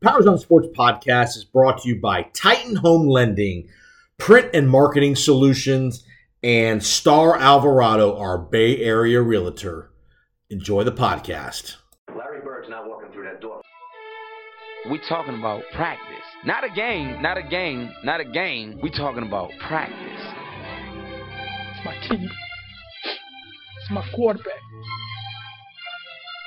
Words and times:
Powers 0.00 0.26
on 0.26 0.38
Sports 0.38 0.68
podcast 0.76 1.36
is 1.36 1.44
brought 1.44 1.82
to 1.82 1.88
you 1.88 2.00
by 2.00 2.22
Titan 2.34 2.76
Home 2.76 3.06
Lending, 3.08 3.68
Print 4.18 4.50
and 4.52 4.68
Marketing 4.68 5.16
Solutions, 5.16 6.04
and 6.42 6.84
Star 6.84 7.36
Alvarado, 7.36 8.16
our 8.16 8.36
Bay 8.36 8.82
Area 8.82 9.22
realtor. 9.22 9.90
Enjoy 10.50 10.84
the 10.84 10.92
podcast. 10.92 11.76
Larry 12.14 12.42
Bird's 12.42 12.68
not 12.68 12.86
walking 12.88 13.10
through 13.12 13.24
that 13.24 13.40
door. 13.40 13.62
We're 14.90 15.00
talking 15.08 15.38
about 15.38 15.62
practice. 15.72 16.18
Not 16.44 16.64
a 16.64 16.68
game, 16.68 17.22
not 17.22 17.38
a 17.38 17.42
game, 17.42 17.90
not 18.04 18.20
a 18.20 18.24
game. 18.24 18.78
We're 18.82 18.90
talking 18.90 19.26
about 19.26 19.50
practice. 19.66 19.96
It's 21.70 21.84
my 21.86 21.96
team. 22.08 22.28
It's 23.80 23.90
my 23.90 24.06
quarterback. 24.14 24.52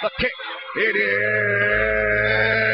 The 0.03 0.11
kick. 0.19 0.31
It 0.75 0.95
is. 0.95 2.66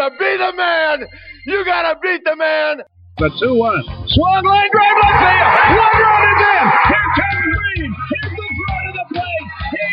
To 0.00 0.08
be 0.18 0.36
the 0.38 0.52
man, 0.56 1.06
you 1.44 1.62
gotta 1.62 1.98
beat 2.00 2.24
the 2.24 2.34
man. 2.34 2.80
The 3.18 3.28
2 3.38 3.54
1. 3.54 3.84
Swung 4.08 4.44
line 4.46 4.70
drive 4.72 4.96
left 5.02 5.18
field. 5.20 5.76
One 5.76 5.92
run 6.00 6.22
is 6.24 6.40
in. 6.40 6.64
Here 6.88 7.08
comes 7.16 7.44
Green. 7.52 7.92
Here's 8.08 8.32
the 8.32 8.48
front 8.56 8.86
of 8.88 8.94
the 8.96 9.04
plate. 9.12 9.48
He 9.72 9.84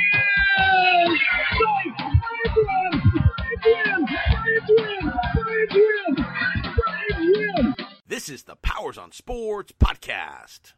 is 1.04 1.20
safe. 1.60 1.96
Braves 2.24 2.56
win. 3.68 3.92
Braves 4.46 4.70
win. 4.70 5.02
Braves 5.44 5.76
win. 5.76 6.12
Braves 6.78 7.28
win. 7.36 7.76
This 8.08 8.30
is 8.30 8.44
the 8.44 8.56
Powers 8.56 8.98
on 8.98 9.12
Sports 9.12 9.74
podcast. 9.74 10.72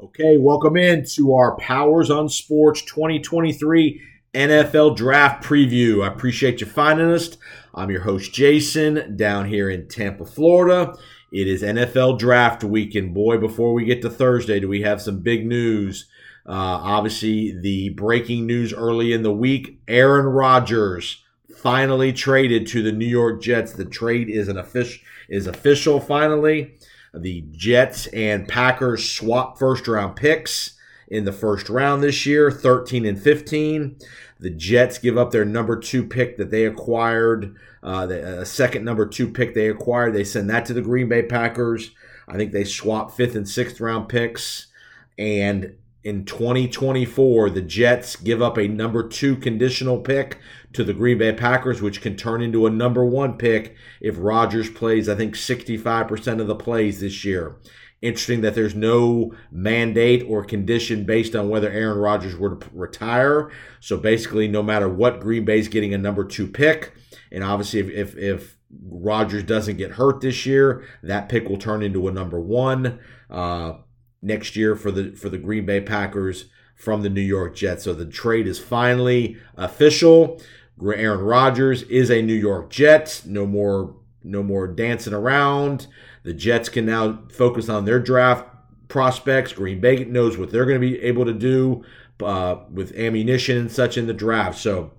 Okay, 0.00 0.36
welcome 0.36 0.76
in 0.76 1.06
to 1.10 1.34
our 1.34 1.56
Powers 1.58 2.10
on 2.10 2.28
Sports 2.28 2.82
2023 2.82 4.00
NFL 4.34 4.96
Draft 4.96 5.44
Preview. 5.44 6.02
I 6.02 6.08
appreciate 6.08 6.60
you 6.60 6.66
finding 6.66 7.12
us. 7.12 7.38
I'm 7.76 7.90
your 7.90 8.02
host, 8.02 8.32
Jason, 8.32 9.16
down 9.16 9.48
here 9.48 9.68
in 9.68 9.88
Tampa, 9.88 10.24
Florida. 10.24 10.96
It 11.32 11.48
is 11.48 11.62
NFL 11.64 12.20
Draft 12.20 12.62
Week, 12.62 12.94
and 12.94 13.12
boy, 13.12 13.38
before 13.38 13.72
we 13.72 13.84
get 13.84 14.00
to 14.02 14.10
Thursday, 14.10 14.60
do 14.60 14.68
we 14.68 14.82
have 14.82 15.02
some 15.02 15.18
big 15.18 15.44
news. 15.44 16.06
Uh, 16.46 16.52
obviously, 16.52 17.50
the 17.50 17.88
breaking 17.88 18.46
news 18.46 18.72
early 18.72 19.12
in 19.12 19.24
the 19.24 19.32
week 19.32 19.80
Aaron 19.88 20.26
Rodgers 20.26 21.24
finally 21.56 22.12
traded 22.12 22.68
to 22.68 22.82
the 22.82 22.92
New 22.92 23.06
York 23.06 23.42
Jets. 23.42 23.72
The 23.72 23.84
trade 23.84 24.28
is 24.28 24.46
an 24.46 24.56
official 24.56 25.02
is 25.28 25.48
official 25.48 25.98
finally. 25.98 26.76
The 27.12 27.44
Jets 27.50 28.06
and 28.08 28.46
Packers 28.46 29.10
swap 29.10 29.58
first 29.58 29.88
round 29.88 30.14
picks 30.14 30.78
in 31.08 31.24
the 31.24 31.32
first 31.32 31.68
round 31.68 32.02
this 32.02 32.26
year, 32.26 32.50
13 32.50 33.04
and 33.04 33.20
15. 33.20 33.96
The 34.44 34.50
Jets 34.50 34.98
give 34.98 35.16
up 35.16 35.30
their 35.30 35.46
number 35.46 35.74
two 35.74 36.06
pick 36.06 36.36
that 36.36 36.50
they 36.50 36.66
acquired, 36.66 37.56
uh, 37.82 38.04
the 38.04 38.40
uh, 38.40 38.44
second 38.44 38.84
number 38.84 39.06
two 39.06 39.30
pick 39.30 39.54
they 39.54 39.70
acquired. 39.70 40.12
They 40.12 40.22
send 40.22 40.50
that 40.50 40.66
to 40.66 40.74
the 40.74 40.82
Green 40.82 41.08
Bay 41.08 41.22
Packers. 41.22 41.92
I 42.28 42.36
think 42.36 42.52
they 42.52 42.64
swap 42.64 43.16
fifth 43.16 43.36
and 43.36 43.48
sixth 43.48 43.80
round 43.80 44.10
picks. 44.10 44.66
And 45.16 45.76
in 46.02 46.26
2024, 46.26 47.48
the 47.48 47.62
Jets 47.62 48.16
give 48.16 48.42
up 48.42 48.58
a 48.58 48.68
number 48.68 49.08
two 49.08 49.34
conditional 49.36 49.98
pick 49.98 50.38
to 50.74 50.84
the 50.84 50.92
Green 50.92 51.16
Bay 51.16 51.32
Packers, 51.32 51.80
which 51.80 52.02
can 52.02 52.14
turn 52.14 52.42
into 52.42 52.66
a 52.66 52.70
number 52.70 53.02
one 53.02 53.38
pick 53.38 53.74
if 54.02 54.16
Rodgers 54.18 54.68
plays, 54.68 55.08
I 55.08 55.14
think, 55.14 55.36
65% 55.36 56.42
of 56.42 56.48
the 56.48 56.54
plays 56.54 57.00
this 57.00 57.24
year. 57.24 57.56
Interesting 58.04 58.42
that 58.42 58.54
there's 58.54 58.74
no 58.74 59.32
mandate 59.50 60.26
or 60.28 60.44
condition 60.44 61.04
based 61.04 61.34
on 61.34 61.48
whether 61.48 61.70
Aaron 61.70 61.96
Rodgers 61.96 62.36
were 62.36 62.56
to 62.56 62.68
retire. 62.74 63.50
So 63.80 63.96
basically, 63.96 64.46
no 64.46 64.62
matter 64.62 64.90
what, 64.90 65.20
Green 65.20 65.46
Bay's 65.46 65.68
getting 65.68 65.94
a 65.94 65.98
number 65.98 66.22
two 66.22 66.46
pick. 66.46 66.92
And 67.32 67.42
obviously, 67.42 67.80
if, 67.80 67.88
if, 67.88 68.16
if 68.18 68.58
Rodgers 68.86 69.44
doesn't 69.44 69.78
get 69.78 69.92
hurt 69.92 70.20
this 70.20 70.44
year, 70.44 70.84
that 71.02 71.30
pick 71.30 71.48
will 71.48 71.56
turn 71.56 71.82
into 71.82 72.06
a 72.06 72.12
number 72.12 72.38
one 72.38 72.98
uh, 73.30 73.78
next 74.20 74.54
year 74.54 74.76
for 74.76 74.90
the 74.90 75.12
for 75.12 75.30
the 75.30 75.38
Green 75.38 75.64
Bay 75.64 75.80
Packers 75.80 76.50
from 76.74 77.00
the 77.00 77.08
New 77.08 77.22
York 77.22 77.56
Jets. 77.56 77.84
So 77.84 77.94
the 77.94 78.04
trade 78.04 78.46
is 78.46 78.58
finally 78.58 79.38
official. 79.56 80.42
Aaron 80.78 81.20
Rodgers 81.20 81.84
is 81.84 82.10
a 82.10 82.20
New 82.20 82.34
York 82.34 82.68
Jet. 82.68 83.22
No 83.24 83.46
more 83.46 83.96
no 84.22 84.42
more 84.42 84.66
dancing 84.66 85.14
around. 85.14 85.86
The 86.24 86.34
Jets 86.34 86.68
can 86.68 86.86
now 86.86 87.20
focus 87.30 87.68
on 87.68 87.84
their 87.84 88.00
draft 88.00 88.48
prospects. 88.88 89.52
Green 89.52 89.80
Bay 89.80 90.04
knows 90.04 90.36
what 90.36 90.50
they're 90.50 90.66
going 90.66 90.80
to 90.80 90.86
be 90.86 91.00
able 91.02 91.24
to 91.26 91.32
do 91.32 91.84
uh, 92.22 92.56
with 92.70 92.96
ammunition 92.96 93.58
and 93.58 93.72
such 93.72 93.96
in 93.96 94.06
the 94.06 94.14
draft. 94.14 94.58
So, 94.58 94.92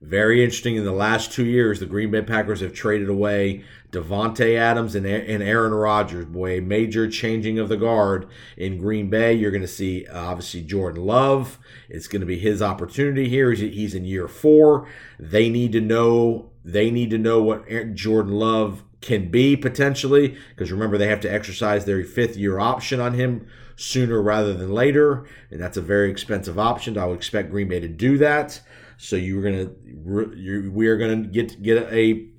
very 0.00 0.44
interesting. 0.44 0.76
In 0.76 0.84
the 0.84 0.92
last 0.92 1.32
two 1.32 1.44
years, 1.44 1.80
the 1.80 1.86
Green 1.86 2.10
Bay 2.10 2.22
Packers 2.22 2.60
have 2.60 2.74
traded 2.74 3.08
away 3.08 3.64
Davante 3.90 4.56
Adams 4.56 4.94
and, 4.94 5.06
and 5.06 5.42
Aaron 5.42 5.72
Rodgers. 5.72 6.26
Boy, 6.26 6.60
major 6.60 7.08
changing 7.08 7.58
of 7.58 7.68
the 7.68 7.76
guard 7.76 8.28
in 8.56 8.78
Green 8.78 9.08
Bay. 9.08 9.32
You're 9.32 9.50
going 9.50 9.62
to 9.62 9.68
see 9.68 10.06
uh, 10.06 10.26
obviously 10.26 10.62
Jordan 10.62 11.04
Love. 11.04 11.58
It's 11.88 12.08
going 12.08 12.20
to 12.20 12.26
be 12.26 12.38
his 12.38 12.60
opportunity 12.60 13.28
here. 13.28 13.50
He's, 13.52 13.74
he's 13.74 13.94
in 13.94 14.04
year 14.04 14.28
four. 14.28 14.86
They 15.18 15.48
need 15.48 15.72
to 15.72 15.80
know. 15.80 16.50
They 16.64 16.90
need 16.90 17.10
to 17.10 17.18
know 17.18 17.42
what 17.42 17.94
Jordan 17.94 18.34
Love 18.34 18.84
can 19.04 19.30
be 19.30 19.54
potentially 19.54 20.34
because 20.48 20.72
remember 20.72 20.96
they 20.96 21.08
have 21.08 21.20
to 21.20 21.32
exercise 21.32 21.84
their 21.84 22.02
fifth 22.02 22.38
year 22.38 22.58
option 22.58 23.00
on 23.00 23.12
him 23.12 23.46
sooner 23.76 24.22
rather 24.22 24.54
than 24.54 24.72
later 24.72 25.26
and 25.50 25.60
that's 25.60 25.76
a 25.76 25.82
very 25.82 26.10
expensive 26.10 26.58
option. 26.58 26.96
I 26.96 27.04
would 27.04 27.18
expect 27.18 27.50
green 27.50 27.68
bay 27.68 27.80
to 27.80 27.88
do 27.88 28.16
that. 28.18 28.60
So 28.96 29.16
you're 29.16 29.42
gonna 29.42 29.70
you're, 30.34 30.70
we 30.70 30.86
are 30.86 30.96
gonna 30.96 31.16
get 31.26 31.62
get 31.62 31.82
a 31.92 32.30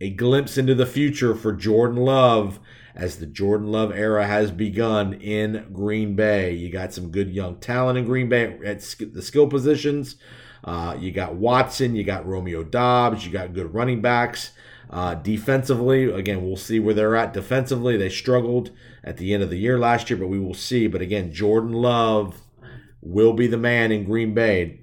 a 0.00 0.10
glimpse 0.10 0.58
into 0.58 0.74
the 0.74 0.86
future 0.86 1.34
for 1.34 1.52
jordan 1.52 1.98
love 1.98 2.58
as 2.96 3.18
the 3.18 3.26
jordan 3.26 3.70
love 3.70 3.92
era 3.92 4.26
has 4.26 4.50
begun 4.50 5.12
in 5.12 5.68
green 5.72 6.16
bay. 6.16 6.54
You 6.54 6.72
got 6.72 6.92
some 6.92 7.12
good 7.12 7.30
young 7.30 7.60
talent 7.60 7.98
in 7.98 8.04
green 8.04 8.28
bay 8.28 8.58
at 8.64 8.80
the 9.12 9.22
skill 9.22 9.46
positions. 9.46 10.16
Uh, 10.64 10.96
you 10.98 11.12
got 11.12 11.36
watson 11.36 11.94
you 11.94 12.02
got 12.02 12.26
romeo 12.26 12.64
Doubs, 12.64 13.24
you 13.24 13.30
got 13.30 13.54
good 13.54 13.72
running 13.72 14.00
backs 14.00 14.50
uh, 14.90 15.14
defensively, 15.14 16.10
again, 16.10 16.44
we'll 16.44 16.56
see 16.56 16.80
where 16.80 16.94
they're 16.94 17.14
at 17.14 17.32
defensively. 17.32 17.96
They 17.96 18.08
struggled 18.08 18.72
at 19.04 19.18
the 19.18 19.32
end 19.32 19.42
of 19.42 19.50
the 19.50 19.58
year 19.58 19.78
last 19.78 20.10
year, 20.10 20.18
but 20.18 20.26
we 20.26 20.40
will 20.40 20.54
see. 20.54 20.88
But 20.88 21.00
again, 21.00 21.32
Jordan 21.32 21.72
Love 21.72 22.42
will 23.00 23.32
be 23.32 23.46
the 23.46 23.56
man 23.56 23.92
in 23.92 24.04
Green 24.04 24.34
Bay. 24.34 24.80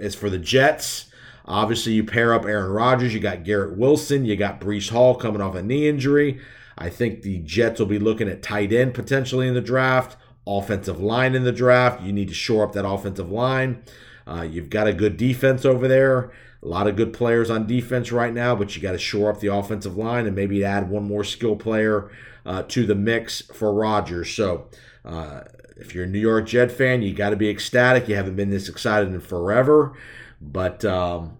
As 0.00 0.16
for 0.16 0.28
the 0.28 0.38
Jets, 0.38 1.10
obviously 1.44 1.92
you 1.92 2.02
pair 2.02 2.34
up 2.34 2.44
Aaron 2.44 2.72
Rodgers, 2.72 3.14
you 3.14 3.20
got 3.20 3.44
Garrett 3.44 3.78
Wilson, 3.78 4.24
you 4.24 4.34
got 4.34 4.60
Breece 4.60 4.90
Hall 4.90 5.14
coming 5.14 5.40
off 5.40 5.54
a 5.54 5.62
knee 5.62 5.88
injury. 5.88 6.40
I 6.76 6.90
think 6.90 7.22
the 7.22 7.38
Jets 7.38 7.78
will 7.78 7.86
be 7.86 8.00
looking 8.00 8.28
at 8.28 8.42
tight 8.42 8.72
end 8.72 8.94
potentially 8.94 9.46
in 9.46 9.54
the 9.54 9.60
draft, 9.60 10.16
offensive 10.44 11.00
line 11.00 11.36
in 11.36 11.44
the 11.44 11.52
draft. 11.52 12.02
You 12.02 12.12
need 12.12 12.28
to 12.28 12.34
shore 12.34 12.64
up 12.64 12.72
that 12.72 12.86
offensive 12.86 13.30
line. 13.30 13.84
Uh, 14.26 14.42
you've 14.42 14.70
got 14.70 14.88
a 14.88 14.92
good 14.92 15.16
defense 15.16 15.64
over 15.64 15.86
there. 15.86 16.32
A 16.66 16.68
lot 16.68 16.88
of 16.88 16.96
good 16.96 17.12
players 17.12 17.48
on 17.48 17.68
defense 17.68 18.10
right 18.10 18.34
now, 18.34 18.56
but 18.56 18.74
you 18.74 18.82
got 18.82 18.90
to 18.90 18.98
shore 18.98 19.30
up 19.30 19.38
the 19.38 19.54
offensive 19.54 19.96
line 19.96 20.26
and 20.26 20.34
maybe 20.34 20.64
add 20.64 20.90
one 20.90 21.04
more 21.04 21.22
skill 21.22 21.54
player 21.54 22.10
uh, 22.44 22.64
to 22.64 22.84
the 22.84 22.96
mix 22.96 23.40
for 23.40 23.72
Rodgers. 23.72 24.34
So, 24.34 24.68
uh, 25.04 25.42
if 25.76 25.94
you're 25.94 26.04
a 26.04 26.08
New 26.08 26.18
York 26.18 26.46
Jet 26.46 26.72
fan, 26.72 27.02
you 27.02 27.14
got 27.14 27.30
to 27.30 27.36
be 27.36 27.48
ecstatic. 27.48 28.08
You 28.08 28.16
haven't 28.16 28.34
been 28.34 28.50
this 28.50 28.68
excited 28.68 29.14
in 29.14 29.20
forever, 29.20 29.96
but 30.40 30.84
um, 30.84 31.36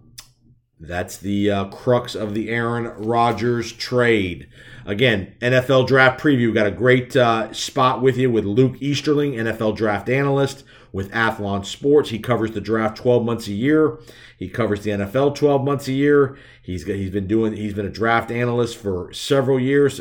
that's 0.79 1.17
the 1.17 1.51
uh, 1.51 1.65
crux 1.65 2.15
of 2.15 2.33
the 2.33 2.49
Aaron 2.49 2.85
Rodgers 2.85 3.73
trade. 3.73 4.47
Again, 4.85 5.35
NFL 5.41 5.87
draft 5.87 6.21
preview. 6.21 6.53
Got 6.53 6.67
a 6.67 6.71
great 6.71 7.17
uh, 7.17 7.51
spot 7.51 8.01
with 8.01 8.15
you 8.15 8.31
with 8.31 8.45
Luke 8.45 8.77
Easterling, 8.79 9.33
NFL 9.33 9.75
draft 9.75 10.07
analyst 10.07 10.63
with 10.93 11.11
Athlon 11.11 11.65
Sports. 11.65 12.11
He 12.11 12.19
covers 12.19 12.51
the 12.51 12.61
draft 12.61 12.95
12 12.97 13.25
months 13.25 13.47
a 13.47 13.53
year. 13.53 13.97
He 14.37 14.47
covers 14.47 14.83
the 14.83 14.91
NFL 14.91 15.35
12 15.35 15.63
months 15.63 15.87
a 15.87 15.93
year. 15.93 16.37
He's 16.61 16.85
he's 16.85 17.09
been 17.09 17.27
doing 17.27 17.53
he's 17.53 17.73
been 17.73 17.85
a 17.85 17.91
draft 17.91 18.31
analyst 18.31 18.77
for 18.77 19.11
several 19.11 19.59
years, 19.59 19.99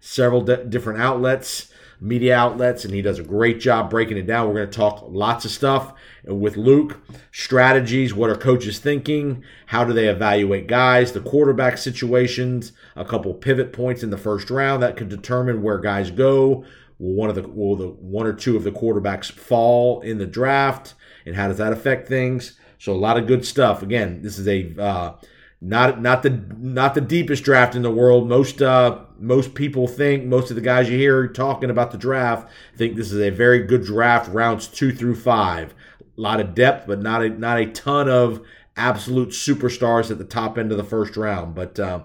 several 0.00 0.40
different 0.42 1.00
outlets, 1.00 1.72
media 2.00 2.36
outlets, 2.36 2.84
and 2.84 2.94
he 2.94 3.02
does 3.02 3.18
a 3.18 3.24
great 3.24 3.58
job 3.60 3.90
breaking 3.90 4.18
it 4.18 4.26
down. 4.26 4.46
We're 4.46 4.54
going 4.54 4.70
to 4.70 4.76
talk 4.76 5.04
lots 5.08 5.44
of 5.44 5.50
stuff 5.50 5.92
with 6.24 6.56
Luke, 6.56 7.00
strategies, 7.32 8.14
what 8.14 8.30
are 8.30 8.36
coaches 8.36 8.78
thinking, 8.78 9.42
how 9.66 9.84
do 9.84 9.92
they 9.92 10.08
evaluate 10.08 10.68
guys, 10.68 11.12
the 11.12 11.20
quarterback 11.20 11.76
situations, 11.76 12.72
a 12.94 13.04
couple 13.04 13.34
pivot 13.34 13.72
points 13.72 14.02
in 14.02 14.10
the 14.10 14.16
first 14.16 14.48
round 14.48 14.82
that 14.82 14.96
could 14.96 15.08
determine 15.08 15.62
where 15.62 15.78
guys 15.78 16.10
go 16.10 16.64
Will 16.98 17.12
one 17.12 17.28
of 17.28 17.34
the 17.34 17.46
will 17.46 17.76
the 17.76 17.88
one 17.88 18.26
or 18.26 18.32
two 18.32 18.56
of 18.56 18.64
the 18.64 18.70
quarterbacks 18.70 19.30
fall 19.30 20.00
in 20.00 20.18
the 20.18 20.26
draft, 20.26 20.94
and 21.26 21.36
how 21.36 21.48
does 21.48 21.58
that 21.58 21.72
affect 21.72 22.08
things? 22.08 22.58
So 22.78 22.92
a 22.92 22.94
lot 22.94 23.18
of 23.18 23.26
good 23.26 23.44
stuff. 23.44 23.82
Again, 23.82 24.22
this 24.22 24.38
is 24.38 24.46
a 24.46 24.74
uh, 24.80 25.14
not 25.60 26.00
not 26.00 26.22
the 26.22 26.30
not 26.58 26.94
the 26.94 27.00
deepest 27.00 27.42
draft 27.44 27.74
in 27.74 27.82
the 27.82 27.90
world. 27.90 28.28
Most 28.28 28.60
uh, 28.60 29.00
most 29.18 29.54
people 29.54 29.88
think 29.88 30.24
most 30.24 30.50
of 30.50 30.56
the 30.56 30.62
guys 30.62 30.90
you 30.90 30.98
hear 30.98 31.26
talking 31.26 31.70
about 31.70 31.90
the 31.90 31.98
draft 31.98 32.50
think 32.76 32.96
this 32.96 33.12
is 33.12 33.20
a 33.20 33.30
very 33.30 33.62
good 33.64 33.84
draft, 33.84 34.30
rounds 34.30 34.68
two 34.68 34.92
through 34.92 35.16
five. 35.16 35.74
A 36.00 36.20
lot 36.20 36.40
of 36.40 36.54
depth, 36.54 36.86
but 36.86 37.00
not 37.00 37.22
a 37.22 37.30
not 37.30 37.58
a 37.58 37.66
ton 37.66 38.08
of 38.08 38.46
absolute 38.76 39.30
superstars 39.30 40.10
at 40.10 40.18
the 40.18 40.24
top 40.24 40.58
end 40.58 40.70
of 40.70 40.78
the 40.78 40.84
first 40.84 41.16
round. 41.16 41.54
But 41.54 41.80
uh, 41.80 42.02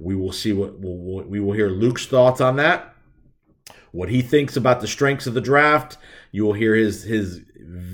we 0.00 0.16
will 0.16 0.32
see 0.32 0.52
what 0.52 0.78
we'll, 0.78 1.24
we 1.24 1.40
will 1.40 1.52
hear 1.52 1.68
Luke's 1.68 2.06
thoughts 2.06 2.40
on 2.40 2.56
that. 2.56 2.93
What 3.94 4.08
he 4.08 4.22
thinks 4.22 4.56
about 4.56 4.80
the 4.80 4.88
strengths 4.88 5.28
of 5.28 5.34
the 5.34 5.40
draft. 5.40 5.98
You 6.32 6.44
will 6.44 6.54
hear 6.54 6.74
his 6.74 7.04
his, 7.04 7.42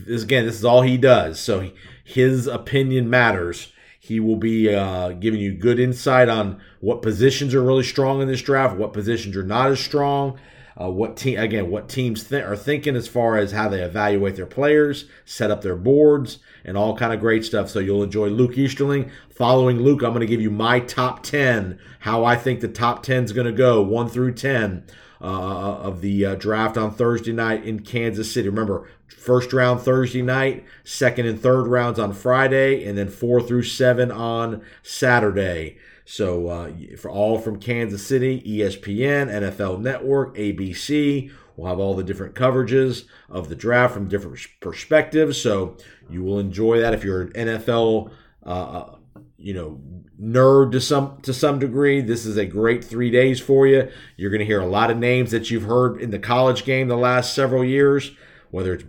again. 0.08 0.46
This 0.46 0.54
is 0.54 0.64
all 0.64 0.80
he 0.80 0.96
does, 0.96 1.38
so 1.38 1.70
his 2.02 2.46
opinion 2.46 3.10
matters. 3.10 3.70
He 3.98 4.18
will 4.18 4.36
be 4.36 4.74
uh, 4.74 5.10
giving 5.10 5.40
you 5.40 5.52
good 5.52 5.78
insight 5.78 6.30
on 6.30 6.58
what 6.80 7.02
positions 7.02 7.54
are 7.54 7.62
really 7.62 7.82
strong 7.82 8.22
in 8.22 8.28
this 8.28 8.40
draft, 8.40 8.78
what 8.78 8.94
positions 8.94 9.36
are 9.36 9.42
not 9.42 9.70
as 9.70 9.78
strong, 9.78 10.40
uh, 10.80 10.88
what 10.90 11.18
team 11.18 11.38
again, 11.38 11.70
what 11.70 11.90
teams 11.90 12.24
th- 12.24 12.44
are 12.44 12.56
thinking 12.56 12.96
as 12.96 13.06
far 13.06 13.36
as 13.36 13.52
how 13.52 13.68
they 13.68 13.82
evaluate 13.82 14.36
their 14.36 14.46
players, 14.46 15.04
set 15.26 15.50
up 15.50 15.60
their 15.60 15.76
boards, 15.76 16.38
and 16.64 16.78
all 16.78 16.96
kind 16.96 17.12
of 17.12 17.20
great 17.20 17.44
stuff. 17.44 17.68
So 17.68 17.78
you'll 17.78 18.02
enjoy 18.02 18.28
Luke 18.28 18.56
Easterling. 18.56 19.10
Following 19.28 19.82
Luke, 19.82 20.02
I'm 20.02 20.12
going 20.12 20.20
to 20.20 20.26
give 20.26 20.40
you 20.40 20.50
my 20.50 20.80
top 20.80 21.22
ten, 21.22 21.78
how 21.98 22.24
I 22.24 22.36
think 22.36 22.60
the 22.60 22.68
top 22.68 23.02
10 23.02 23.24
is 23.24 23.32
going 23.34 23.46
to 23.46 23.52
go, 23.52 23.82
one 23.82 24.08
through 24.08 24.32
ten. 24.32 24.84
Uh, 25.22 25.76
of 25.82 26.00
the 26.00 26.24
uh, 26.24 26.34
draft 26.34 26.78
on 26.78 26.90
Thursday 26.90 27.32
night 27.32 27.62
in 27.62 27.80
Kansas 27.80 28.32
City. 28.32 28.48
Remember, 28.48 28.88
first 29.06 29.52
round 29.52 29.82
Thursday 29.82 30.22
night, 30.22 30.64
second 30.82 31.26
and 31.26 31.38
third 31.38 31.66
rounds 31.66 31.98
on 31.98 32.14
Friday, 32.14 32.86
and 32.86 32.96
then 32.96 33.10
four 33.10 33.42
through 33.42 33.64
seven 33.64 34.10
on 34.10 34.62
Saturday. 34.82 35.76
So 36.10 36.48
uh, 36.48 36.72
for 36.98 37.08
all 37.08 37.38
from 37.38 37.60
Kansas 37.60 38.04
City, 38.04 38.40
ESPN, 38.40 39.30
NFL 39.30 39.80
Network, 39.80 40.34
ABC, 40.36 41.30
we'll 41.56 41.68
have 41.68 41.78
all 41.78 41.94
the 41.94 42.02
different 42.02 42.34
coverages 42.34 43.04
of 43.28 43.48
the 43.48 43.54
draft 43.54 43.94
from 43.94 44.08
different 44.08 44.38
perspectives. 44.60 45.40
So 45.40 45.76
you 46.08 46.24
will 46.24 46.40
enjoy 46.40 46.80
that 46.80 46.94
if 46.94 47.04
you're 47.04 47.22
an 47.22 47.32
NFL, 47.32 48.10
uh, 48.44 48.48
uh, 48.48 48.96
you 49.36 49.54
know, 49.54 49.80
nerd 50.20 50.72
to 50.72 50.80
some 50.80 51.18
to 51.22 51.32
some 51.32 51.58
degree. 51.58 52.00
This 52.00 52.26
is 52.26 52.36
a 52.36 52.44
great 52.44 52.84
three 52.84 53.10
days 53.10 53.40
for 53.40 53.66
you. 53.66 53.90
You're 54.16 54.30
going 54.30 54.40
to 54.40 54.46
hear 54.46 54.60
a 54.60 54.66
lot 54.66 54.90
of 54.90 54.98
names 54.98 55.30
that 55.30 55.50
you've 55.50 55.64
heard 55.64 56.00
in 56.00 56.10
the 56.10 56.18
college 56.18 56.64
game 56.64 56.88
the 56.88 56.96
last 56.96 57.34
several 57.34 57.64
years, 57.64 58.12
whether 58.50 58.74
it's 58.74 58.84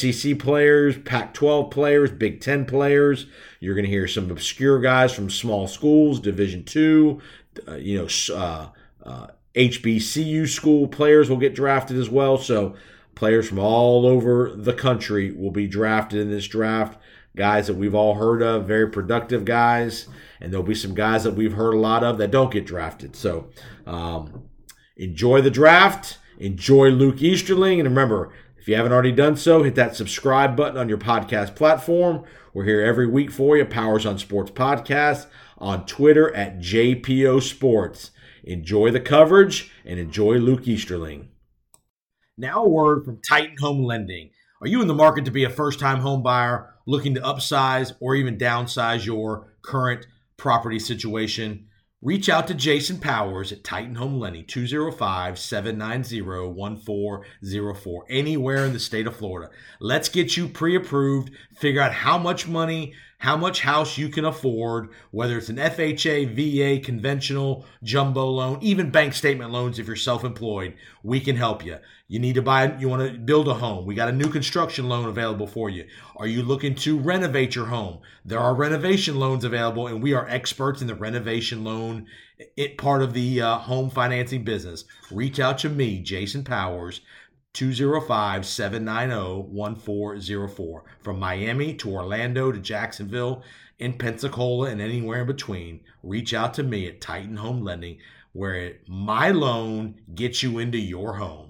SEC 0.00 0.38
players, 0.38 0.96
Pac-12 0.98 1.70
players, 1.70 2.10
Big 2.10 2.40
Ten 2.40 2.64
players. 2.64 3.26
You're 3.60 3.74
going 3.74 3.84
to 3.84 3.90
hear 3.90 4.06
some 4.08 4.30
obscure 4.30 4.80
guys 4.80 5.12
from 5.12 5.30
small 5.30 5.66
schools, 5.66 6.20
Division 6.20 6.64
two. 6.64 7.20
Uh, 7.66 7.74
you 7.74 7.98
know, 7.98 8.36
uh, 8.36 8.68
uh, 9.04 9.26
HBCU 9.54 10.48
school 10.48 10.86
players 10.86 11.28
will 11.28 11.38
get 11.38 11.54
drafted 11.54 11.96
as 11.96 12.08
well. 12.08 12.38
So 12.38 12.76
players 13.16 13.48
from 13.48 13.58
all 13.58 14.06
over 14.06 14.52
the 14.54 14.72
country 14.72 15.32
will 15.32 15.50
be 15.50 15.66
drafted 15.66 16.20
in 16.20 16.30
this 16.30 16.46
draft. 16.46 17.00
Guys 17.34 17.66
that 17.66 17.74
we've 17.74 17.94
all 17.94 18.14
heard 18.14 18.42
of, 18.42 18.66
very 18.66 18.88
productive 18.88 19.44
guys 19.44 20.06
and 20.40 20.52
there'll 20.52 20.66
be 20.66 20.74
some 20.74 20.94
guys 20.94 21.24
that 21.24 21.34
we've 21.34 21.54
heard 21.54 21.74
a 21.74 21.78
lot 21.78 22.04
of 22.04 22.18
that 22.18 22.30
don't 22.30 22.52
get 22.52 22.66
drafted. 22.66 23.16
So 23.16 23.50
um, 23.86 24.48
enjoy 24.96 25.40
the 25.40 25.50
draft, 25.50 26.18
enjoy 26.38 26.88
Luke 26.88 27.22
Easterling, 27.22 27.80
and 27.80 27.88
remember, 27.88 28.32
if 28.58 28.68
you 28.68 28.76
haven't 28.76 28.92
already 28.92 29.12
done 29.12 29.36
so, 29.36 29.62
hit 29.62 29.74
that 29.76 29.96
subscribe 29.96 30.56
button 30.56 30.76
on 30.76 30.88
your 30.88 30.98
podcast 30.98 31.54
platform. 31.54 32.24
We're 32.52 32.64
here 32.64 32.82
every 32.82 33.06
week 33.06 33.30
for 33.30 33.56
you, 33.56 33.64
Powers 33.64 34.04
on 34.04 34.18
Sports 34.18 34.50
Podcast, 34.50 35.26
on 35.58 35.86
Twitter 35.86 36.34
at 36.34 36.58
JPO 36.58 37.42
Sports. 37.42 38.10
Enjoy 38.44 38.90
the 38.90 39.00
coverage 39.00 39.70
and 39.84 39.98
enjoy 39.98 40.34
Luke 40.34 40.66
Easterling. 40.66 41.28
Now, 42.36 42.64
a 42.64 42.68
word 42.68 43.04
from 43.04 43.20
Titan 43.28 43.56
Home 43.58 43.82
Lending. 43.82 44.30
Are 44.60 44.68
you 44.68 44.80
in 44.80 44.88
the 44.88 44.94
market 44.94 45.24
to 45.24 45.30
be 45.30 45.44
a 45.44 45.50
first 45.50 45.78
time 45.78 46.00
home 46.00 46.22
buyer 46.22 46.74
looking 46.86 47.14
to 47.14 47.20
upsize 47.20 47.92
or 48.00 48.14
even 48.14 48.38
downsize 48.38 49.04
your 49.04 49.54
current 49.62 50.06
property 50.38 50.78
situation, 50.78 51.66
reach 52.00 52.28
out 52.28 52.46
to 52.46 52.54
Jason 52.54 52.98
Powers 52.98 53.52
at 53.52 53.64
Titan 53.64 53.96
Home 53.96 54.18
Lending, 54.18 54.46
205 54.46 55.38
790 55.38 56.22
1404, 56.22 58.04
anywhere 58.08 58.64
in 58.64 58.72
the 58.72 58.78
state 58.78 59.06
of 59.06 59.16
Florida. 59.16 59.50
Let's 59.80 60.08
get 60.08 60.36
you 60.36 60.48
pre 60.48 60.76
approved, 60.76 61.32
figure 61.56 61.82
out 61.82 61.92
how 61.92 62.16
much 62.16 62.48
money 62.48 62.94
how 63.18 63.36
much 63.36 63.60
house 63.60 63.98
you 63.98 64.08
can 64.08 64.24
afford, 64.24 64.90
whether 65.10 65.36
it's 65.36 65.48
an 65.48 65.56
FHA, 65.56 66.34
VA, 66.34 66.84
conventional, 66.84 67.64
jumbo 67.82 68.24
loan, 68.26 68.58
even 68.62 68.90
bank 68.90 69.12
statement 69.12 69.50
loans 69.50 69.78
if 69.78 69.88
you're 69.88 69.96
self 69.96 70.22
employed. 70.22 70.74
We 71.02 71.20
can 71.20 71.36
help 71.36 71.64
you. 71.64 71.78
You 72.06 72.20
need 72.20 72.36
to 72.36 72.42
buy, 72.42 72.76
you 72.78 72.88
want 72.88 73.12
to 73.12 73.18
build 73.18 73.48
a 73.48 73.54
home. 73.54 73.84
We 73.84 73.96
got 73.96 74.08
a 74.08 74.12
new 74.12 74.28
construction 74.28 74.88
loan 74.88 75.08
available 75.08 75.48
for 75.48 75.68
you. 75.68 75.86
Are 76.16 76.28
you 76.28 76.42
looking 76.42 76.76
to 76.76 76.98
renovate 76.98 77.54
your 77.54 77.66
home? 77.66 77.98
There 78.24 78.38
are 78.38 78.54
renovation 78.54 79.18
loans 79.18 79.44
available, 79.44 79.88
and 79.88 80.02
we 80.02 80.14
are 80.14 80.28
experts 80.28 80.80
in 80.80 80.86
the 80.86 80.94
renovation 80.94 81.64
loan 81.64 82.06
it 82.56 82.78
part 82.78 83.02
of 83.02 83.14
the 83.14 83.40
uh, 83.40 83.58
home 83.58 83.90
financing 83.90 84.44
business. 84.44 84.84
Reach 85.10 85.40
out 85.40 85.58
to 85.58 85.68
me, 85.68 86.00
Jason 86.00 86.44
Powers, 86.44 87.00
205 87.58 88.46
790 88.46 89.48
1404. 89.50 90.84
From 91.00 91.18
Miami 91.18 91.74
to 91.74 91.90
Orlando 91.90 92.52
to 92.52 92.58
Jacksonville, 92.60 93.42
in 93.80 93.94
Pensacola, 93.94 94.70
and 94.70 94.80
anywhere 94.80 95.22
in 95.22 95.26
between, 95.26 95.80
reach 96.04 96.32
out 96.32 96.54
to 96.54 96.62
me 96.62 96.86
at 96.86 97.00
Titan 97.00 97.36
Home 97.38 97.64
Lending, 97.64 97.98
where 98.32 98.74
my 98.86 99.32
loan 99.32 100.00
gets 100.14 100.40
you 100.40 100.60
into 100.60 100.78
your 100.78 101.14
home. 101.14 101.47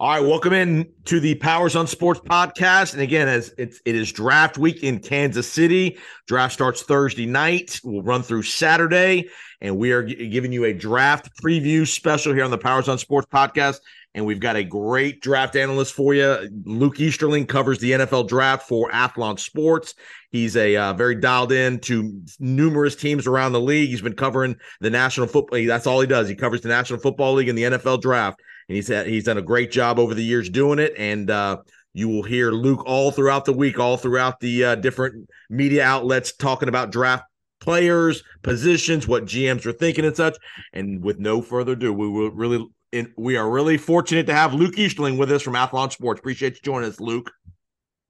All 0.00 0.10
right, 0.10 0.20
welcome 0.20 0.52
in 0.52 0.88
to 1.06 1.18
the 1.18 1.34
Powers 1.34 1.74
on 1.74 1.88
Sports 1.88 2.20
podcast. 2.20 2.92
And 2.92 3.02
again, 3.02 3.26
as 3.26 3.52
it's 3.58 3.80
it 3.84 3.96
is 3.96 4.12
draft 4.12 4.56
week 4.56 4.84
in 4.84 5.00
Kansas 5.00 5.50
City. 5.50 5.98
Draft 6.28 6.54
starts 6.54 6.84
Thursday 6.84 7.26
night. 7.26 7.80
We'll 7.82 8.04
run 8.04 8.22
through 8.22 8.42
Saturday, 8.42 9.28
and 9.60 9.76
we 9.76 9.90
are 9.90 10.04
g- 10.04 10.28
giving 10.28 10.52
you 10.52 10.66
a 10.66 10.72
draft 10.72 11.36
preview 11.42 11.84
special 11.84 12.32
here 12.32 12.44
on 12.44 12.52
the 12.52 12.58
Powers 12.58 12.88
on 12.88 12.96
Sports 12.98 13.26
podcast. 13.26 13.80
And 14.14 14.26
we've 14.26 14.40
got 14.40 14.56
a 14.56 14.64
great 14.64 15.20
draft 15.20 15.54
analyst 15.54 15.94
for 15.94 16.14
you. 16.14 16.48
Luke 16.64 16.98
Easterling 16.98 17.46
covers 17.46 17.78
the 17.78 17.92
NFL 17.92 18.28
draft 18.28 18.66
for 18.66 18.90
Athlon 18.90 19.38
Sports. 19.38 19.94
He's 20.30 20.56
a 20.56 20.76
uh, 20.76 20.92
very 20.94 21.14
dialed 21.14 21.52
in 21.52 21.78
to 21.80 22.20
numerous 22.40 22.96
teams 22.96 23.26
around 23.26 23.52
the 23.52 23.60
league. 23.60 23.90
He's 23.90 24.02
been 24.02 24.16
covering 24.16 24.56
the 24.80 24.90
National 24.90 25.26
Football. 25.26 25.66
That's 25.66 25.86
all 25.86 26.00
he 26.00 26.06
does. 26.06 26.28
He 26.28 26.34
covers 26.34 26.62
the 26.62 26.68
National 26.68 26.98
Football 26.98 27.34
League 27.34 27.48
and 27.48 27.56
the 27.56 27.64
NFL 27.64 28.00
draft 28.00 28.40
and 28.68 28.76
he's 28.76 28.88
had, 28.88 29.06
he's 29.06 29.24
done 29.24 29.38
a 29.38 29.42
great 29.42 29.70
job 29.70 29.98
over 29.98 30.14
the 30.14 30.24
years 30.24 30.50
doing 30.50 30.78
it. 30.78 30.92
And 30.96 31.30
uh, 31.30 31.58
you 31.94 32.08
will 32.08 32.22
hear 32.22 32.50
Luke 32.50 32.82
all 32.86 33.10
throughout 33.10 33.44
the 33.44 33.52
week, 33.52 33.78
all 33.78 33.96
throughout 33.96 34.40
the 34.40 34.64
uh, 34.64 34.74
different 34.76 35.28
media 35.48 35.84
outlets 35.84 36.32
talking 36.32 36.68
about 36.68 36.92
draft 36.92 37.24
players, 37.60 38.22
positions, 38.42 39.08
what 39.08 39.24
GMs 39.24 39.66
are 39.66 39.72
thinking, 39.72 40.04
and 40.04 40.16
such. 40.16 40.36
And 40.72 41.02
with 41.02 41.18
no 41.18 41.40
further 41.40 41.72
ado, 41.72 41.92
we 41.92 42.08
will 42.08 42.30
really 42.30 42.66
in, 42.92 43.12
we 43.16 43.36
are 43.36 43.48
really 43.48 43.76
fortunate 43.76 44.26
to 44.26 44.34
have 44.34 44.54
Luke 44.54 44.78
Easterling 44.78 45.18
with 45.18 45.30
us 45.30 45.42
from 45.42 45.54
Athlon 45.54 45.92
Sports. 45.92 46.20
Appreciate 46.20 46.54
you 46.54 46.60
joining 46.62 46.88
us, 46.88 47.00
Luke. 47.00 47.30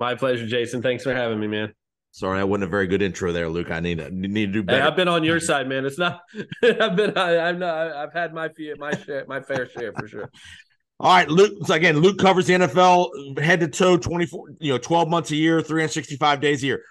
My 0.01 0.15
pleasure, 0.15 0.47
Jason. 0.47 0.83
Thanks 0.83 1.03
for 1.03 1.15
having 1.15 1.41
me, 1.41 1.47
man. 1.47 1.73
Sorry, 2.13 2.41
I 2.41 2.45
wasn't 2.45 2.65
a 2.65 2.69
very 2.69 2.87
good 2.87 3.03
intro 3.03 3.33
there, 3.33 3.49
Luke. 3.49 3.71
I 3.71 3.81
need 3.81 3.99
to 3.99 4.11
need 4.11 4.47
to 4.47 4.53
do 4.53 4.63
better. 4.63 4.81
Hey, 4.81 4.87
I've 4.87 4.97
been 4.97 5.09
on 5.09 5.25
your 5.25 5.41
side, 5.41 5.69
man. 5.69 5.85
It's 5.85 5.99
not. 5.99 6.23
I've 6.63 6.97
been. 6.97 7.17
I, 7.17 7.31
have 7.31 7.59
not. 7.59 7.93
I've 7.93 8.13
had 8.13 8.33
my 8.33 8.49
my 8.79 8.97
share, 8.97 9.25
my 9.29 9.41
fair 9.41 9.69
share 9.69 9.93
for 9.93 10.09
sure. 10.09 10.31
All 11.01 11.15
right, 11.15 11.29
Luke. 11.29 11.53
So 11.65 11.75
again, 11.75 11.99
Luke 11.99 12.19
covers 12.19 12.47
the 12.47 12.55
NFL 12.55 13.39
head 13.39 13.61
to 13.61 13.69
toe, 13.69 13.99
twenty 13.99 14.27
four, 14.27 14.51
you 14.59 14.73
know, 14.73 14.79
twelve 14.79 15.09
months 15.09 15.31
a 15.31 15.37
year, 15.37 15.61
three 15.61 15.83
hundred 15.83 15.93
sixty 15.93 16.17
five 16.17 16.41
days 16.41 16.63
a 16.63 16.67
year. 16.67 16.83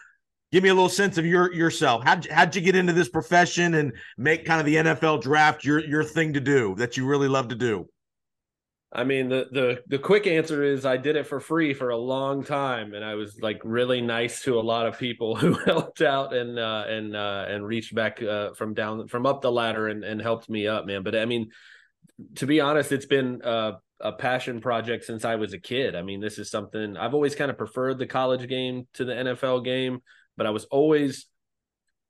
Give 0.51 0.63
me 0.63 0.70
a 0.70 0.74
little 0.74 0.89
sense 0.89 1.18
of 1.18 1.25
your 1.25 1.54
yourself. 1.54 2.04
How'd 2.06 2.25
how'd 2.27 2.56
you 2.56 2.62
get 2.62 2.75
into 2.75 2.94
this 2.94 3.10
profession 3.10 3.74
and 3.74 3.94
make 4.18 4.46
kind 4.46 4.60
of 4.60 4.66
the 4.66 4.75
NFL 4.75 5.22
draft 5.22 5.66
your 5.66 5.80
your 5.80 6.04
thing 6.04 6.34
to 6.34 6.39
do 6.39 6.75
that 6.75 6.96
you 6.96 7.06
really 7.06 7.27
love 7.27 7.50
to 7.50 7.56
do? 7.56 7.88
I 8.94 9.04
mean, 9.04 9.27
the 9.27 9.48
the 9.51 9.84
the 9.88 10.00
quick 10.00 10.25
answer 10.25 10.63
is 10.63 10.86
I 10.86 10.96
did 10.96 11.18
it 11.18 11.27
for 11.27 11.42
free 11.42 11.74
for 11.74 11.89
a 11.89 11.98
long 11.98 12.46
time, 12.46 12.94
and 12.94 13.04
I 13.04 13.16
was 13.16 13.38
like 13.42 13.60
really 13.66 14.00
nice 14.00 14.42
to 14.44 14.58
a 14.58 14.62
lot 14.62 14.88
of 14.88 14.98
people 14.98 15.36
who 15.36 15.54
helped 15.54 16.01
out 16.01 16.34
and 16.34 16.58
uh, 16.58 16.86
and 16.88 17.16
uh, 17.16 17.46
and 17.50 17.66
reached 17.66 17.94
back 17.94 18.24
uh, 18.24 18.54
from 18.54 18.74
down 18.74 19.10
from 19.10 19.25
up 19.25 19.42
the 19.42 19.51
ladder 19.51 19.88
and 19.88 20.06
and 20.06 20.22
helped 20.22 20.50
me 20.50 20.68
up, 20.68 20.86
man. 20.86 21.04
But 21.04 21.16
I 21.16 21.25
mean, 21.25 21.50
to 22.36 22.48
be 22.48 22.62
honest, 22.62 22.94
it's 22.94 23.06
been 23.06 23.42
a 24.00 24.12
passion 24.13 24.62
project 24.62 25.04
since 25.04 25.25
I 25.25 25.36
was 25.36 25.54
a 25.54 25.60
kid. 25.60 25.96
I 25.96 26.04
mean, 26.04 26.22
this 26.22 26.38
is 26.38 26.50
something 26.50 26.96
I've 26.96 27.13
always 27.13 27.36
kind 27.36 27.51
of 27.51 27.58
preferred 27.58 27.98
the 27.98 28.06
college 28.06 28.48
game 28.48 28.88
to 28.94 29.06
the 29.06 29.13
NFL 29.13 29.66
game, 29.66 30.00
but 30.38 30.46
I 30.46 30.51
was 30.51 30.65
always 30.65 31.27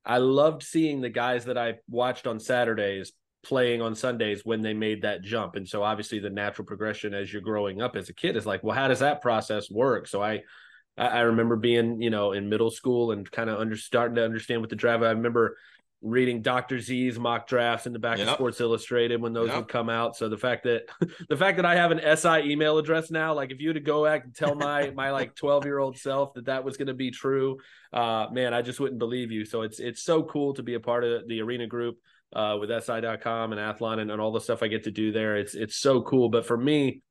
I 0.05 0.19
loved 0.19 0.63
seeing 0.63 1.01
the 1.01 1.09
guys 1.09 1.45
that 1.45 1.57
I 1.57 1.75
watched 1.89 2.27
on 2.27 2.39
Saturdays 2.39 3.11
playing 3.43 3.81
on 3.81 3.93
Sundays 3.93 4.45
when 4.45 4.61
they 4.61 4.73
made 4.73 5.01
that 5.01 5.21
jump. 5.21 5.55
And 5.55 5.67
so 5.67 5.83
obviously 5.83 6.19
the 6.19 6.29
natural 6.29 6.65
progression 6.65 7.13
as 7.13 7.31
you're 7.31 7.41
growing 7.41 7.81
up 7.81 7.95
as 7.95 8.07
a 8.07 8.13
kid 8.13 8.37
is 8.37 8.45
like, 8.45 8.63
well, 8.63 8.75
how 8.75 8.87
does 8.87 8.99
that 8.99 9.21
process 9.21 9.69
work? 9.69 10.07
So 10.07 10.21
I 10.21 10.43
I, 10.97 11.19
remember 11.21 11.55
being, 11.55 12.01
you 12.01 12.09
know, 12.09 12.31
in 12.31 12.49
middle 12.49 12.71
school 12.71 13.11
and 13.11 13.29
kind 13.29 13.51
of 13.51 13.59
under 13.59 13.77
starting 13.77 14.15
to 14.15 14.25
understand 14.25 14.61
what 14.61 14.71
the 14.71 14.75
drive. 14.75 15.03
I 15.03 15.11
remember 15.11 15.55
reading 16.01 16.41
Dr. 16.43 16.79
Z's 16.79 17.17
mock 17.17 17.47
drafts 17.47 17.87
in 17.87 17.93
the 17.93 17.97
back 17.99 18.19
Yep. 18.19 18.27
of 18.27 18.33
Sports 18.35 18.61
Illustrated 18.61 19.19
when 19.19 19.33
those 19.33 19.47
Yep. 19.49 19.57
would 19.57 19.67
come 19.67 19.89
out. 19.89 20.15
So 20.15 20.29
the 20.29 20.37
fact 20.37 20.63
that 20.65 20.83
the 21.29 21.35
fact 21.37 21.57
that 21.57 21.65
I 21.65 21.75
have 21.75 21.91
an 21.91 21.99
SI 21.99 22.51
email 22.51 22.77
address 22.77 23.09
now, 23.09 23.33
like 23.33 23.51
if 23.51 23.59
you 23.59 23.69
were 23.69 23.73
to 23.73 23.79
go 23.79 24.05
back 24.05 24.23
and 24.23 24.35
tell 24.35 24.53
my 24.55 24.89
my 24.95 25.11
like 25.11 25.35
12 25.35 25.65
year 25.65 25.79
old 25.79 25.97
self 25.97 26.33
that 26.35 26.45
that 26.45 26.63
was 26.63 26.77
going 26.77 26.87
to 26.87 26.93
be 26.93 27.09
true, 27.11 27.57
uh, 27.93 28.27
man, 28.31 28.53
I 28.53 28.61
just 28.61 28.79
wouldn't 28.79 28.99
believe 28.99 29.31
you. 29.31 29.43
So 29.43 29.63
it's 29.63 29.79
it's 29.79 30.03
so 30.03 30.23
cool 30.23 30.53
to 30.53 30.63
be 30.63 30.75
a 30.75 30.79
part 30.79 31.03
of 31.03 31.27
the 31.27 31.41
arena 31.41 31.65
group 31.65 31.97
uh, 32.33 32.57
with 32.59 32.69
SI.com 32.69 33.51
and 33.53 33.59
Athlon 33.59 33.99
and, 33.99 34.11
and 34.11 34.21
all 34.21 34.31
the 34.31 34.41
stuff 34.41 34.61
I 34.61 34.67
get 34.67 34.83
to 34.83 34.91
do 34.91 35.11
there. 35.11 35.37
It's 35.37 35.55
it's 35.55 35.77
so 35.77 36.01
cool. 36.03 36.29
But 36.29 36.45
for 36.45 36.57
me, 36.57 37.01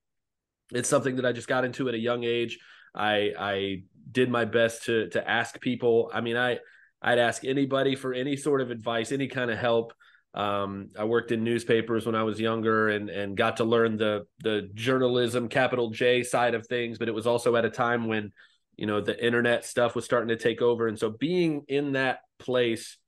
it's 0.72 0.88
something 0.88 1.16
that 1.16 1.26
I 1.26 1.32
just 1.32 1.48
got 1.48 1.64
into 1.64 1.88
at 1.88 1.94
a 1.94 1.98
young 1.98 2.22
age. 2.24 2.58
I 2.94 3.32
I 3.38 3.82
did 4.10 4.30
my 4.30 4.44
best 4.44 4.84
to 4.84 5.08
to 5.10 5.28
ask 5.28 5.60
people. 5.60 6.10
I 6.14 6.20
mean, 6.20 6.36
I 6.36 6.58
I'd 7.02 7.18
ask 7.18 7.44
anybody 7.44 7.94
for 7.94 8.12
any 8.12 8.36
sort 8.36 8.60
of 8.60 8.70
advice, 8.70 9.12
any 9.12 9.28
kind 9.28 9.50
of 9.50 9.58
help. 9.58 9.92
Um, 10.34 10.90
I 10.98 11.04
worked 11.04 11.32
in 11.32 11.44
newspapers 11.44 12.04
when 12.04 12.14
I 12.14 12.22
was 12.22 12.38
younger 12.38 12.88
and 12.88 13.08
and 13.08 13.36
got 13.36 13.58
to 13.58 13.64
learn 13.64 13.96
the 13.96 14.26
the 14.42 14.68
journalism 14.74 15.48
capital 15.48 15.90
J 15.90 16.22
side 16.22 16.54
of 16.54 16.66
things, 16.66 16.98
but 16.98 17.08
it 17.08 17.14
was 17.14 17.26
also 17.26 17.56
at 17.56 17.64
a 17.64 17.70
time 17.70 18.06
when 18.06 18.32
you 18.76 18.86
know 18.86 19.00
the 19.00 19.24
internet 19.24 19.64
stuff 19.64 19.94
was 19.94 20.04
starting 20.04 20.28
to 20.28 20.36
take 20.36 20.60
over, 20.60 20.88
and 20.88 20.98
so 20.98 21.10
being 21.10 21.64
in 21.68 21.92
that 21.92 22.20
place 22.38 22.98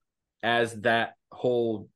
as 0.42 0.73
that 0.83 1.14
whole 1.30 1.88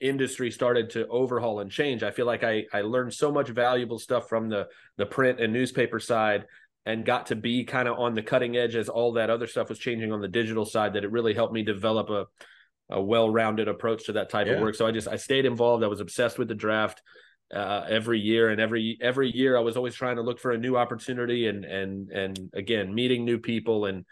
industry 0.00 0.50
started 0.50 0.88
to 0.90 1.06
overhaul 1.08 1.60
and 1.60 1.70
change, 1.70 2.02
I 2.02 2.10
feel 2.10 2.26
like 2.26 2.42
I 2.42 2.64
I 2.72 2.80
learned 2.80 3.12
so 3.12 3.30
much 3.30 3.50
valuable 3.50 3.98
stuff 3.98 4.28
from 4.28 4.48
the 4.48 4.68
the 4.96 5.04
print 5.04 5.38
and 5.40 5.52
newspaper 5.52 6.00
side 6.00 6.46
and 6.86 7.04
got 7.04 7.26
to 7.26 7.36
be 7.36 7.64
kind 7.64 7.88
of 7.88 7.98
on 7.98 8.14
the 8.14 8.22
cutting 8.22 8.56
edge 8.56 8.74
as 8.74 8.88
all 8.88 9.12
that 9.12 9.30
other 9.30 9.46
stuff 9.46 9.68
was 9.68 9.78
changing 9.78 10.12
on 10.12 10.20
the 10.20 10.28
digital 10.28 10.64
side 10.64 10.94
that 10.94 11.04
it 11.04 11.10
really 11.10 11.34
helped 11.34 11.52
me 11.52 11.62
develop 11.62 12.10
a 12.10 12.26
a 12.92 13.00
well-rounded 13.00 13.68
approach 13.68 14.06
to 14.06 14.12
that 14.14 14.28
type 14.30 14.48
Yeah. 14.48 14.54
of 14.54 14.60
work. 14.60 14.74
So 14.74 14.84
I 14.84 14.90
just 14.90 15.06
I 15.06 15.14
stayed 15.16 15.44
involved. 15.44 15.84
I 15.84 15.86
was 15.86 16.00
obsessed 16.00 16.38
with 16.38 16.48
the 16.48 16.56
draft 16.56 17.00
uh, 17.54 17.84
every 17.88 18.18
year, 18.18 18.48
and 18.50 18.60
every 18.60 18.98
every 19.00 19.30
year 19.30 19.56
I 19.56 19.60
was 19.60 19.76
always 19.76 19.94
trying 19.94 20.16
to 20.16 20.22
look 20.22 20.40
for 20.40 20.50
a 20.50 20.58
new 20.58 20.76
opportunity 20.76 21.46
and 21.46 21.64
and 21.64 22.10
and 22.10 22.50
again 22.52 22.92
meeting 22.92 23.24
new 23.24 23.38
people 23.38 23.86
and 23.86 24.04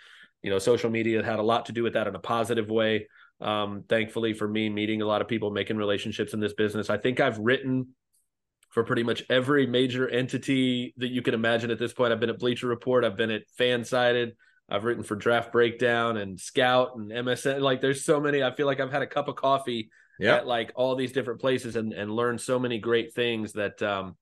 you 0.42 0.50
know 0.50 0.60
social 0.60 0.90
media 0.90 1.24
had 1.24 1.40
a 1.40 1.42
lot 1.42 1.66
to 1.66 1.72
do 1.72 1.82
with 1.82 1.94
that 1.94 2.06
in 2.06 2.14
a 2.14 2.20
positive 2.20 2.68
way. 2.68 3.08
Um, 3.40 3.84
thankfully 3.88 4.32
for 4.32 4.46
me, 4.46 4.68
meeting 4.68 5.02
a 5.02 5.06
lot 5.06 5.22
of 5.22 5.28
people, 5.28 5.50
making 5.50 5.76
relationships 5.76 6.32
in 6.32 6.40
this 6.40 6.54
business. 6.54 6.88
I 6.90 6.98
think 6.98 7.18
I've 7.18 7.38
written 7.38 7.88
for 8.70 8.84
pretty 8.84 9.02
much 9.02 9.22
every 9.30 9.66
major 9.66 10.08
entity 10.08 10.94
that 10.98 11.08
you 11.08 11.22
can 11.22 11.34
imagine 11.34 11.70
at 11.70 11.78
this 11.78 11.92
point. 11.92 12.12
I've 12.12 12.20
been 12.20 12.30
at 12.30 12.38
Bleacher 12.38 12.66
Report, 12.66 13.04
I've 13.04 13.16
been 13.16 13.30
at 13.30 13.42
Fansided, 13.58 14.32
I've 14.68 14.84
written 14.84 15.02
for 15.02 15.16
Draft 15.16 15.52
Breakdown 15.52 16.16
and 16.18 16.38
Scout 16.38 16.90
and 16.96 17.10
MSN. 17.10 17.60
Like 17.60 17.80
there's 17.80 18.04
so 18.04 18.20
many. 18.20 18.42
I 18.42 18.54
feel 18.54 18.66
like 18.66 18.80
I've 18.80 18.92
had 18.92 19.02
a 19.02 19.06
cup 19.06 19.28
of 19.28 19.36
coffee 19.36 19.90
Yeah. 20.20 20.36
at 20.36 20.46
like 20.46 20.72
all 20.74 20.94
these 20.96 21.12
different 21.12 21.40
places 21.40 21.76
and 21.76 21.92
and 21.94 22.10
learned 22.10 22.40
so 22.40 22.58
many 22.58 22.78
great 22.78 23.14
things 23.14 23.52
that 23.54 23.82
um 23.82 24.16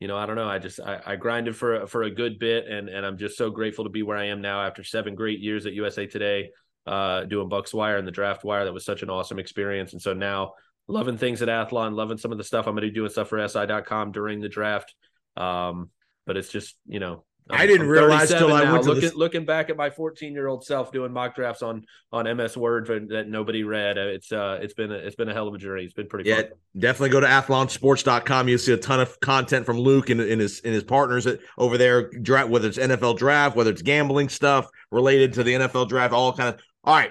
you 0.00 0.08
know, 0.08 0.16
I 0.16 0.26
don't 0.26 0.34
know. 0.34 0.48
I 0.48 0.58
just 0.58 0.80
I, 0.80 1.00
I 1.06 1.14
grinded 1.14 1.54
for 1.54 1.86
for 1.86 2.02
a 2.02 2.10
good 2.10 2.40
bit, 2.40 2.66
and 2.66 2.88
and 2.88 3.06
I'm 3.06 3.16
just 3.16 3.38
so 3.38 3.50
grateful 3.50 3.84
to 3.84 3.90
be 3.90 4.02
where 4.02 4.16
I 4.16 4.24
am 4.24 4.40
now 4.40 4.60
after 4.60 4.82
seven 4.82 5.14
great 5.14 5.38
years 5.38 5.64
at 5.64 5.74
USA 5.74 6.08
Today, 6.08 6.50
uh, 6.88 7.22
doing 7.22 7.48
Bucs 7.48 7.72
Wire 7.72 7.98
and 7.98 8.08
the 8.08 8.10
Draft 8.10 8.42
Wire. 8.42 8.64
That 8.64 8.74
was 8.74 8.84
such 8.84 9.02
an 9.04 9.10
awesome 9.10 9.38
experience, 9.38 9.92
and 9.92 10.02
so 10.02 10.12
now 10.12 10.54
loving 10.88 11.16
things 11.18 11.42
at 11.42 11.48
Athlon, 11.48 11.94
loving 11.94 12.18
some 12.18 12.32
of 12.32 12.38
the 12.38 12.44
stuff 12.44 12.66
I'm 12.66 12.74
going 12.74 12.82
to 12.82 12.88
be 12.88 12.94
doing 12.94 13.10
stuff 13.10 13.28
for 13.28 13.46
SI.com 13.46 14.12
during 14.12 14.40
the 14.40 14.48
draft. 14.48 14.94
Um, 15.36 15.90
but 16.26 16.36
it's 16.36 16.48
just 16.50 16.76
you 16.86 17.00
know. 17.00 17.24
I 17.50 17.66
didn't 17.66 17.88
realize 17.88 18.28
till 18.28 18.52
I 18.52 18.62
now, 18.62 18.72
went 18.74 18.84
to 18.84 18.92
looking, 18.92 19.10
looking 19.18 19.44
back 19.44 19.68
at 19.68 19.76
my 19.76 19.90
14 19.90 20.32
year 20.32 20.46
old 20.46 20.64
self 20.64 20.92
doing 20.92 21.12
mock 21.12 21.34
drafts 21.34 21.60
on 21.60 21.84
on 22.12 22.24
MS 22.36 22.56
Word 22.56 22.86
for, 22.86 23.00
that 23.00 23.28
nobody 23.28 23.64
read. 23.64 23.98
uh, 23.98 24.02
It's 24.02 24.30
uh 24.30 24.60
it's 24.62 24.74
been 24.74 24.92
a, 24.92 24.94
it's 24.94 25.16
been 25.16 25.28
a 25.28 25.34
hell 25.34 25.48
of 25.48 25.54
a 25.54 25.58
journey. 25.58 25.82
It's 25.82 25.92
been 25.92 26.06
pretty 26.06 26.30
Yeah, 26.30 26.42
fun. 26.42 26.50
definitely 26.78 27.10
go 27.10 27.18
to 27.20 27.26
athlonsports.com. 27.26 28.48
You'll 28.48 28.58
see 28.58 28.72
a 28.72 28.76
ton 28.76 29.00
of 29.00 29.18
content 29.20 29.66
from 29.66 29.78
Luke 29.78 30.08
and, 30.10 30.20
and 30.20 30.40
his 30.40 30.60
and 30.64 30.72
his 30.72 30.84
partners 30.84 31.26
at, 31.26 31.40
over 31.58 31.76
there, 31.76 32.10
draft, 32.10 32.48
whether 32.48 32.68
it's 32.68 32.78
NFL 32.78 33.18
draft, 33.18 33.56
whether 33.56 33.70
it's 33.72 33.82
gambling 33.82 34.28
stuff 34.28 34.68
related 34.92 35.32
to 35.34 35.42
the 35.42 35.54
NFL 35.54 35.88
draft, 35.88 36.14
all 36.14 36.32
kind 36.32 36.54
of. 36.54 36.60
All 36.84 36.94
right. 36.94 37.10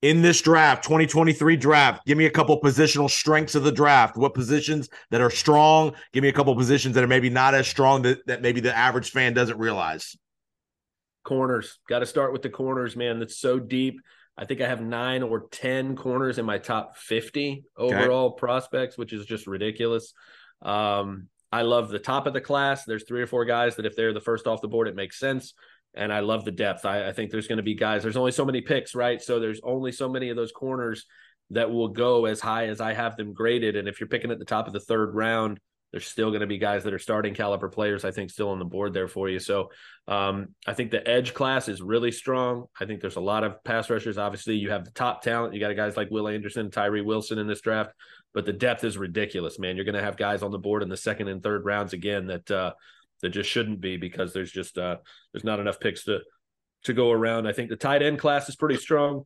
In 0.00 0.22
this 0.22 0.40
draft, 0.40 0.84
2023 0.84 1.56
draft, 1.56 2.06
give 2.06 2.16
me 2.16 2.26
a 2.26 2.30
couple 2.30 2.60
positional 2.60 3.10
strengths 3.10 3.56
of 3.56 3.64
the 3.64 3.72
draft. 3.72 4.16
What 4.16 4.32
positions 4.32 4.88
that 5.10 5.20
are 5.20 5.30
strong? 5.30 5.92
Give 6.12 6.22
me 6.22 6.28
a 6.28 6.32
couple 6.32 6.54
positions 6.54 6.94
that 6.94 7.02
are 7.02 7.08
maybe 7.08 7.30
not 7.30 7.54
as 7.54 7.66
strong 7.66 8.02
that, 8.02 8.24
that 8.28 8.40
maybe 8.40 8.60
the 8.60 8.76
average 8.76 9.10
fan 9.10 9.34
doesn't 9.34 9.58
realize. 9.58 10.16
corners. 11.24 11.78
Got 11.88 11.98
to 11.98 12.06
start 12.06 12.32
with 12.32 12.42
the 12.42 12.48
corners, 12.48 12.96
man. 12.96 13.18
That's 13.18 13.38
so 13.38 13.58
deep. 13.58 14.00
I 14.36 14.44
think 14.44 14.60
I 14.60 14.68
have 14.68 14.80
nine 14.80 15.24
or 15.24 15.48
10 15.50 15.96
corners 15.96 16.38
in 16.38 16.46
my 16.46 16.58
top 16.58 16.96
50 16.96 17.64
overall 17.76 18.30
prospects, 18.30 18.96
which 18.96 19.12
is 19.12 19.26
just 19.26 19.48
ridiculous. 19.48 20.14
Um, 20.62 21.26
I 21.50 21.62
love 21.62 21.88
the 21.88 21.98
top 21.98 22.26
of 22.26 22.34
the 22.34 22.40
class. 22.40 22.84
There's 22.84 23.04
three 23.04 23.20
or 23.20 23.26
four 23.26 23.44
guys 23.44 23.76
that 23.76 23.86
if 23.86 23.96
they're 23.96 24.12
the 24.12 24.20
first 24.20 24.46
off 24.46 24.60
the 24.60 24.68
board, 24.68 24.86
it 24.86 24.94
makes 24.94 25.18
sense. 25.18 25.54
And 25.98 26.12
I 26.12 26.20
love 26.20 26.44
the 26.44 26.52
depth. 26.52 26.84
I, 26.84 27.08
I 27.08 27.12
think 27.12 27.30
there's 27.30 27.48
going 27.48 27.58
to 27.58 27.62
be 27.62 27.74
guys, 27.74 28.02
there's 28.02 28.16
only 28.16 28.32
so 28.32 28.44
many 28.44 28.60
picks, 28.60 28.94
right? 28.94 29.20
So 29.20 29.40
there's 29.40 29.60
only 29.62 29.92
so 29.92 30.08
many 30.08 30.30
of 30.30 30.36
those 30.36 30.52
corners 30.52 31.04
that 31.50 31.70
will 31.70 31.88
go 31.88 32.26
as 32.26 32.40
high 32.40 32.68
as 32.68 32.80
I 32.80 32.92
have 32.92 33.16
them 33.16 33.32
graded. 33.32 33.76
And 33.76 33.88
if 33.88 34.00
you're 34.00 34.08
picking 34.08 34.30
at 34.30 34.38
the 34.38 34.44
top 34.44 34.66
of 34.66 34.72
the 34.72 34.80
third 34.80 35.14
round, 35.14 35.60
there's 35.92 36.06
still 36.06 36.28
going 36.28 36.42
to 36.42 36.46
be 36.46 36.58
guys 36.58 36.84
that 36.84 36.92
are 36.92 36.98
starting 36.98 37.34
caliber 37.34 37.68
players, 37.68 38.04
I 38.04 38.10
think, 38.10 38.30
still 38.30 38.50
on 38.50 38.58
the 38.58 38.64
board 38.64 38.92
there 38.92 39.08
for 39.08 39.28
you. 39.28 39.38
So 39.38 39.70
um, 40.06 40.48
I 40.66 40.74
think 40.74 40.90
the 40.90 41.06
edge 41.08 41.32
class 41.32 41.68
is 41.68 41.80
really 41.80 42.12
strong. 42.12 42.66
I 42.78 42.84
think 42.84 43.00
there's 43.00 43.16
a 43.16 43.20
lot 43.20 43.42
of 43.42 43.64
pass 43.64 43.88
rushers. 43.88 44.18
Obviously, 44.18 44.56
you 44.56 44.70
have 44.70 44.84
the 44.84 44.90
top 44.90 45.22
talent. 45.22 45.54
You 45.54 45.60
got 45.60 45.74
guys 45.76 45.96
like 45.96 46.10
Will 46.10 46.28
Anderson, 46.28 46.70
Tyree 46.70 47.00
Wilson 47.00 47.38
in 47.38 47.46
this 47.46 47.62
draft, 47.62 47.92
but 48.34 48.44
the 48.44 48.52
depth 48.52 48.84
is 48.84 48.98
ridiculous, 48.98 49.58
man. 49.58 49.76
You're 49.76 49.86
going 49.86 49.94
to 49.94 50.02
have 50.02 50.18
guys 50.18 50.42
on 50.42 50.50
the 50.50 50.58
board 50.58 50.82
in 50.82 50.90
the 50.90 50.96
second 50.96 51.28
and 51.28 51.42
third 51.42 51.64
rounds 51.64 51.94
again 51.94 52.26
that 52.26 52.50
uh, 52.50 52.72
that 53.22 53.30
just 53.30 53.50
shouldn't 53.50 53.80
be 53.80 53.96
because 53.96 54.32
there's 54.32 54.52
just 54.52 54.78
uh, 54.78 54.96
there's 55.32 55.44
not 55.44 55.60
enough 55.60 55.80
picks 55.80 56.04
to 56.04 56.20
to 56.84 56.92
go 56.92 57.10
around. 57.10 57.46
I 57.46 57.52
think 57.52 57.70
the 57.70 57.76
tight 57.76 58.02
end 58.02 58.18
class 58.18 58.48
is 58.48 58.56
pretty 58.56 58.76
strong. 58.76 59.24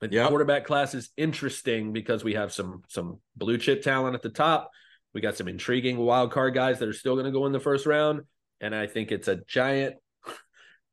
The 0.00 0.08
Yep. 0.10 0.28
quarterback 0.28 0.64
class 0.64 0.94
is 0.94 1.10
interesting 1.16 1.92
because 1.92 2.22
we 2.22 2.34
have 2.34 2.52
some 2.52 2.82
some 2.88 3.20
blue 3.36 3.58
chip 3.58 3.82
talent 3.82 4.14
at 4.14 4.22
the 4.22 4.28
top. 4.30 4.70
We 5.14 5.20
got 5.20 5.36
some 5.36 5.48
intriguing 5.48 5.96
wild 5.96 6.30
card 6.30 6.54
guys 6.54 6.78
that 6.78 6.88
are 6.88 6.92
still 6.92 7.14
going 7.14 7.26
to 7.26 7.32
go 7.32 7.46
in 7.46 7.52
the 7.52 7.60
first 7.60 7.86
round, 7.86 8.22
and 8.60 8.74
I 8.74 8.86
think 8.86 9.10
it's 9.10 9.28
a 9.28 9.36
giant 9.48 9.96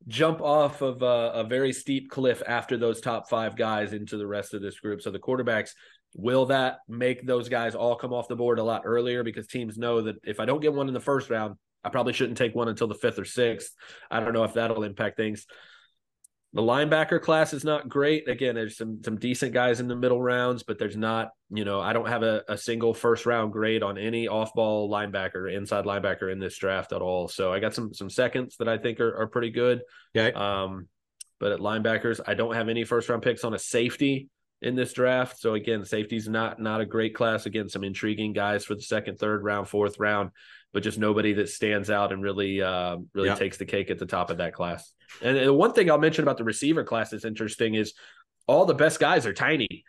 jump 0.08 0.42
off 0.42 0.82
of 0.82 1.02
a, 1.02 1.32
a 1.36 1.44
very 1.44 1.74
steep 1.74 2.10
cliff 2.10 2.42
after 2.48 2.78
those 2.78 3.02
top 3.02 3.30
five 3.30 3.56
guys 3.56 3.94
into 3.94 4.18
the 4.18 4.28
rest 4.28 4.54
of 4.54 4.62
this 4.62 4.80
group. 4.80 5.02
So 5.02 5.12
the 5.12 5.20
quarterbacks 5.20 5.72
will 6.16 6.46
that 6.48 6.78
make 6.88 7.26
those 7.26 7.50
guys 7.50 7.76
all 7.76 7.96
come 7.96 8.14
off 8.14 8.28
the 8.28 8.36
board 8.36 8.60
a 8.60 8.64
lot 8.64 8.84
earlier 8.86 9.24
because 9.24 9.48
teams 9.48 9.78
know 9.78 10.02
that 10.02 10.16
if 10.24 10.40
I 10.40 10.46
don't 10.46 10.62
get 10.62 10.74
one 10.74 10.88
in 10.88 10.94
the 10.94 11.00
first 11.00 11.30
round, 11.30 11.56
I 11.86 11.90
probably 11.90 12.14
shouldn't 12.14 12.38
take 12.38 12.56
one 12.56 12.68
until 12.68 12.88
the 12.88 12.96
fifth 12.96 13.20
or 13.20 13.26
sixth. 13.26 13.72
I 14.10 14.20
don't 14.20 14.34
know 14.34 14.44
if 14.44 14.54
that'll 14.54 14.84
impact 14.84 15.18
things. 15.18 15.46
The 16.54 16.62
linebacker 16.62 17.22
class 17.22 17.54
is 17.54 17.66
not 17.66 17.90
great. 17.90 18.30
Again, 18.30 18.56
there's 18.56 18.78
some 18.78 19.02
some 19.04 19.18
decent 19.18 19.54
guys 19.54 19.82
in 19.82 19.90
the 19.90 19.96
middle 19.96 20.22
rounds, 20.22 20.64
but 20.64 20.80
there's 20.80 20.96
not, 20.96 21.32
you 21.50 21.66
know, 21.66 21.82
I 21.82 21.92
don't 21.92 22.08
have 22.08 22.24
a, 22.24 22.44
a 22.48 22.58
single 22.58 22.94
first 22.94 23.26
round 23.26 23.52
grade 23.52 23.84
on 23.84 23.98
any 23.98 24.30
off 24.30 24.54
ball 24.54 24.90
linebacker, 24.90 25.54
inside 25.54 25.84
linebacker 25.84 26.32
in 26.32 26.40
this 26.40 26.58
draft 26.58 26.94
at 26.94 27.02
all. 27.02 27.28
So 27.28 27.52
I 27.52 27.60
got 27.60 27.74
some 27.74 27.94
some 27.94 28.10
seconds 28.10 28.56
that 28.58 28.70
I 28.70 28.78
think 28.78 29.02
are, 29.02 29.16
are 29.18 29.28
pretty 29.28 29.50
good. 29.50 29.82
Okay. 30.16 30.32
Um, 30.32 30.88
but 31.42 31.52
at 31.52 31.60
linebackers, 31.60 32.22
I 32.26 32.36
don't 32.36 32.56
have 32.56 32.70
any 32.70 32.86
first 32.86 33.10
round 33.10 33.22
picks 33.22 33.44
on 33.44 33.54
a 33.54 33.60
safety 33.60 34.30
in 34.62 34.76
this 34.76 34.94
draft. 34.94 35.38
So 35.40 35.54
again, 35.56 35.84
safety's 35.84 36.30
not 36.30 36.60
not 36.60 36.80
a 36.80 36.86
great 36.86 37.14
class. 37.16 37.46
Again, 37.46 37.68
some 37.68 37.84
intriguing 37.84 38.32
guys 38.32 38.64
for 38.64 38.76
the 38.76 38.82
second, 38.82 39.20
third 39.20 39.44
round, 39.44 39.68
fourth 39.68 40.00
round, 40.00 40.32
but 40.76 40.84
just 40.84 41.00
nobody 41.00 41.32
that 41.32 41.48
stands 41.48 41.90
out 41.90 42.12
and 42.12 42.22
really 42.22 42.62
uh, 42.62 42.98
really 43.14 43.30
Yeah. 43.30 43.36
takes 43.36 43.56
the 43.56 43.64
cake 43.66 43.90
at 43.90 43.98
the 43.98 44.06
top 44.06 44.30
of 44.30 44.38
that 44.40 44.54
class. 44.54 44.92
And 45.22 45.38
the 45.38 45.54
one 45.54 45.72
thing 45.72 45.90
I'll 45.90 45.98
mention 45.98 46.24
about 46.24 46.38
the 46.38 46.44
receiver 46.44 46.84
class 46.84 47.12
that's 47.12 47.24
interesting 47.24 47.76
is 47.76 47.94
all 48.46 48.66
the 48.66 48.74
best 48.74 49.00
guys 49.00 49.26
are 49.26 49.32
tiny. 49.34 49.86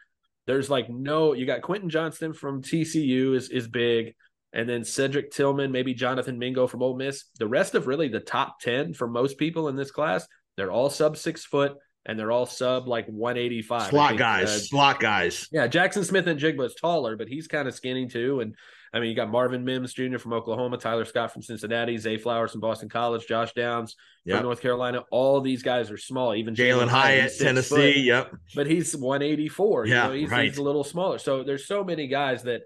There's 0.46 0.70
like 0.70 0.88
no, 0.88 1.32
you 1.34 1.44
got 1.44 1.62
Quentin 1.62 1.90
Johnston 1.90 2.32
from 2.32 2.62
TCU 2.62 3.34
is 3.34 3.48
is 3.48 3.66
big, 3.66 4.14
and 4.52 4.68
then 4.68 4.84
Cedric 4.84 5.32
Tillman, 5.32 5.72
maybe 5.72 5.92
Jonathan 5.92 6.38
Mingo 6.38 6.68
from 6.68 6.84
Ole 6.84 6.96
Miss. 6.96 7.24
The 7.40 7.48
rest 7.48 7.74
of 7.74 7.88
really 7.88 8.06
the 8.06 8.20
top 8.20 8.60
ten 8.60 8.94
for 8.94 9.08
most 9.08 9.38
people 9.38 9.66
in 9.68 9.74
this 9.74 9.90
class, 9.90 10.24
they're 10.56 10.70
all 10.70 10.88
sub 10.88 11.16
six 11.16 11.44
foot 11.44 11.74
and 12.08 12.16
they're 12.16 12.30
all 12.30 12.46
sub 12.46 12.86
like 12.86 13.06
185. 13.08 13.82
I 13.82 13.90
Slot 13.90 14.16
guys, 14.16 14.48
uh, 14.48 14.58
slot 14.60 15.00
guys. 15.00 15.48
yeah, 15.50 15.66
Jaxon 15.66 16.04
Smith-Njigba 16.04 16.64
is 16.64 16.76
taller, 16.76 17.16
but 17.16 17.26
he's 17.26 17.48
kind 17.48 17.66
of 17.66 17.74
skinny 17.74 18.06
too. 18.06 18.38
And 18.38 18.54
I 18.92 19.00
mean, 19.00 19.10
you 19.10 19.16
got 19.16 19.30
Marvin 19.30 19.64
Mims 19.64 19.92
Jr. 19.92 20.18
from 20.18 20.32
Oklahoma, 20.32 20.78
Tyler 20.78 21.04
Scott 21.04 21.32
from 21.32 21.42
Cincinnati, 21.42 21.96
Zay 21.98 22.18
Flowers 22.18 22.52
from 22.52 22.60
Boston 22.60 22.88
College, 22.88 23.26
Josh 23.26 23.52
Downs 23.54 23.96
Yep. 24.24 24.36
from 24.38 24.44
North 24.46 24.60
Carolina. 24.60 25.02
All 25.10 25.40
these 25.40 25.62
guys 25.62 25.90
are 25.90 25.96
small. 25.96 26.34
Even 26.34 26.54
Jalin 26.54 26.88
Hyatt, 26.88 27.32
Tennessee. 27.38 27.74
foot, 27.74 27.96
Yep. 27.96 28.34
but 28.54 28.66
he's 28.66 28.96
184. 28.96 29.86
Yeah, 29.86 30.04
you 30.04 30.08
know, 30.08 30.14
he's, 30.16 30.30
right. 30.30 30.44
he's 30.48 30.58
a 30.58 30.62
little 30.62 30.84
smaller. 30.84 31.18
So 31.18 31.42
there's 31.44 31.66
so 31.66 31.84
many 31.84 32.06
guys 32.08 32.42
that 32.44 32.62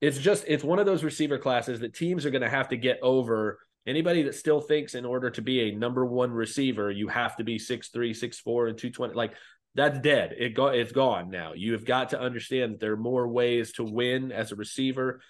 it's 0.00 0.18
just 0.18 0.44
it's 0.48 0.64
one 0.64 0.78
of 0.78 0.86
those 0.86 1.04
receiver 1.04 1.38
classes 1.38 1.80
that 1.80 1.94
teams 1.94 2.26
are 2.26 2.30
going 2.30 2.42
to 2.42 2.48
have 2.50 2.68
to 2.68 2.76
get 2.76 2.98
over 3.02 3.58
Anybody 3.84 4.22
that 4.22 4.36
still 4.36 4.60
thinks 4.60 4.94
in 4.94 5.04
order 5.04 5.28
to 5.30 5.42
be 5.42 5.62
a 5.62 5.74
number 5.74 6.06
one 6.06 6.30
receiver, 6.30 6.88
you 6.92 7.08
have 7.08 7.34
to 7.38 7.44
be 7.44 7.58
6'3, 7.58 8.10
6'4, 8.12 8.68
and 8.68 8.78
220, 8.78 9.14
like 9.14 9.34
that's 9.74 9.98
dead. 9.98 10.34
It 10.38 10.50
go 10.54 10.68
it's 10.68 10.92
gone 10.92 11.30
now. 11.30 11.54
You 11.54 11.72
have 11.72 11.84
got 11.84 12.10
to 12.10 12.20
understand 12.20 12.74
that 12.74 12.80
there 12.80 12.92
are 12.92 12.96
more 12.96 13.26
ways 13.26 13.72
to 13.72 13.84
win 13.84 14.30
as 14.30 14.52
a 14.52 14.54
receiver. 14.54 15.20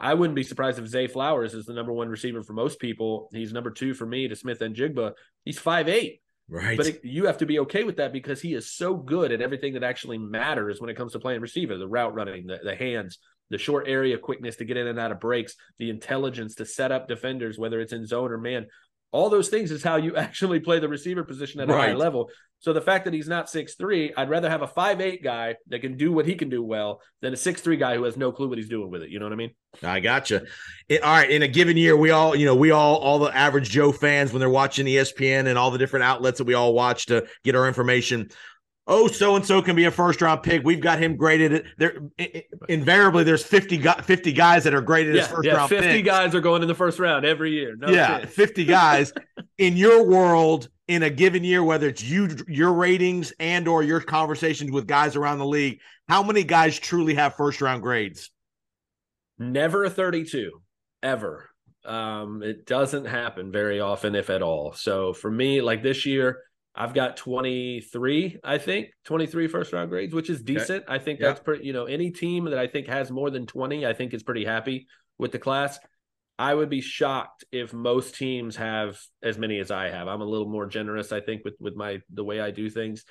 I, 0.00 0.10
I 0.10 0.14
wouldn't 0.14 0.36
be 0.36 0.42
surprised 0.42 0.78
if 0.78 0.86
Zay 0.86 1.06
Flowers 1.06 1.54
is 1.54 1.66
the 1.66 1.74
number 1.74 1.92
one 1.92 2.08
receiver 2.08 2.42
for 2.42 2.52
most 2.52 2.78
people. 2.78 3.28
He's 3.32 3.52
number 3.52 3.70
two 3.70 3.94
for 3.94 4.06
me 4.06 4.28
to 4.28 4.36
Smith-Njigba. 4.36 5.12
He's 5.44 5.58
five 5.58 5.88
eight. 5.88 6.20
Right. 6.48 6.76
But 6.76 6.86
it, 6.86 7.04
you 7.04 7.26
have 7.26 7.38
to 7.38 7.46
be 7.46 7.60
okay 7.60 7.84
with 7.84 7.96
that 7.96 8.12
because 8.12 8.40
he 8.42 8.52
is 8.52 8.70
so 8.70 8.94
good 8.94 9.32
at 9.32 9.40
everything 9.40 9.74
that 9.74 9.84
actually 9.84 10.18
matters 10.18 10.80
when 10.80 10.90
it 10.90 10.96
comes 10.96 11.12
to 11.12 11.20
playing 11.20 11.40
receiver 11.40 11.78
the 11.78 11.88
route 11.88 12.14
running, 12.14 12.46
the, 12.46 12.58
the 12.62 12.74
hands, 12.74 13.18
the 13.48 13.58
short 13.58 13.88
area 13.88 14.18
quickness 14.18 14.56
to 14.56 14.64
get 14.64 14.76
in 14.76 14.86
and 14.86 14.98
out 14.98 15.12
of 15.12 15.20
breaks, 15.20 15.54
the 15.78 15.88
intelligence 15.88 16.56
to 16.56 16.66
set 16.66 16.92
up 16.92 17.08
defenders, 17.08 17.58
whether 17.58 17.80
it's 17.80 17.92
in 17.92 18.06
zone 18.06 18.32
or 18.32 18.38
man. 18.38 18.66
All 19.12 19.30
those 19.30 19.48
things 19.48 19.70
is 19.70 19.82
how 19.82 19.96
you 19.96 20.16
actually 20.26 20.60
play 20.60 20.78
the 20.78 20.88
receiver 20.88 21.22
position 21.22 21.60
at 21.60 21.70
a 21.70 21.72
high 21.72 21.92
level. 21.92 22.30
So 22.58 22.72
the 22.72 22.80
fact 22.80 23.04
that 23.06 23.14
he's 23.14 23.28
not 23.28 23.50
six 23.50 23.74
three, 23.74 24.12
I'd 24.16 24.30
rather 24.30 24.48
have 24.48 24.62
a 24.62 24.68
five 24.68 25.00
eight 25.00 25.22
guy 25.22 25.56
that 25.68 25.80
can 25.80 25.96
do 25.96 26.12
what 26.12 26.26
he 26.26 26.34
can 26.34 26.48
do 26.48 26.62
well 26.62 27.00
than 27.20 27.32
a 27.32 27.36
six 27.36 27.60
three 27.60 27.76
guy 27.76 27.96
who 27.96 28.04
has 28.04 28.16
no 28.16 28.30
clue 28.30 28.48
what 28.48 28.56
he's 28.56 28.68
doing 28.68 28.90
with 28.90 29.02
it. 29.02 29.10
You 29.10 29.18
know 29.18 29.26
what 29.26 29.32
I 29.32 29.36
mean? 29.36 29.50
I 29.82 30.00
gotcha. 30.00 30.44
It, 30.88 31.02
all 31.02 31.12
right, 31.12 31.30
in 31.30 31.42
a 31.42 31.48
given 31.48 31.76
year, 31.76 31.96
we 31.96 32.10
all, 32.10 32.36
you 32.36 32.46
know, 32.46 32.54
we 32.54 32.70
all, 32.70 32.96
all 32.96 33.18
the 33.18 33.36
average 33.36 33.70
Joe 33.70 33.90
fans 33.90 34.32
when 34.32 34.40
they're 34.40 34.48
watching 34.48 34.86
ESPN 34.86 35.46
and 35.46 35.58
all 35.58 35.70
the 35.70 35.78
different 35.78 36.04
outlets 36.04 36.38
that 36.38 36.44
we 36.44 36.54
all 36.54 36.72
watch 36.72 37.06
to 37.06 37.26
get 37.42 37.56
our 37.56 37.66
information. 37.66 38.28
Oh, 38.88 39.06
so 39.06 39.36
and 39.36 39.46
so 39.46 39.62
can 39.62 39.76
be 39.76 39.84
a 39.84 39.90
first 39.92 40.20
round 40.20 40.42
pick. 40.42 40.64
We've 40.64 40.80
got 40.80 40.98
him 40.98 41.16
graded. 41.16 41.66
There, 41.78 41.98
invariably, 42.68 43.22
there's 43.22 43.44
50, 43.44 43.76
gu- 43.78 44.02
50 44.02 44.32
guys 44.32 44.64
that 44.64 44.74
are 44.74 44.80
graded 44.80 45.16
as 45.16 45.28
Yeah, 45.28 45.34
first 45.34 45.46
yeah. 45.46 45.54
round 45.54 45.68
Fifty 45.68 45.86
picks. 45.88 46.06
guys 46.06 46.34
are 46.34 46.40
going 46.40 46.62
in 46.62 46.68
the 46.68 46.74
first 46.74 46.98
round 46.98 47.24
every 47.24 47.52
year. 47.52 47.76
No 47.76 47.88
yeah, 47.88 48.20
shit. 48.20 48.30
50 48.30 48.64
guys 48.64 49.12
in 49.58 49.76
your 49.76 50.04
world 50.04 50.68
in 50.88 51.04
a 51.04 51.10
given 51.10 51.44
year, 51.44 51.62
whether 51.62 51.86
it's 51.88 52.02
you, 52.02 52.28
your 52.48 52.72
ratings 52.72 53.32
and 53.38 53.68
or 53.68 53.84
your 53.84 54.00
conversations 54.00 54.72
with 54.72 54.88
guys 54.88 55.14
around 55.14 55.38
the 55.38 55.46
league. 55.46 55.78
How 56.08 56.24
many 56.24 56.42
guys 56.42 56.76
truly 56.76 57.14
have 57.14 57.36
first 57.36 57.60
round 57.62 57.82
grades? 57.82 58.30
Never 59.38 59.84
a 59.84 59.90
32, 59.90 60.60
ever. 61.04 61.48
Um, 61.84 62.42
it 62.42 62.66
doesn't 62.66 63.04
happen 63.06 63.52
very 63.52 63.80
often, 63.80 64.14
if 64.16 64.28
at 64.28 64.42
all. 64.42 64.72
So 64.72 65.12
for 65.12 65.30
me, 65.30 65.60
like 65.60 65.82
this 65.84 66.04
year, 66.04 66.40
I've 66.74 66.94
got 66.94 67.16
23, 67.16 68.38
I 68.42 68.58
think, 68.58 68.88
23 69.04 69.46
first 69.48 69.72
round 69.72 69.90
grades, 69.90 70.14
which 70.14 70.30
is 70.30 70.42
decent. 70.42 70.84
I 70.88 70.98
think 70.98 71.20
Yeah. 71.20 71.28
that's 71.28 71.40
pretty, 71.40 71.66
you 71.66 71.72
know, 71.72 71.84
any 71.84 72.10
team 72.10 72.44
that 72.46 72.58
I 72.58 72.66
think 72.66 72.86
has 72.86 73.10
more 73.10 73.30
than 73.30 73.46
20, 73.46 73.84
I 73.86 73.92
think 73.92 74.14
is 74.14 74.22
pretty 74.22 74.44
happy 74.44 74.86
with 75.18 75.32
the 75.32 75.38
class. 75.38 75.78
I 76.38 76.54
would 76.54 76.70
be 76.70 76.80
shocked 76.80 77.44
if 77.52 77.72
most 77.74 78.14
teams 78.16 78.56
have 78.56 78.98
as 79.22 79.36
many 79.38 79.58
as 79.58 79.70
I 79.70 79.88
have. 79.88 80.08
I'm 80.08 80.22
a 80.22 80.26
little 80.26 80.48
more 80.48 80.66
generous, 80.66 81.12
I 81.12 81.20
think, 81.20 81.44
with 81.44 81.54
with 81.60 81.76
my 81.76 82.00
the 82.12 82.24
way 82.24 82.40
I 82.40 82.50
do 82.50 82.70
things. 82.70 83.04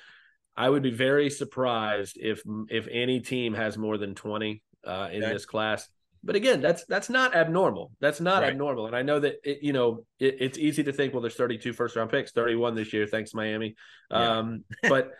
I 0.56 0.68
would 0.68 0.82
be 0.82 0.90
very 0.90 1.30
surprised 1.30 2.18
if 2.20 2.42
if 2.68 2.88
any 2.90 3.20
team 3.20 3.54
has 3.54 3.78
more 3.78 3.96
than 3.96 4.14
20 4.14 4.62
uh, 4.84 5.08
in 5.12 5.22
Okay. 5.22 5.32
this 5.32 5.46
class. 5.46 5.88
But 6.24 6.36
again, 6.36 6.60
that's 6.60 6.84
that's 6.86 7.10
not 7.10 7.34
abnormal. 7.34 7.90
That's 8.00 8.20
not 8.20 8.42
Right. 8.42 8.52
abnormal. 8.52 8.86
And 8.86 8.94
I 8.94 9.02
know 9.02 9.18
that 9.20 9.36
it, 9.44 9.62
you 9.62 9.72
know 9.72 10.04
it, 10.18 10.36
it's 10.40 10.58
easy 10.58 10.84
to 10.84 10.92
think, 10.92 11.12
well, 11.12 11.20
there's 11.20 11.34
32 11.34 11.72
first 11.72 11.96
round 11.96 12.10
picks, 12.10 12.30
31 12.32 12.74
this 12.74 12.92
year, 12.92 13.06
thanks 13.06 13.34
Miami. 13.34 13.74
Yeah. 14.10 14.38
Um, 14.38 14.64
but 14.82 15.12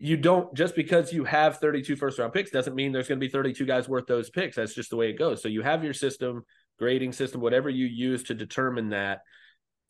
you 0.00 0.16
don't 0.16 0.54
just 0.54 0.74
because 0.74 1.12
you 1.12 1.24
have 1.24 1.58
32 1.58 1.96
first 1.96 2.18
round 2.18 2.32
picks 2.32 2.50
doesn't 2.50 2.74
mean 2.74 2.92
there's 2.92 3.08
going 3.08 3.20
to 3.20 3.26
be 3.26 3.30
32 3.30 3.64
guys 3.66 3.88
worth 3.88 4.06
those 4.06 4.30
picks. 4.30 4.56
That's 4.56 4.74
just 4.74 4.90
the 4.90 4.96
way 4.96 5.10
it 5.10 5.18
goes. 5.18 5.42
So 5.42 5.48
you 5.48 5.62
have 5.62 5.84
your 5.84 5.94
system, 5.94 6.44
grading 6.78 7.12
system, 7.12 7.40
whatever 7.40 7.68
you 7.68 7.86
use 7.86 8.24
to 8.24 8.34
determine 8.34 8.90
that. 8.90 9.20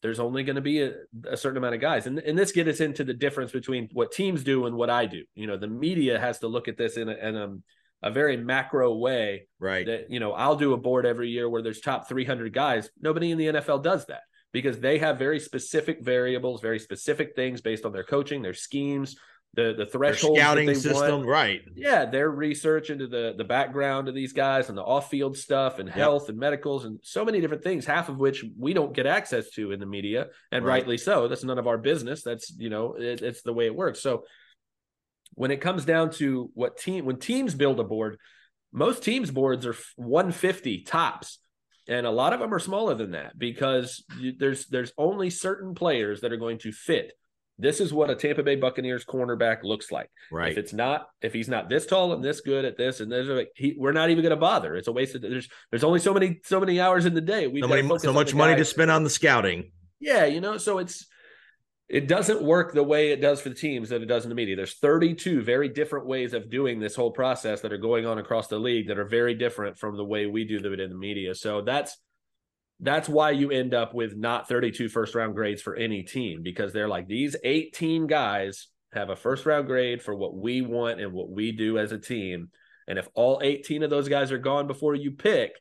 There's 0.00 0.20
only 0.20 0.44
going 0.44 0.56
to 0.56 0.62
be 0.62 0.82
a, 0.82 0.92
a 1.28 1.36
certain 1.36 1.56
amount 1.58 1.74
of 1.74 1.80
guys, 1.80 2.06
and 2.06 2.20
and 2.20 2.38
this 2.38 2.52
gets 2.52 2.70
us 2.70 2.80
into 2.80 3.02
the 3.02 3.14
difference 3.14 3.50
between 3.50 3.88
what 3.92 4.12
teams 4.12 4.44
do 4.44 4.66
and 4.66 4.76
what 4.76 4.90
I 4.90 5.06
do. 5.06 5.24
You 5.34 5.48
know, 5.48 5.56
the 5.56 5.66
media 5.66 6.20
has 6.20 6.38
to 6.38 6.46
look 6.46 6.68
at 6.68 6.76
this 6.76 6.96
in 6.96 7.08
a, 7.08 7.14
in 7.14 7.36
a, 7.36 7.56
a 8.02 8.10
very 8.10 8.36
macro 8.36 8.94
way 8.96 9.48
Right. 9.58 9.86
that 9.86 10.10
you 10.10 10.20
know 10.20 10.32
I'll 10.32 10.56
do 10.56 10.72
a 10.72 10.76
board 10.76 11.04
every 11.06 11.30
year 11.30 11.48
where 11.48 11.62
there's 11.62 11.80
top 11.80 12.08
300 12.08 12.52
guys. 12.52 12.90
Nobody 13.00 13.30
in 13.30 13.38
the 13.38 13.46
NFL 13.48 13.82
does 13.82 14.06
that 14.06 14.22
because 14.52 14.78
they 14.78 14.98
have 14.98 15.18
very 15.18 15.40
specific 15.40 16.02
variables, 16.02 16.60
very 16.60 16.78
specific 16.78 17.34
things 17.34 17.60
based 17.60 17.84
on 17.84 17.92
their 17.92 18.04
coaching, 18.04 18.40
their 18.42 18.54
schemes, 18.54 19.16
the 19.54 19.74
the 19.76 19.86
threshold 19.86 20.36
scouting 20.38 20.72
system. 20.74 21.22
Right. 21.24 21.62
Yeah, 21.74 22.04
their 22.04 22.30
research 22.30 22.90
into 22.90 23.06
the 23.08 23.34
the 23.36 23.44
background 23.44 24.06
of 24.08 24.14
these 24.14 24.32
guys 24.32 24.68
and 24.68 24.76
the 24.78 24.82
off 24.84 25.10
field 25.10 25.36
stuff 25.36 25.78
and 25.78 25.88
health 25.88 26.28
and 26.28 26.38
medicals 26.38 26.84
and 26.84 27.00
so 27.02 27.24
many 27.24 27.40
different 27.40 27.64
things. 27.64 27.84
Half 27.84 28.08
of 28.10 28.18
which 28.18 28.44
we 28.58 28.74
don't 28.74 28.92
get 28.94 29.06
access 29.06 29.50
to 29.52 29.72
in 29.72 29.80
the 29.80 29.86
media, 29.86 30.28
and 30.52 30.64
Right. 30.64 30.74
rightly 30.74 30.98
so. 30.98 31.28
That's 31.28 31.44
none 31.44 31.58
of 31.58 31.66
our 31.66 31.78
business. 31.78 32.22
That's 32.22 32.52
you 32.56 32.68
know 32.70 32.94
it, 32.94 33.22
it's 33.22 33.42
the 33.42 33.52
way 33.54 33.66
it 33.66 33.74
works. 33.74 34.00
So 34.00 34.24
when 35.38 35.50
it 35.50 35.60
comes 35.60 35.84
down 35.84 36.10
to 36.10 36.50
what 36.54 36.76
team 36.76 37.04
when 37.04 37.18
teams 37.18 37.54
build 37.54 37.80
a 37.80 37.84
board, 37.84 38.18
most 38.72 39.02
teams 39.02 39.30
boards 39.30 39.66
are 39.66 39.76
150 39.96 40.82
tops 40.82 41.38
and 41.88 42.06
a 42.06 42.10
lot 42.10 42.32
of 42.32 42.40
them 42.40 42.52
are 42.52 42.58
smaller 42.58 42.94
than 42.94 43.12
that 43.12 43.38
because 43.38 44.04
there's 44.38 44.66
there's 44.66 44.92
only 44.98 45.30
certain 45.30 45.74
players 45.74 46.20
that 46.20 46.32
are 46.32 46.36
going 46.36 46.58
to 46.58 46.72
fit 46.72 47.12
this 47.58 47.80
is 47.80 47.92
what 47.92 48.08
a 48.08 48.14
Tampa 48.14 48.42
Bay 48.42 48.54
Buccaneers 48.54 49.04
cornerback 49.04 49.64
looks 49.64 49.90
like. 49.90 50.08
Right. 50.30 50.52
If 50.52 50.58
it's 50.58 50.72
not, 50.72 51.08
if 51.20 51.32
he's 51.32 51.48
not 51.48 51.68
this 51.68 51.86
tall 51.86 52.12
and 52.12 52.22
this 52.22 52.40
good 52.40 52.64
at 52.64 52.76
this 52.76 53.00
and 53.00 53.10
there's 53.10 53.26
like 53.26 53.50
he, 53.56 53.74
we're 53.76 53.92
not 53.92 54.10
even 54.10 54.22
going 54.22 54.30
to 54.30 54.36
bother. 54.36 54.76
It's 54.76 54.86
a 54.86 54.92
waste 54.92 55.16
of 55.16 55.22
there's 55.22 55.48
there's 55.70 55.82
only 55.82 55.98
so 55.98 56.14
many 56.14 56.40
so 56.44 56.60
many 56.60 56.80
hours 56.80 57.04
in 57.04 57.14
the 57.14 57.20
day. 57.20 57.48
We've 57.48 57.64
so, 57.64 57.68
many, 57.68 57.98
so 57.98 58.12
much 58.12 58.32
money 58.32 58.54
to 58.54 58.64
spend 58.64 58.92
on 58.92 59.02
the 59.02 59.10
scouting. 59.10 59.72
yeah, 59.98 60.24
you 60.24 60.40
know, 60.40 60.56
so 60.56 60.78
it's 60.78 61.06
it 61.88 62.06
doesn't 62.06 62.42
work 62.42 62.72
the 62.72 62.82
way 62.82 63.12
it 63.12 63.20
does 63.20 63.40
for 63.40 63.48
the 63.48 63.54
teams 63.54 63.88
that 63.88 64.02
it 64.02 64.06
does 64.06 64.24
in 64.24 64.28
the 64.28 64.34
media. 64.34 64.56
There's 64.56 64.74
32 64.74 65.42
very 65.42 65.70
different 65.70 66.06
ways 66.06 66.34
of 66.34 66.50
doing 66.50 66.78
this 66.78 66.94
whole 66.94 67.10
process 67.10 67.62
that 67.62 67.72
are 67.72 67.78
going 67.78 68.04
on 68.04 68.18
across 68.18 68.46
the 68.48 68.58
league 68.58 68.88
that 68.88 68.98
are 68.98 69.06
very 69.06 69.34
different 69.34 69.78
from 69.78 69.96
the 69.96 70.04
way 70.04 70.26
we 70.26 70.44
do 70.44 70.58
it 70.58 70.80
in 70.80 70.90
the 70.90 70.96
media. 70.96 71.34
So 71.34 71.62
that's 71.62 71.96
that's 72.80 73.08
why 73.08 73.30
you 73.30 73.50
end 73.50 73.74
up 73.74 73.94
with 73.94 74.16
not 74.16 74.48
32 74.48 74.88
first 74.88 75.14
round 75.14 75.34
grades 75.34 75.62
for 75.62 75.74
any 75.74 76.02
team 76.02 76.42
because 76.42 76.72
they're 76.72 76.88
like 76.88 77.08
these 77.08 77.34
18 77.42 78.06
guys 78.06 78.68
have 78.92 79.10
a 79.10 79.16
first 79.16 79.46
round 79.46 79.66
grade 79.66 80.02
for 80.02 80.14
what 80.14 80.36
we 80.36 80.60
want 80.62 81.00
and 81.00 81.12
what 81.12 81.30
we 81.30 81.52
do 81.52 81.78
as 81.78 81.90
a 81.90 81.98
team. 81.98 82.50
And 82.86 82.98
if 82.98 83.08
all 83.14 83.40
18 83.42 83.82
of 83.82 83.90
those 83.90 84.08
guys 84.08 84.30
are 84.30 84.38
gone 84.38 84.66
before 84.66 84.94
you 84.94 85.10
pick, 85.12 85.52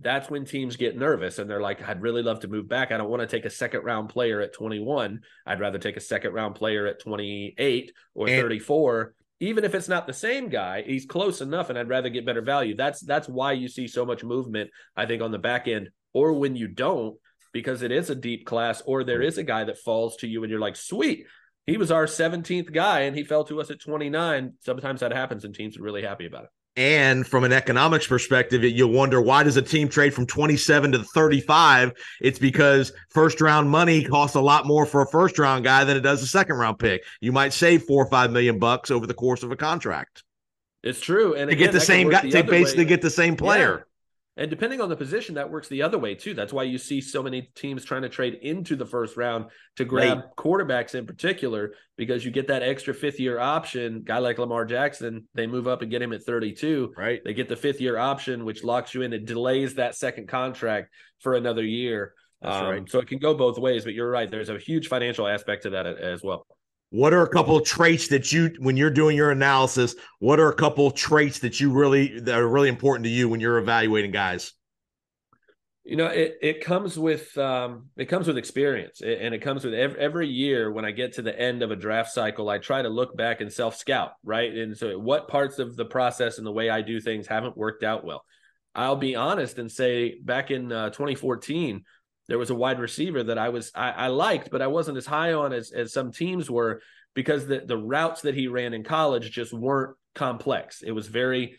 that's 0.00 0.30
when 0.30 0.44
teams 0.44 0.76
get 0.76 0.96
nervous 0.96 1.38
and 1.38 1.48
they're 1.48 1.60
like, 1.60 1.86
I'd 1.86 2.00
really 2.02 2.22
love 2.22 2.40
to 2.40 2.48
move 2.48 2.68
back. 2.68 2.90
I 2.90 2.96
don't 2.96 3.10
want 3.10 3.20
to 3.20 3.26
take 3.26 3.44
a 3.44 3.50
second 3.50 3.82
round 3.84 4.08
player 4.08 4.40
at 4.40 4.52
21. 4.54 5.20
I'd 5.46 5.60
rather 5.60 5.78
take 5.78 5.96
a 5.96 6.00
second 6.00 6.32
round 6.32 6.54
player 6.54 6.86
at 6.86 7.00
28 7.00 7.92
or 8.14 8.28
And- 8.28 8.40
34. 8.40 9.14
Even 9.42 9.64
if 9.64 9.74
it's 9.74 9.88
not 9.88 10.06
the 10.06 10.12
same 10.12 10.50
guy, 10.50 10.82
he's 10.82 11.06
close 11.06 11.40
enough 11.40 11.70
and 11.70 11.78
I'd 11.78 11.88
rather 11.88 12.10
get 12.10 12.26
better 12.26 12.42
value. 12.42 12.76
That's 12.76 13.00
that's 13.00 13.26
why 13.26 13.52
you 13.52 13.68
see 13.68 13.88
so 13.88 14.04
much 14.04 14.22
movement, 14.22 14.70
I 14.94 15.06
think, 15.06 15.22
on 15.22 15.30
the 15.30 15.38
back 15.38 15.66
end, 15.66 15.88
or 16.12 16.34
when 16.34 16.56
you 16.56 16.68
don't, 16.68 17.16
because 17.52 17.80
it 17.80 17.90
is 17.90 18.10
a 18.10 18.14
deep 18.14 18.44
class, 18.44 18.82
or 18.84 19.02
there 19.02 19.22
is 19.22 19.38
a 19.38 19.42
guy 19.42 19.64
that 19.64 19.78
falls 19.78 20.16
to 20.16 20.28
you 20.28 20.42
and 20.42 20.50
you're 20.50 20.60
like, 20.60 20.76
sweet, 20.76 21.26
he 21.66 21.78
was 21.78 21.90
our 21.90 22.04
17th 22.06 22.70
guy 22.70 23.00
and 23.00 23.16
he 23.16 23.24
fell 23.24 23.44
to 23.44 23.60
us 23.62 23.70
at 23.70 23.80
29. 23.80 24.54
Sometimes 24.60 25.00
that 25.00 25.12
happens 25.12 25.44
and 25.46 25.54
teams 25.54 25.78
are 25.78 25.82
really 25.82 26.02
happy 26.02 26.26
about 26.26 26.44
it. 26.44 26.50
And 26.76 27.26
from 27.26 27.44
an 27.44 27.52
economics 27.52 28.06
perspective, 28.06 28.62
you'll 28.62 28.92
wonder 28.92 29.20
why 29.20 29.42
does 29.42 29.56
a 29.56 29.62
team 29.62 29.88
trade 29.88 30.14
from 30.14 30.24
27 30.26 30.92
to 30.92 31.02
35? 31.02 31.92
It's 32.20 32.38
because 32.38 32.92
first 33.10 33.40
round 33.40 33.68
money 33.68 34.04
costs 34.04 34.36
a 34.36 34.40
lot 34.40 34.66
more 34.66 34.86
for 34.86 35.02
a 35.02 35.06
first 35.08 35.38
round 35.38 35.64
guy 35.64 35.84
than 35.84 35.96
it 35.96 36.00
does 36.00 36.22
a 36.22 36.26
second 36.26 36.56
round 36.56 36.78
pick. 36.78 37.02
You 37.20 37.32
might 37.32 37.52
save 37.52 37.82
four 37.82 38.04
or 38.04 38.08
five 38.08 38.30
million 38.30 38.58
bucks 38.58 38.90
over 38.90 39.06
the 39.06 39.14
course 39.14 39.42
of 39.42 39.50
a 39.50 39.56
contract 39.56 40.22
It's 40.82 41.00
true. 41.00 41.34
And 41.34 41.50
to 41.50 41.56
again, 41.56 41.66
get 41.66 41.72
the 41.72 41.80
same 41.80 42.08
guy 42.08 42.22
the 42.22 42.30
to 42.30 42.44
basically 42.44 42.84
way. 42.84 42.88
get 42.88 43.02
the 43.02 43.10
same 43.10 43.36
player. 43.36 43.78
Yeah. 43.78 43.84
And 44.36 44.48
depending 44.48 44.80
on 44.80 44.88
the 44.88 44.96
position, 44.96 45.34
that 45.34 45.50
works 45.50 45.68
the 45.68 45.82
other 45.82 45.98
way 45.98 46.14
too. 46.14 46.34
That's 46.34 46.52
why 46.52 46.62
you 46.62 46.78
see 46.78 47.00
so 47.00 47.22
many 47.22 47.50
teams 47.54 47.84
trying 47.84 48.02
to 48.02 48.08
trade 48.08 48.34
into 48.42 48.76
the 48.76 48.86
first 48.86 49.16
round 49.16 49.46
to 49.76 49.84
grab 49.84 50.18
Late. 50.18 50.24
quarterbacks 50.38 50.94
in 50.94 51.04
particular, 51.04 51.74
because 51.96 52.24
you 52.24 52.30
get 52.30 52.46
that 52.46 52.62
extra 52.62 52.94
fifth 52.94 53.20
year 53.20 53.38
option. 53.38 54.02
Guy 54.02 54.18
like 54.18 54.38
Lamar 54.38 54.64
Jackson, 54.64 55.26
they 55.34 55.46
move 55.46 55.66
up 55.68 55.82
and 55.82 55.90
get 55.90 56.00
him 56.00 56.12
at 56.12 56.22
32. 56.22 56.94
Right. 56.96 57.20
They 57.24 57.34
get 57.34 57.48
the 57.48 57.56
fifth 57.56 57.80
year 57.80 57.98
option, 57.98 58.44
which 58.44 58.64
locks 58.64 58.94
you 58.94 59.02
in. 59.02 59.12
It 59.12 59.26
delays 59.26 59.74
that 59.74 59.94
second 59.96 60.28
contract 60.28 60.90
for 61.18 61.34
another 61.34 61.64
year. 61.64 62.14
That's 62.40 62.56
Um, 62.56 62.66
right. 62.70 62.88
So 62.90 63.00
it 63.00 63.08
can 63.08 63.18
go 63.18 63.34
both 63.34 63.58
ways, 63.58 63.84
but 63.84 63.92
you're 63.94 64.10
right. 64.10 64.30
There's 64.30 64.48
a 64.48 64.58
huge 64.58 64.88
financial 64.88 65.26
aspect 65.26 65.64
to 65.64 65.70
that 65.70 65.86
as 65.86 66.22
well. 66.22 66.46
What 66.90 67.14
are 67.14 67.22
a 67.22 67.28
couple 67.28 67.56
of 67.56 67.64
traits 67.64 68.08
that 68.08 68.32
you, 68.32 68.52
when 68.58 68.76
you're 68.76 68.90
doing 68.90 69.16
your 69.16 69.30
analysis, 69.30 69.94
what 70.18 70.40
are 70.40 70.50
a 70.50 70.54
couple 70.54 70.88
of 70.88 70.94
traits 70.94 71.38
that 71.40 71.60
you 71.60 71.70
really 71.70 72.18
that 72.20 72.34
are 72.38 72.48
really 72.48 72.68
important 72.68 73.04
to 73.04 73.10
you 73.10 73.28
when 73.28 73.38
you're 73.38 73.58
evaluating 73.58 74.10
guys? 74.10 74.52
You 75.84 75.96
know, 75.96 76.06
it 76.06 76.36
it 76.42 76.64
comes 76.64 76.98
with 76.98 77.36
um, 77.38 77.90
it 77.96 78.06
comes 78.06 78.26
with 78.26 78.36
experience, 78.36 79.00
and 79.00 79.34
it 79.34 79.40
comes 79.40 79.64
with 79.64 79.72
every, 79.72 79.98
every 80.00 80.28
year. 80.28 80.70
When 80.72 80.84
I 80.84 80.90
get 80.90 81.14
to 81.14 81.22
the 81.22 81.38
end 81.38 81.62
of 81.62 81.70
a 81.70 81.76
draft 81.76 82.12
cycle, 82.12 82.48
I 82.48 82.58
try 82.58 82.82
to 82.82 82.88
look 82.88 83.16
back 83.16 83.40
and 83.40 83.52
self 83.52 83.76
scout, 83.76 84.12
right? 84.24 84.52
And 84.52 84.76
so, 84.76 84.98
what 84.98 85.28
parts 85.28 85.58
of 85.58 85.76
the 85.76 85.84
process 85.84 86.38
and 86.38 86.46
the 86.46 86.52
way 86.52 86.70
I 86.70 86.82
do 86.82 87.00
things 87.00 87.26
haven't 87.28 87.56
worked 87.56 87.84
out 87.84 88.04
well? 88.04 88.24
I'll 88.74 88.96
be 88.96 89.16
honest 89.16 89.58
and 89.58 89.70
say, 89.70 90.18
back 90.22 90.50
in 90.50 90.70
uh, 90.70 90.90
2014, 90.90 91.82
there 92.30 92.38
was 92.38 92.50
a 92.50 92.54
wide 92.54 92.78
receiver 92.78 93.24
that 93.24 93.38
I 93.38 93.48
was 93.48 93.72
I, 93.74 93.90
I 93.90 94.06
liked, 94.06 94.52
but 94.52 94.62
I 94.62 94.68
wasn't 94.68 94.96
as 94.98 95.04
high 95.04 95.32
on 95.32 95.52
as 95.52 95.72
as 95.72 95.92
some 95.92 96.12
teams 96.12 96.48
were 96.48 96.80
because 97.12 97.48
the 97.48 97.64
the 97.66 97.76
routes 97.76 98.22
that 98.22 98.36
he 98.36 98.46
ran 98.46 98.72
in 98.72 98.84
college 98.84 99.32
just 99.32 99.52
weren't 99.52 99.96
complex. 100.14 100.82
It 100.82 100.92
was 100.92 101.08
very 101.08 101.58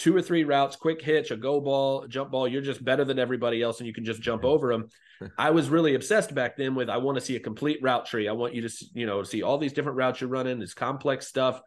two 0.00 0.16
or 0.16 0.20
three 0.20 0.42
routes, 0.42 0.74
quick 0.74 1.00
hitch, 1.00 1.30
a 1.30 1.36
go 1.36 1.60
ball, 1.60 2.08
jump 2.08 2.32
ball. 2.32 2.48
You're 2.48 2.60
just 2.60 2.84
better 2.84 3.04
than 3.04 3.20
everybody 3.20 3.62
else, 3.62 3.78
and 3.78 3.86
you 3.86 3.94
can 3.94 4.04
just 4.04 4.20
jump 4.20 4.44
over 4.44 4.72
them. 4.72 4.88
I 5.38 5.50
was 5.50 5.68
really 5.68 5.94
obsessed 5.94 6.34
back 6.34 6.56
then 6.56 6.74
with 6.74 6.90
I 6.90 6.96
want 6.96 7.16
to 7.16 7.24
see 7.24 7.36
a 7.36 7.40
complete 7.40 7.78
route 7.80 8.06
tree. 8.06 8.26
I 8.26 8.32
want 8.32 8.52
you 8.52 8.68
to 8.68 8.84
you 8.92 9.06
know 9.06 9.22
see 9.22 9.44
all 9.44 9.58
these 9.58 9.72
different 9.72 9.96
routes 9.96 10.20
you're 10.20 10.28
running, 10.28 10.58
this 10.58 10.74
complex 10.74 11.28
stuff, 11.28 11.60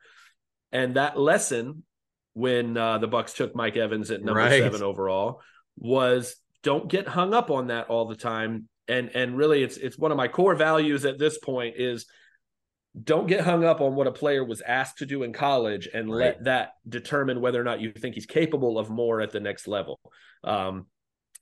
and 0.73 0.95
that 0.95 1.17
lesson 1.17 1.84
when 2.34 2.75
uh, 2.75 2.97
the 2.97 3.08
Bucs 3.08 3.36
took 3.36 3.56
Mike 3.56 3.77
Evans 3.77 4.12
at 4.12 4.21
number 4.21 4.41
Right. 4.41 4.62
seven 4.62 4.84
overall 4.84 5.39
was 5.77 6.36
don't 6.63 6.88
get 6.89 7.08
hung 7.08 7.34
up 7.34 7.52
on 7.52 7.67
that 7.67 7.88
all 7.89 8.06
the 8.06 8.15
time. 8.15 8.67
And 8.88 9.12
and 9.15 9.38
really, 9.38 9.63
it's 9.63 9.78
it's 9.78 9.97
one 9.97 10.12
of 10.12 10.17
my 10.17 10.28
core 10.28 10.56
values 10.56 11.06
at 11.06 11.19
this 11.19 11.38
point 11.38 11.76
is 11.78 12.06
don't 13.02 13.28
get 13.28 13.41
hung 13.41 13.63
up 13.63 13.82
on 13.82 13.95
what 13.95 14.08
a 14.08 14.12
player 14.12 14.43
was 14.43 14.62
asked 14.62 14.99
to 14.99 15.06
do 15.06 15.23
in 15.23 15.34
college 15.34 15.88
and 15.93 16.10
Right. 16.12 16.17
let 16.17 16.43
that 16.43 16.73
determine 16.88 17.41
whether 17.41 17.60
or 17.60 17.63
not 17.63 17.82
you 17.82 17.91
think 17.91 18.13
he's 18.13 18.26
capable 18.28 18.78
of 18.78 18.89
more 18.89 19.19
at 19.21 19.32
the 19.32 19.39
next 19.39 19.67
level. 19.67 19.99
Um, 20.43 20.86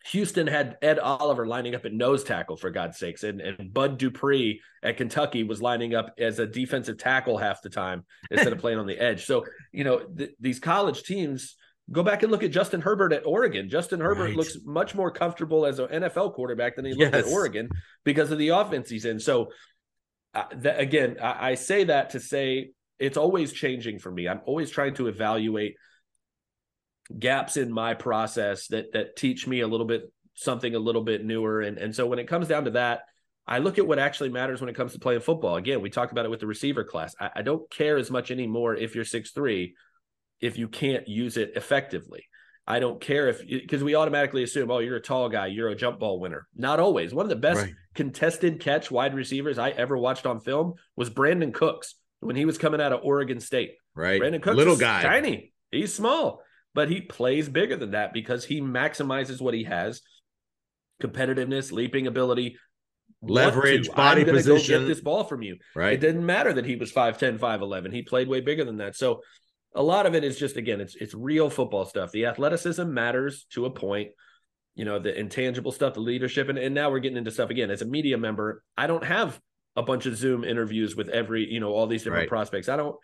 Houston 0.06 0.48
had 0.48 0.78
Ed 0.82 0.98
Oliver 0.98 1.46
lining 1.46 1.76
up 1.76 1.86
at 1.86 1.94
nose 1.94 2.24
tackle 2.24 2.58
for 2.58 2.72
God's 2.72 2.98
sakes, 2.98 3.24
and, 3.24 3.42
and 3.42 3.72
Bud 3.74 3.98
Dupree 4.00 4.62
at 4.82 4.98
Kentucky 4.98 5.44
was 5.44 5.62
lining 5.62 5.94
up 5.94 6.14
as 6.18 6.40
a 6.40 6.48
defensive 6.48 6.98
tackle 6.98 7.38
half 7.38 7.62
the 7.62 7.70
time 7.70 8.06
instead 8.32 8.54
of 8.54 8.60
playing 8.64 8.80
on 8.80 8.88
the 8.88 8.98
edge. 8.98 9.26
So 9.26 9.46
you 9.72 9.84
know 9.84 10.00
th- 10.00 10.32
these 10.40 10.60
college 10.60 11.04
teams. 11.04 11.56
Go 11.92 12.04
back 12.04 12.24
and 12.24 12.32
look 12.32 12.44
at 12.44 12.52
Justin 12.52 12.82
Herbert 12.82 13.12
at 13.14 13.26
Oregon. 13.26 13.70
Justin 13.70 14.00
Herbert 14.00 14.24
Right. 14.26 14.36
looks 14.36 14.58
much 14.64 14.96
more 14.96 15.12
comfortable 15.12 15.66
as 15.66 15.80
an 15.80 15.88
NFL 15.88 16.34
quarterback 16.34 16.76
than 16.76 16.86
he 16.86 16.94
looked 16.94 17.16
at 17.16 17.26
Oregon 17.26 17.70
because 18.04 18.32
of 18.32 18.38
the 18.38 18.50
offense 18.50 18.90
he's 18.90 19.06
in. 19.06 19.20
So 19.20 19.52
uh, 20.34 20.44
that, 20.58 20.80
again, 20.80 21.18
I, 21.22 21.52
I 21.52 21.56
say 21.56 21.84
that 21.86 22.12
to 22.12 22.20
say 22.20 22.72
it's 23.00 23.18
always 23.18 23.52
changing 23.52 24.00
for 24.00 24.12
me. 24.12 24.28
I'm 24.28 24.42
always 24.46 24.70
trying 24.70 24.94
to 24.96 25.08
evaluate 25.08 25.76
gaps 27.18 27.58
in 27.58 27.72
my 27.72 27.94
process 27.94 28.68
that 28.68 28.94
that 28.94 29.16
teach 29.18 29.48
me 29.48 29.60
a 29.62 29.68
little 29.68 29.86
bit 29.86 30.04
something 30.36 30.74
a 30.76 30.80
little 30.80 31.04
bit 31.04 31.26
newer. 31.26 31.62
And 31.62 31.78
and 31.78 31.94
so 31.96 32.08
when 32.08 32.20
it 32.20 32.28
comes 32.28 32.48
down 32.48 32.66
to 32.66 32.72
that, 32.72 33.02
I 33.46 33.58
look 33.58 33.78
at 33.80 33.88
what 33.88 34.00
actually 34.00 34.30
matters 34.30 34.62
when 34.62 34.70
it 34.70 34.76
comes 34.76 34.94
to 34.94 35.00
playing 35.00 35.22
football. 35.22 35.56
Again, 35.58 35.82
we 35.82 35.90
talked 35.90 36.12
about 36.12 36.26
it 36.26 36.32
with 36.32 36.40
the 36.40 36.48
receiver 36.48 36.84
class. 36.84 37.14
I, 37.20 37.32
I 37.38 37.42
don't 37.42 37.70
care 37.70 37.98
as 37.98 38.10
much 38.10 38.32
anymore 38.32 38.76
if 38.76 38.96
you're 38.96 39.04
six 39.04 39.32
three, 39.32 39.76
if 40.42 40.58
you 40.58 40.68
can't 40.68 41.08
use 41.08 41.38
it 41.38 41.54
effectively. 41.56 42.26
I 42.68 42.80
don't 42.80 43.02
care 43.02 43.28
if 43.28 43.46
because 43.48 43.84
we 43.84 43.96
automatically 43.96 44.44
assume, 44.44 44.70
oh, 44.72 44.80
you're 44.80 44.96
a 44.98 45.02
tall 45.02 45.30
guy, 45.30 45.48
you're 45.48 45.70
a 45.70 45.76
jump 45.76 46.00
ball 46.00 46.20
winner. 46.20 46.48
Not 46.56 46.80
always. 46.80 47.14
One 47.14 47.26
of 47.26 47.30
the 47.30 47.36
best 47.36 47.62
Right. 47.62 47.74
contested 47.96 48.60
catch 48.60 48.92
wide 48.92 49.14
receivers 49.14 49.58
I 49.58 49.72
ever 49.72 49.98
watched 49.98 50.26
on 50.26 50.40
film 50.40 50.76
was 50.96 51.10
Brandin 51.10 51.54
Cooks 51.54 51.96
when 52.20 52.36
he 52.36 52.46
was 52.46 52.58
coming 52.58 52.80
out 52.80 52.94
of 52.94 53.02
Oregon 53.04 53.40
State. 53.40 53.74
Right. 53.96 54.22
Brandin 54.22 54.42
Cooks 54.42 54.58
Little 54.58 54.78
guy. 54.78 55.02
tiny. 55.02 55.54
He's 55.72 55.94
small, 55.94 56.44
but 56.74 56.90
he 56.90 57.02
plays 57.02 57.50
bigger 57.50 57.76
than 57.78 57.92
that 57.92 58.14
because 58.14 58.46
he 58.46 58.62
maximizes 58.62 59.42
what 59.42 59.54
he 59.54 59.64
has: 59.64 60.02
competitiveness, 61.02 61.72
leaping 61.72 62.08
ability, 62.08 62.58
Leverage, 63.24 63.92
body 63.92 64.24
position. 64.24 64.82
Get 64.82 64.88
this 64.88 65.02
ball 65.02 65.24
from 65.24 65.42
you. 65.42 65.58
Right. 65.76 65.94
It 65.94 66.00
didn't 66.00 66.26
matter 66.26 66.54
that 66.54 66.66
he 66.66 66.76
was 66.76 66.92
5'10, 66.92 67.38
5'11. 67.40 67.92
He 67.92 68.02
played 68.04 68.28
way 68.28 68.42
bigger 68.42 68.66
than 68.66 68.78
that. 68.78 68.96
So 68.96 69.22
a 69.74 69.84
lot 69.84 70.06
of 70.06 70.16
it 70.16 70.24
is 70.24 70.38
just 70.38 70.58
again, 70.58 70.82
it's 70.82 70.96
it's 70.96 71.14
real 71.14 71.50
football 71.50 71.86
stuff. 71.86 72.12
The 72.12 72.26
athleticism 72.26 72.94
matters 72.94 73.46
to 73.52 73.66
a 73.66 73.70
point. 73.72 74.10
You 74.76 74.86
know, 74.86 75.00
the 75.00 75.18
intangible 75.18 75.74
stuff, 75.74 75.96
the 75.96 76.00
leadership, 76.00 76.48
and, 76.48 76.58
and 76.58 76.74
now 76.74 76.90
we're 76.90 77.00
getting 77.00 77.18
into 77.18 77.32
stuff 77.32 77.50
again. 77.50 77.70
As 77.70 77.82
a 77.82 77.86
media 77.86 78.18
member, 78.18 78.64
I 78.78 78.88
don't 78.88 79.04
have 79.04 79.40
a 79.76 79.84
bunch 79.84 80.06
of 80.06 80.16
Zoom 80.16 80.44
interviews 80.44 80.96
with 80.96 81.10
every, 81.10 81.52
you 81.52 81.60
know, 81.60 81.72
all 81.74 81.88
these 81.88 82.04
different 82.04 82.22
Right. 82.22 82.30
prospects. 82.30 82.70
I 82.70 82.78
don't 82.78 82.96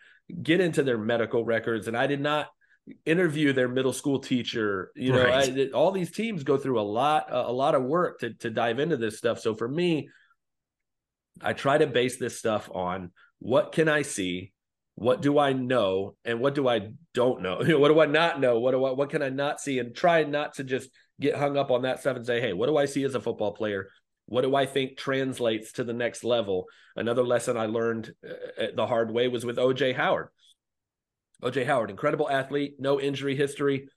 get 0.42 0.60
into 0.60 0.82
their 0.82 0.98
medical 0.98 1.44
records, 1.44 1.86
and 1.86 1.96
I 1.96 2.06
did 2.06 2.20
not 2.20 2.48
interview 3.04 3.52
their 3.52 3.68
middle 3.68 3.92
school 3.92 4.18
teacher. 4.18 4.92
You 4.96 5.12
know, 5.12 5.24
Right. 5.24 5.52
I, 5.58 5.70
all 5.74 5.90
these 5.92 6.10
teams 6.10 6.42
go 6.42 6.56
through 6.56 6.80
a 6.80 6.82
lot, 6.82 7.30
a, 7.30 7.48
a 7.48 7.52
lot 7.52 7.74
of 7.74 7.84
work 7.84 8.20
to 8.20 8.32
to 8.34 8.50
dive 8.50 8.78
into 8.78 8.96
this 8.96 9.18
stuff. 9.18 9.38
So 9.38 9.54
for 9.54 9.68
me, 9.68 10.08
I 11.42 11.52
try 11.52 11.78
to 11.78 11.86
base 11.86 12.18
this 12.18 12.38
stuff 12.38 12.70
on 12.72 13.12
what 13.38 13.72
can 13.72 13.88
I 13.88 14.02
see, 14.02 14.52
what 14.98 15.22
do 15.22 15.38
I 15.38 15.52
know, 15.52 16.16
and 16.24 16.40
what 16.40 16.56
do 16.56 16.66
I 16.66 16.90
don't 17.14 17.40
know. 17.42 17.58
What 17.78 17.88
do 17.88 18.00
I 18.00 18.06
not 18.06 18.40
know? 18.40 18.58
What 18.58 18.72
do 18.72 18.84
I 18.84 18.90
what 18.90 19.10
can 19.10 19.22
I 19.22 19.30
not 19.30 19.60
see? 19.60 19.78
And 19.78 19.94
try 19.94 20.24
not 20.24 20.54
to 20.54 20.64
just 20.64 20.90
get 21.20 21.36
hung 21.36 21.56
up 21.56 21.70
on 21.70 21.82
that 21.82 22.00
stuff 22.00 22.16
and 22.16 22.26
say, 22.26 22.40
hey, 22.40 22.52
what 22.52 22.66
do 22.66 22.76
I 22.76 22.86
see 22.86 23.04
as 23.04 23.14
a 23.14 23.20
football 23.20 23.52
player? 23.52 23.90
What 24.26 24.42
do 24.42 24.54
I 24.54 24.66
think 24.66 24.98
translates 24.98 25.72
to 25.72 25.84
the 25.84 25.92
next 25.92 26.24
level? 26.24 26.66
Another 26.96 27.22
lesson 27.22 27.56
I 27.56 27.66
learned 27.66 28.12
uh, 28.28 28.66
the 28.74 28.86
hard 28.86 29.12
way 29.12 29.28
was 29.28 29.44
with 29.44 29.56
OJ 29.56 29.94
Howard. 29.94 30.28
OJ 31.42 31.64
Howard, 31.64 31.90
incredible 31.90 32.28
athlete, 32.28 32.74
no 32.78 33.00
injury 33.00 33.36
history, 33.36 33.88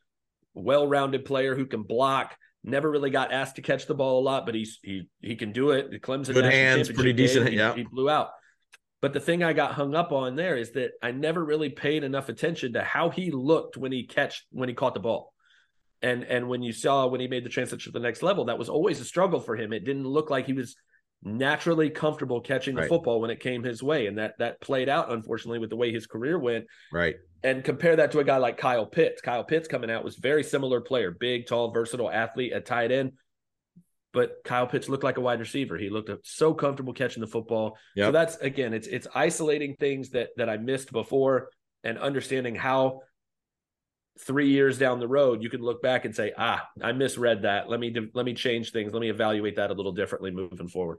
well-rounded 0.53 1.25
player 1.25 1.55
who 1.55 1.65
can 1.65 1.81
block. 1.83 2.35
Never 2.63 2.89
really 2.89 3.09
got 3.09 3.33
asked 3.33 3.55
to 3.55 3.63
catch 3.63 3.87
the 3.87 3.95
ball 3.95 4.19
a 4.19 4.23
lot, 4.23 4.45
but 4.45 4.53
he's 4.53 4.77
he 4.83 5.09
he 5.19 5.35
can 5.35 5.51
do 5.51 5.71
it. 5.71 5.89
The 5.89 5.99
Clemson 5.99 6.35
Good 6.35 6.45
hands, 6.45 6.91
pretty 6.91 7.13
decent, 7.13 7.47
game, 7.47 7.57
yeah. 7.57 7.73
he 7.73 7.83
blew 7.83 8.07
out. 8.07 8.29
But 9.01 9.13
the 9.13 9.19
thing 9.19 9.43
I 9.43 9.53
got 9.53 9.73
hung 9.73 9.95
up 9.95 10.11
on 10.11 10.35
there 10.35 10.55
is 10.55 10.71
that 10.73 10.91
I 11.01 11.11
never 11.11 11.43
really 11.43 11.69
paid 11.69 12.03
enough 12.03 12.29
attention 12.29 12.73
to 12.73 12.83
how 12.83 13.09
he 13.09 13.31
looked 13.31 13.75
when 13.75 13.91
he 13.91 14.03
catch 14.03 14.45
when 14.51 14.69
he 14.69 14.75
caught 14.75 14.93
the 14.93 14.99
ball. 14.99 15.33
And 16.03 16.23
and 16.23 16.47
when 16.47 16.61
you 16.61 16.71
saw 16.71 17.07
when 17.07 17.19
he 17.19 17.27
made 17.27 17.43
the 17.43 17.49
transition 17.49 17.91
to 17.91 17.99
the 17.99 18.03
next 18.03 18.21
level, 18.23 18.45
that 18.45 18.59
was 18.59 18.69
always 18.69 18.99
a 18.99 19.05
struggle 19.05 19.39
for 19.39 19.55
him. 19.55 19.73
It 19.73 19.85
didn't 19.85 20.07
look 20.07 20.29
like 20.29 20.45
he 20.45 20.53
was 20.53 20.75
naturally 21.23 21.89
comfortable 21.89 22.41
catching 22.41 22.73
the 22.75 22.81
Right. 22.81 22.89
football 22.89 23.21
when 23.21 23.29
it 23.29 23.39
came 23.39 23.63
his 23.63 23.83
way. 23.83 24.07
And 24.07 24.17
that 24.17 24.35
that 24.39 24.61
played 24.61 24.89
out 24.89 25.11
unfortunately 25.11 25.59
with 25.59 25.69
the 25.69 25.75
way 25.75 25.91
his 25.91 26.07
career 26.07 26.37
went. 26.39 26.65
Right. 26.91 27.15
And 27.43 27.63
compare 27.63 27.95
that 27.95 28.11
to 28.11 28.19
a 28.19 28.23
guy 28.23 28.37
like 28.37 28.57
Kyle 28.57 28.85
Pitts. 28.85 29.21
Kyle 29.21 29.43
Pitts 29.43 29.67
coming 29.67 29.89
out 29.89 30.03
was 30.03 30.15
very 30.17 30.43
similar 30.43 30.79
player, 30.79 31.09
big, 31.11 31.47
tall, 31.47 31.71
versatile 31.71 32.09
athlete 32.11 32.53
at 32.53 32.67
tight 32.67 32.91
end. 32.91 33.13
But 34.13 34.43
Kyle 34.43 34.67
Pitts 34.67 34.89
looked 34.89 35.04
like 35.04 35.17
a 35.17 35.21
wide 35.21 35.39
receiver. 35.39 35.78
He 35.78 35.89
looked 35.89 36.10
so 36.28 36.54
comfortable 36.54 36.93
catching 36.93 37.21
the 37.21 37.28
football. 37.28 37.78
So 37.97 38.12
that's 38.12 38.36
again, 38.38 38.74
it's 38.74 38.88
it's 38.88 39.08
isolating 39.15 39.76
things 39.76 40.10
that 40.12 40.30
that 40.38 40.50
I 40.50 40.58
missed 40.58 40.91
before 40.91 41.50
and 41.84 41.97
understanding 41.97 42.56
how 42.56 43.02
three 44.19 44.50
years 44.50 44.78
down 44.78 45.00
the 45.00 45.08
road 45.08 45.41
you 45.41 45.50
can 45.50 45.62
look 45.62 45.82
back 45.82 46.06
and 46.06 46.15
say, 46.15 46.34
ah, 46.38 46.67
I 46.82 46.91
misread 46.91 47.43
that. 47.43 47.69
Let 47.69 47.80
me 47.80 47.95
let 48.13 48.26
me 48.26 48.34
change 48.34 48.71
things. 48.71 48.93
Let 48.93 49.00
me 49.02 49.10
evaluate 49.10 49.56
that 49.56 49.71
a 49.71 49.74
little 49.74 49.93
differently 49.93 50.32
moving 50.32 50.67
forward. 50.67 50.97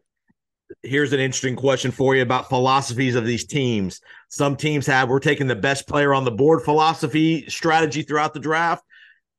Here's 0.82 1.12
an 1.12 1.20
interesting 1.20 1.54
question 1.54 1.90
for 1.90 2.16
you 2.16 2.22
about 2.22 2.48
philosophies 2.48 3.14
of 3.14 3.26
these 3.26 3.44
teams. 3.44 4.00
Some 4.30 4.56
teams 4.56 4.86
have 4.86 5.10
we're 5.10 5.20
taking 5.20 5.46
the 5.46 5.54
best 5.54 5.86
player 5.86 6.14
on 6.14 6.24
the 6.24 6.30
board 6.30 6.62
philosophy 6.62 7.44
strategy 7.48 8.02
throughout 8.02 8.32
the 8.32 8.40
draft. 8.40 8.82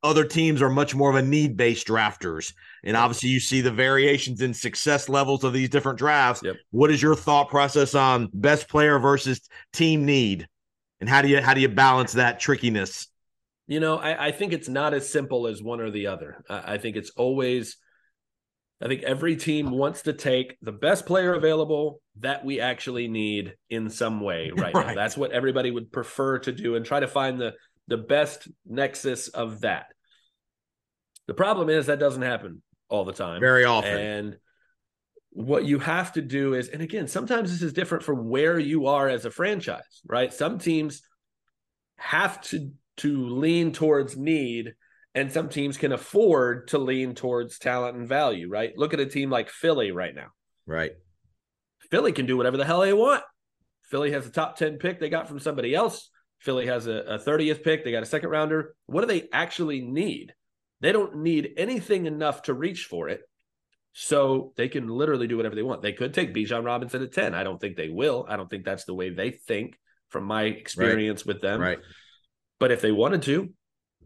Other 0.04 0.26
teams 0.26 0.62
are 0.62 0.70
much 0.70 0.94
more 0.94 1.10
of 1.10 1.16
a 1.16 1.22
need 1.22 1.56
based 1.56 1.88
drafters. 1.88 2.54
And 2.84 2.98
obviously, 2.98 3.30
you 3.30 3.40
see 3.40 3.62
the 3.62 3.72
variations 3.72 4.42
in 4.42 4.54
success 4.54 5.08
levels 5.08 5.44
of 5.44 5.54
these 5.54 5.70
different 5.70 5.98
drafts. 5.98 6.44
Yep. 6.44 6.58
What 6.72 6.92
is 6.92 7.02
your 7.02 7.16
thought 7.16 7.50
process 7.50 7.96
on 7.96 8.30
best 8.34 8.68
player 8.68 9.00
versus 9.00 9.42
team 9.72 10.06
need? 10.06 10.48
And 11.00 11.10
how 11.10 11.22
do 11.22 11.30
you 11.30 11.42
how 11.42 11.54
do 11.54 11.62
you 11.62 11.70
balance 11.70 12.14
that 12.14 12.40
trickiness? 12.40 13.08
You 13.68 13.80
know, 13.80 13.98
I, 13.98 14.28
I 14.28 14.32
think 14.32 14.52
it's 14.54 14.68
not 14.68 14.94
as 14.94 15.10
simple 15.10 15.48
as 15.48 15.64
one 15.64 15.80
or 15.80 15.90
the 15.90 16.08
other. 16.08 16.44
I, 16.50 16.74
I 16.74 16.78
think 16.78 16.98
it's 16.98 17.12
always, 17.12 17.78
I 18.82 18.88
think 18.88 19.04
every 19.04 19.38
team 19.38 19.72
wants 19.72 20.02
to 20.04 20.14
take 20.14 20.58
the 20.62 20.72
best 20.72 21.06
player 21.06 21.34
available 21.34 22.02
that 22.20 22.44
we 22.44 22.60
actually 22.60 23.08
need 23.08 23.56
in 23.70 23.90
some 23.90 24.20
way 24.20 24.52
right, 24.58 24.74
now. 24.74 24.82
Right. 24.82 24.96
That's 24.96 25.16
what 25.16 25.32
everybody 25.32 25.72
would 25.72 25.92
prefer 25.92 26.40
to 26.40 26.52
do 26.52 26.76
and 26.76 26.86
try 26.86 27.00
to 27.00 27.08
find 27.08 27.40
the 27.40 27.54
the 27.88 27.98
best 27.98 28.48
nexus 28.66 29.28
of 29.28 29.62
that. 29.62 29.88
The 31.28 31.34
problem 31.34 31.70
is 31.70 31.86
that 31.86 32.00
doesn't 32.00 32.22
happen 32.22 32.62
all 32.90 33.06
the 33.06 33.14
time. 33.14 33.40
Very 33.40 33.66
often. 33.66 33.98
And 33.98 34.38
what 35.32 35.66
you 35.66 35.80
have 35.80 36.14
to 36.14 36.22
do 36.22 36.54
is, 36.54 36.70
and 36.70 36.82
again, 36.82 37.08
sometimes 37.08 37.52
this 37.52 37.62
is 37.62 37.74
different 37.74 38.04
from 38.04 38.30
where 38.30 38.60
you 38.60 38.88
are 38.88 39.10
as 39.10 39.26
a 39.26 39.32
franchise, 39.32 40.02
right? 40.06 40.34
Some 40.34 40.60
teams 40.60 41.02
have 41.98 42.42
to 42.42 42.72
to 42.98 43.28
lean 43.28 43.72
towards 43.72 44.16
need, 44.16 44.76
and 45.16 45.32
some 45.32 45.50
teams 45.50 45.78
can 45.78 45.92
afford 45.92 46.68
to 46.68 46.78
lean 46.78 47.16
towards 47.16 47.58
talent 47.58 47.98
and 47.98 48.08
value, 48.08 48.48
right? 48.48 48.78
Look 48.78 48.94
at 48.94 49.00
a 49.00 49.06
team 49.08 49.32
like 49.32 49.50
Philly 49.50 49.92
right 49.92 50.14
now. 50.14 50.28
right. 50.68 50.92
Philly 51.90 52.12
can 52.12 52.26
do 52.26 52.38
whatever 52.38 52.58
the 52.58 52.66
hell 52.66 52.82
they 52.82 52.94
want. 52.94 53.24
Philly 53.84 54.12
has 54.12 54.26
a 54.26 54.32
top 54.32 54.58
10 54.58 54.78
pick 54.78 55.00
they 55.00 55.10
got 55.10 55.28
from 55.28 55.40
somebody 55.40 55.76
else. 55.76 56.10
Philly 56.44 56.68
has 56.68 56.88
a, 56.88 56.92
a 56.92 57.20
30th 57.20 57.64
pick. 57.64 57.84
They 57.84 57.92
got 57.92 58.04
a 58.04 58.08
second 58.08 58.30
rounder. 58.30 58.76
What 58.86 59.02
do 59.02 59.08
they 59.08 59.28
actually 59.32 59.82
need? 59.82 60.34
They 60.82 60.92
don't 60.92 61.18
need 61.18 61.54
anything 61.58 62.06
enough 62.06 62.44
to 62.44 62.54
reach 62.54 62.86
for 62.86 63.10
it. 63.10 63.22
So 63.94 64.54
they 64.58 64.68
can 64.68 64.88
literally 64.88 65.28
do 65.28 65.38
whatever 65.38 65.56
they 65.56 65.62
want. 65.62 65.82
They 65.82 65.94
could 65.94 66.14
take 66.14 66.34
Bijan 66.34 66.66
Robinson 66.66 67.04
at 67.04 67.14
10. 67.14 67.34
I 67.34 67.44
don't 67.44 67.62
think 67.62 67.78
they 67.78 67.90
will. 67.90 68.26
I 68.28 68.38
don't 68.38 68.50
think 68.50 68.66
that's 68.66 68.86
the 68.86 68.94
way 68.94 69.10
they 69.10 69.32
think 69.32 69.78
from 70.10 70.26
my 70.26 70.44
experience 70.44 71.26
with 71.26 71.42
them. 71.42 71.62
Right. 71.62 71.80
But 72.60 72.72
if 72.72 72.82
they 72.82 72.92
wanted 72.92 73.22
to, 73.24 73.54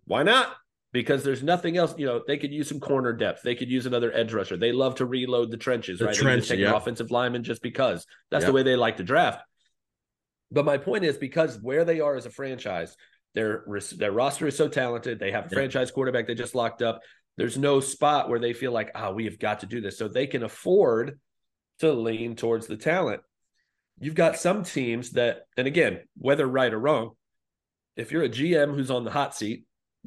why 0.06 0.24
not? 0.24 0.56
because 0.94 1.24
there's 1.24 1.44
nothing 1.44 1.78
else. 1.78 1.94
You 1.98 2.06
know, 2.06 2.22
they 2.26 2.38
could 2.38 2.52
use 2.52 2.70
some 2.70 2.80
corner 2.80 3.14
depth. 3.14 3.44
They 3.44 3.56
could 3.56 3.70
use 3.70 3.86
another 3.86 4.12
edge 4.12 4.34
rusher. 4.34 4.58
They 4.58 4.72
love 4.72 4.96
to 4.96 5.06
reload 5.06 5.52
the 5.52 5.58
trenches, 5.58 6.00
The 6.00 6.06
right? 6.06 6.16
They 6.16 6.22
trench, 6.22 6.40
just 6.42 6.50
take 6.50 6.60
yeah. 6.60 6.70
an 6.70 6.76
offensive 6.76 7.12
lineman 7.12 7.44
just 7.44 7.62
because 7.62 8.06
that's 8.32 8.46
the 8.46 8.52
way 8.52 8.64
they 8.64 8.76
like 8.76 8.98
to 8.98 9.04
draft. 9.04 9.42
But 10.52 10.66
my 10.66 10.78
point 10.78 11.04
is 11.04 11.18
because 11.18 11.60
where 11.62 11.86
they 11.86 12.00
are 12.00 12.16
as 12.16 12.26
a 12.26 12.30
franchise, 12.30 12.96
their 13.34 13.66
their 13.98 14.12
roster 14.12 14.48
is 14.48 14.56
so 14.58 14.68
talented. 14.68 15.20
They 15.20 15.32
have 15.32 15.46
a 15.46 15.50
Yeah. 15.50 15.56
franchise 15.56 15.92
quarterback 15.92 16.28
they 16.28 16.36
just 16.36 16.56
locked 16.56 16.82
up. 16.82 17.02
There's 17.38 17.58
no 17.58 17.80
spot 17.80 18.30
where 18.30 18.40
they 18.40 18.54
feel 18.54 18.72
like, 18.72 18.92
ah, 18.96 19.12
we 19.12 19.26
have 19.26 19.38
got 19.38 19.60
to 19.60 19.66
do 19.68 19.82
this. 19.82 19.98
So 19.98 20.08
they 20.08 20.26
can 20.26 20.44
afford 20.44 21.20
to 21.80 21.92
lean 21.94 22.36
towards 22.36 22.66
the 22.68 22.78
talent. 22.78 23.22
You've 24.00 24.16
got 24.16 24.38
some 24.38 24.64
teams 24.64 25.12
that, 25.12 25.44
and 25.56 25.68
again, 25.68 26.02
whether 26.18 26.48
right 26.48 26.74
or 26.74 26.80
wrong, 26.80 27.12
if 27.96 28.12
you're 28.12 28.24
a 28.24 28.30
GM 28.30 28.74
who's 28.74 28.90
on 28.92 29.04
the 29.04 29.12
hot 29.12 29.36
seat 29.36 29.66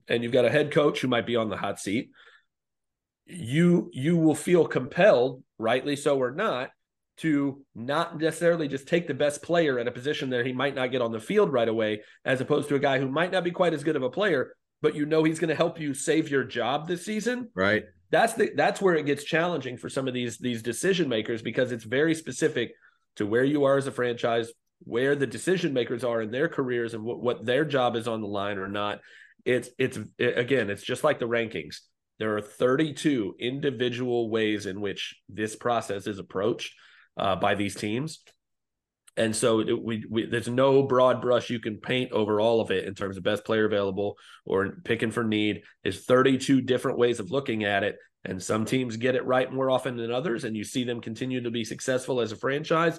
and 0.08 0.22
you've 0.22 0.32
got 0.32 0.44
a 0.44 0.50
head 0.50 0.72
coach 0.72 1.00
who 1.00 1.08
might 1.08 1.26
be 1.26 1.36
on 1.36 1.50
the 1.50 1.56
hot 1.56 1.78
seat, 1.78 2.10
you 3.26 3.90
you 3.92 4.16
will 4.16 4.34
feel 4.34 4.66
compelled, 4.66 5.44
rightly 5.58 5.94
so 5.94 6.18
or 6.18 6.32
not, 6.32 6.70
to 7.20 7.62
not 7.74 8.18
necessarily 8.18 8.68
just 8.68 8.88
take 8.88 9.06
the 9.06 9.14
best 9.14 9.42
player 9.42 9.78
at 9.78 9.88
a 9.88 9.92
position 9.92 10.30
that 10.30 10.46
he 10.46 10.52
might 10.52 10.74
not 10.74 10.90
get 10.90 11.02
on 11.02 11.12
the 11.12 11.20
field 11.20 11.52
right 11.52 11.68
away, 11.68 12.02
as 12.24 12.40
opposed 12.40 12.68
to 12.68 12.74
a 12.74 12.78
guy 12.80 12.98
who 12.98 13.08
might 13.08 13.32
not 13.32 13.44
be 13.44 13.50
quite 13.50 13.74
as 13.74 13.84
good 13.84 13.96
of 13.96 14.02
a 14.02 14.10
player, 14.10 14.54
but 14.82 14.94
you 14.94 15.04
know 15.06 15.22
he's 15.24 15.38
going 15.38 15.48
to 15.50 15.54
help 15.54 15.78
you 15.78 15.92
save 15.94 16.30
your 16.30 16.44
job 16.44 16.88
this 16.88 17.04
season. 17.04 17.48
Right. 17.54 17.84
that's 18.10 18.34
the 18.34 18.50
that's 18.56 18.80
where 18.80 18.94
it 18.96 19.06
gets 19.06 19.24
challenging 19.24 19.76
for 19.76 19.88
some 19.88 20.08
of 20.08 20.14
these 20.14 20.38
these 20.38 20.62
decision 20.62 21.08
makers 21.08 21.42
because 21.42 21.72
it's 21.72 21.84
very 21.84 22.14
specific 22.14 22.72
to 23.16 23.26
where 23.26 23.44
you 23.44 23.64
are 23.64 23.76
as 23.76 23.86
a 23.86 23.92
franchise 23.92 24.50
where 24.84 25.14
the 25.14 25.26
decision 25.26 25.74
makers 25.74 26.04
are 26.04 26.22
in 26.22 26.30
their 26.30 26.48
careers 26.48 26.94
and 26.94 27.04
what, 27.04 27.20
what 27.20 27.44
their 27.44 27.66
job 27.66 27.96
is 27.96 28.08
on 28.08 28.22
the 28.22 28.26
line 28.26 28.56
or 28.58 28.68
not. 28.68 29.00
It's 29.44 29.68
it's 29.78 29.98
it- 30.18 30.38
again 30.38 30.70
it's 30.70 30.82
just 30.82 31.04
like 31.04 31.18
the 31.18 31.28
rankings. 31.28 31.76
There 32.18 32.36
are 32.36 32.40
32 32.42 33.34
individual 33.38 34.30
ways 34.30 34.66
in 34.66 34.80
which 34.80 35.16
this 35.28 35.54
process 35.56 36.06
is 36.06 36.18
approached 36.18 36.74
uh, 37.20 37.36
by 37.36 37.54
these 37.54 37.76
teams 37.76 38.18
and 39.16 39.34
so 39.34 39.60
it, 39.60 39.82
we, 39.82 40.04
we 40.08 40.26
there's 40.26 40.48
no 40.48 40.82
broad 40.82 41.20
brush 41.20 41.50
you 41.50 41.60
can 41.60 41.76
paint 41.76 42.12
over 42.12 42.40
all 42.40 42.60
of 42.60 42.70
it 42.70 42.86
in 42.86 42.94
terms 42.94 43.16
of 43.16 43.22
best 43.22 43.44
player 43.44 43.64
available 43.64 44.16
or 44.46 44.78
picking 44.84 45.10
for 45.10 45.24
need. 45.24 45.62
There's 45.82 46.04
32 46.04 46.62
different 46.62 46.98
ways 46.98 47.20
of 47.20 47.30
looking 47.30 47.64
at 47.64 47.82
it, 47.82 47.96
and 48.24 48.42
some 48.42 48.64
teams 48.64 48.96
get 48.96 49.16
it 49.16 49.26
right 49.26 49.52
more 49.52 49.70
often 49.70 49.96
than 49.96 50.12
others, 50.12 50.44
and 50.44 50.56
you 50.56 50.64
see 50.64 50.84
them 50.84 51.00
continue 51.00 51.42
to 51.42 51.50
be 51.50 51.64
successful 51.64 52.20
as 52.20 52.32
a 52.32 52.36
franchise. 52.36 52.98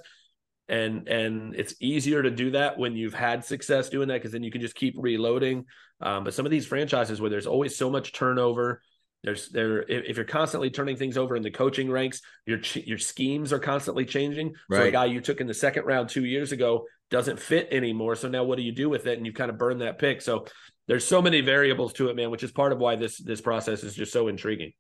And 0.68 1.08
and 1.08 1.56
it's 1.56 1.76
easier 1.80 2.22
to 2.22 2.32
do 2.32 2.52
that 2.52 2.78
when 2.78 2.96
you've 2.96 3.14
had 3.14 3.44
success 3.44 3.90
doing 3.90 4.10
that 4.10 4.16
because 4.16 4.32
then 4.32 4.44
you 4.44 4.52
can 4.52 4.62
just 4.62 4.76
keep 4.76 4.96
reloading. 4.98 5.66
Um, 6.02 6.24
but 6.24 6.34
some 6.34 6.46
of 6.46 6.52
these 6.52 6.68
franchises 6.68 7.20
where 7.20 7.30
there's 7.30 7.48
always 7.48 7.76
so 7.76 7.90
much 7.90 8.14
turnover, 8.14 8.82
there's 9.24 9.50
there 9.50 9.84
if, 9.84 10.18
you're 10.18 10.26
constantly 10.26 10.70
turning 10.70 10.96
things 10.96 11.18
over 11.18 11.36
in 11.36 11.44
the 11.44 11.52
coaching 11.52 11.92
ranks, 11.92 12.22
your 12.46 12.60
your 12.74 12.98
schemes 12.98 13.54
are 13.54 13.60
constantly 13.60 14.06
changing. 14.06 14.56
So 14.72 14.82
a 14.82 14.92
guy 14.92 15.06
you 15.06 15.22
took 15.22 15.42
in 15.42 15.48
the 15.48 15.54
second 15.54 15.86
round 15.86 16.10
two 16.10 16.26
years 16.26 16.52
ago 16.52 16.86
doesn't 17.12 17.40
fit 17.40 17.68
anymore. 17.72 18.16
So 18.16 18.30
now 18.30 18.44
what 18.44 18.58
do 18.58 18.64
you 18.64 18.72
do 18.72 18.90
with 18.90 19.06
it? 19.06 19.18
And 19.18 19.26
you 19.26 19.34
kind 19.34 19.52
of 19.52 19.58
burn 19.58 19.80
that 19.80 20.00
pick. 20.00 20.22
So 20.22 20.46
there's 20.88 21.06
so 21.06 21.22
many 21.22 21.42
variables 21.42 21.94
to 21.94 22.10
it, 22.10 22.16
man, 22.16 22.32
which 22.32 22.44
is 22.44 22.52
part 22.52 22.72
of 22.72 22.80
why 22.80 22.96
this 22.96 23.18
this 23.18 23.42
process 23.42 23.84
is 23.84 23.96
just 23.96 24.12
so 24.12 24.28
intriguing. 24.28 24.74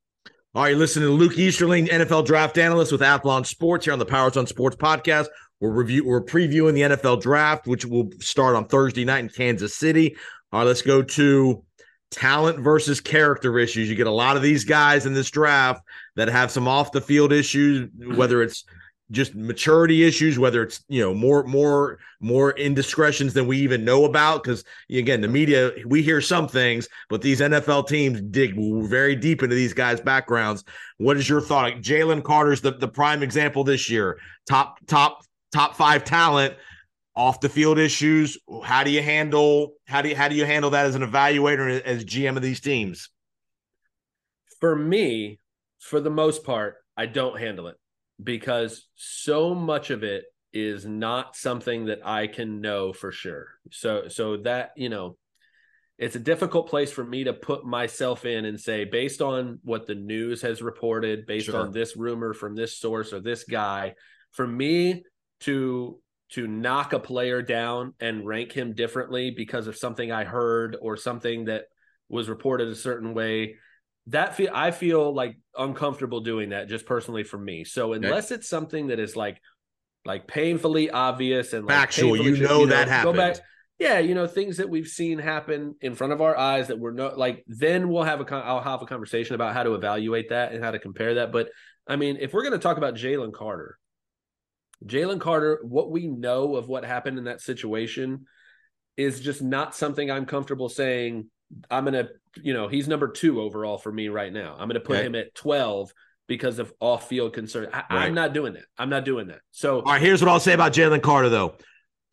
All 0.54 0.64
right, 0.64 0.76
listening 0.76 1.08
to 1.08 1.14
Luke 1.14 1.38
Easterling, 1.38 1.88
NFL 1.88 2.26
draft 2.26 2.58
analyst 2.58 2.92
with 2.92 3.02
Athlon 3.02 3.46
Sports 3.46 3.86
here 3.86 3.94
on 3.94 4.00
the 4.00 4.06
Powers 4.06 4.36
on 4.36 4.48
Sports 4.48 4.76
podcast. 4.76 5.28
We're 5.60 5.70
review 5.70 6.06
we're 6.06 6.24
previewing 6.24 6.74
the 6.74 6.96
NFL 6.96 7.22
draft, 7.22 7.68
which 7.68 7.86
will 7.86 8.10
start 8.20 8.56
on 8.56 8.68
Thursday 8.68 9.06
night 9.06 9.20
in 9.20 9.30
Kansas 9.30 9.78
City. 9.78 10.16
All 10.52 10.62
right, 10.62 10.68
let's 10.68 10.82
go 10.82 11.04
to 11.04 11.64
talent 12.12 12.60
versus 12.60 13.00
character 13.00 13.58
issues. 13.58 13.90
You 13.90 13.96
get 13.96 14.08
a 14.08 14.12
lot 14.12 14.36
of 14.36 14.44
these 14.44 14.66
guys 14.66 15.06
in 15.06 15.14
this 15.14 15.32
draft 15.32 15.82
that 16.16 16.28
have 16.28 16.52
some 16.52 16.68
off 16.68 16.92
the 16.92 17.02
field 17.02 17.32
issues, 17.32 17.90
mm-hmm. 17.90 18.16
whether 18.16 18.44
it's 18.44 18.66
just 19.12 19.36
maturity 19.36 20.04
issues, 20.04 20.40
whether 20.40 20.64
it's 20.64 20.84
you 20.88 21.02
know 21.02 21.14
more 21.14 21.44
more 21.44 22.00
more 22.20 22.52
indiscretions 22.52 23.34
than 23.34 23.46
we 23.48 23.58
even 23.58 23.84
know 23.84 24.06
about. 24.06 24.44
Because 24.44 24.64
again, 24.90 25.22
the 25.22 25.28
media 25.28 25.72
we 25.86 26.02
hear 26.02 26.22
some 26.22 26.48
things, 26.48 26.88
but 27.10 27.22
these 27.22 27.42
NFL 27.42 27.88
teams 27.88 28.22
dig 28.22 28.56
very 28.88 29.16
deep 29.16 29.44
into 29.44 29.56
these 29.56 29.74
guys' 29.74 30.02
backgrounds. 30.02 30.64
What 30.98 31.18
is 31.18 31.28
your 31.28 31.42
thought? 31.42 31.74
Jalen 31.82 32.24
Carter's 32.24 32.62
the, 32.62 32.72
the 32.72 32.88
prime 32.88 33.24
example 33.24 33.64
this 33.64 33.90
year. 33.90 34.18
Top 34.48 34.78
top 34.88 35.24
top 35.52 35.76
five 35.76 36.04
talent. 36.04 36.56
Off 37.16 37.42
the 37.42 37.50
field 37.50 37.78
issues. 37.78 38.38
How 38.64 38.84
do 38.84 38.92
you 38.92 39.02
handle 39.02 39.74
how 39.86 40.02
do 40.02 40.10
you 40.10 40.16
how 40.16 40.30
do 40.30 40.36
you 40.36 40.46
handle 40.46 40.70
that 40.72 40.86
as 40.86 40.96
an 40.96 41.02
evaluator 41.02 41.82
as 41.82 42.06
GM 42.06 42.38
of 42.38 42.42
these 42.42 42.62
teams? 42.62 43.10
For 44.60 44.76
me, 44.76 45.40
for 45.80 46.00
the 46.00 46.10
most 46.10 46.44
part, 46.44 46.76
I 46.96 47.08
don't 47.08 47.40
handle 47.40 47.68
it 47.68 47.76
because 48.24 48.88
so 48.96 49.54
much 49.56 49.90
of 49.90 50.04
it 50.04 50.26
is 50.54 50.86
not 50.86 51.36
something 51.36 51.86
that 51.86 52.06
I 52.06 52.28
can 52.28 52.62
know 52.62 52.94
for 52.94 53.12
sure. 53.12 53.48
So 53.72 54.08
so 54.08 54.38
that, 54.38 54.72
you 54.76 54.90
know, 54.90 55.18
it's 55.98 56.16
a 56.16 56.20
difficult 56.20 56.70
place 56.70 56.92
for 56.92 57.04
me 57.04 57.26
to 57.26 57.34
put 57.34 57.66
myself 57.66 58.26
in 58.26 58.46
and 58.46 58.60
say 58.60 58.86
based 58.86 59.22
on 59.22 59.60
what 59.64 59.86
the 59.86 59.96
news 59.96 60.42
has 60.44 60.62
reported, 60.62 61.26
based 61.26 61.48
Sure. 61.48 61.60
on 61.60 61.72
this 61.72 61.96
rumor 61.98 62.34
from 62.34 62.56
this 62.56 62.78
source 62.78 63.14
or 63.14 63.20
this 63.20 63.44
guy, 63.44 63.96
for 64.32 64.48
me 64.48 65.04
to 65.42 66.00
to 66.32 66.48
knock 66.48 66.94
a 66.94 67.00
player 67.00 67.42
down 67.42 67.94
and 68.00 68.26
rank 68.26 68.52
him 68.54 68.74
differently 68.74 69.32
because 69.32 69.68
of 69.68 69.76
something 69.76 70.12
I 70.12 70.24
heard 70.24 70.78
or 70.82 70.96
something 70.98 71.46
that 71.46 71.66
was 72.10 72.30
reported 72.30 72.68
a 72.70 72.76
certain 72.76 73.14
way 73.14 73.56
that 74.08 74.36
feel 74.36 74.50
I 74.54 74.72
feel 74.72 75.14
like 75.14 75.38
uncomfortable 75.58 76.22
doing 76.22 76.50
that 76.50 76.68
just 76.68 76.86
personally 76.86 77.24
for 77.24 77.38
me. 77.38 77.64
So 77.64 77.94
unless 77.94 78.32
it's 78.32 78.50
something 78.50 78.88
that 78.88 79.00
is 79.00 79.16
like 79.16 79.40
like 80.06 80.26
painfully 80.28 80.90
obvious 80.90 81.54
and 81.54 81.66
like 81.66 81.78
Factual, 81.78 82.16
painfully- 82.16 82.40
you 82.40 82.48
know 82.48 82.66
that 82.66 83.04
go 83.04 83.14
back- 83.14 83.38
yeah, 83.78 84.00
you 84.00 84.14
know 84.16 84.28
things 84.28 84.58
that 84.58 84.70
we've 84.70 84.88
seen 84.88 85.18
happen 85.20 85.76
in 85.82 85.96
front 85.96 86.14
of 86.14 86.22
our 86.22 86.38
eyes 86.38 86.68
that 86.68 86.80
we're 86.80 86.92
not 86.92 87.18
like. 87.18 87.44
Then 87.48 87.90
we'll 87.90 88.04
have 88.04 88.20
a 88.22 88.26
con- 88.26 88.44
I'll 88.46 88.62
have 88.62 88.82
a 88.82 88.86
conversation 88.86 89.36
about 89.36 89.54
how 89.54 89.64
to 89.64 89.74
evaluate 89.76 90.30
that 90.30 90.52
and 90.52 90.64
how 90.64 90.72
to 90.72 90.80
compare 90.80 91.16
that. 91.16 91.32
But 91.32 91.50
I 91.88 91.96
mean, 91.96 92.18
if 92.20 92.32
we're 92.34 92.44
going 92.44 92.54
to 92.54 92.60
talk 92.60 92.78
about 92.78 92.94
Jalen 92.96 93.34
Carter, 93.34 93.78
Jalen 94.86 95.20
Carter, 95.20 95.60
what 95.64 95.92
we 95.92 96.08
know 96.08 96.56
of 96.56 96.68
what 96.68 96.84
happened 96.86 97.18
in 97.18 97.26
that 97.26 97.42
situation 97.42 98.26
is 98.98 99.20
just 99.20 99.42
not 99.42 99.76
something 99.76 100.10
I'm 100.10 100.26
comfortable 100.26 100.70
saying. 100.70 101.30
I'm 101.70 101.84
going 101.86 101.94
to, 102.06 102.10
you 102.42 102.54
know, 102.54 102.68
he's 102.68 102.88
number 102.88 103.08
two 103.10 103.42
overall 103.42 103.78
for 103.78 103.92
me 103.92 104.08
right 104.10 104.32
now. 104.32 104.54
I'm 104.54 104.68
going 104.68 104.76
to 104.76 104.80
put 104.80 104.98
Okay. 104.98 105.06
him 105.08 105.16
at 105.16 105.36
12 105.36 105.94
because 106.28 106.60
of 106.60 106.72
off 106.80 107.10
field 107.10 107.34
concern. 107.34 107.68
I, 107.74 107.78
Right. 107.78 107.86
I'm 107.90 108.14
not 108.14 108.34
doing 108.34 108.54
that. 108.54 108.66
I'm 108.78 108.90
not 108.90 109.06
doing 109.06 109.28
that. 109.28 109.40
So 109.52 109.78
All 109.82 109.92
right, 109.94 110.02
here's 110.02 110.22
what 110.22 110.32
I'll 110.32 110.40
say 110.40 110.54
about 110.54 110.74
Jalen 110.74 111.02
Carter 111.02 111.30
though. 111.30 111.56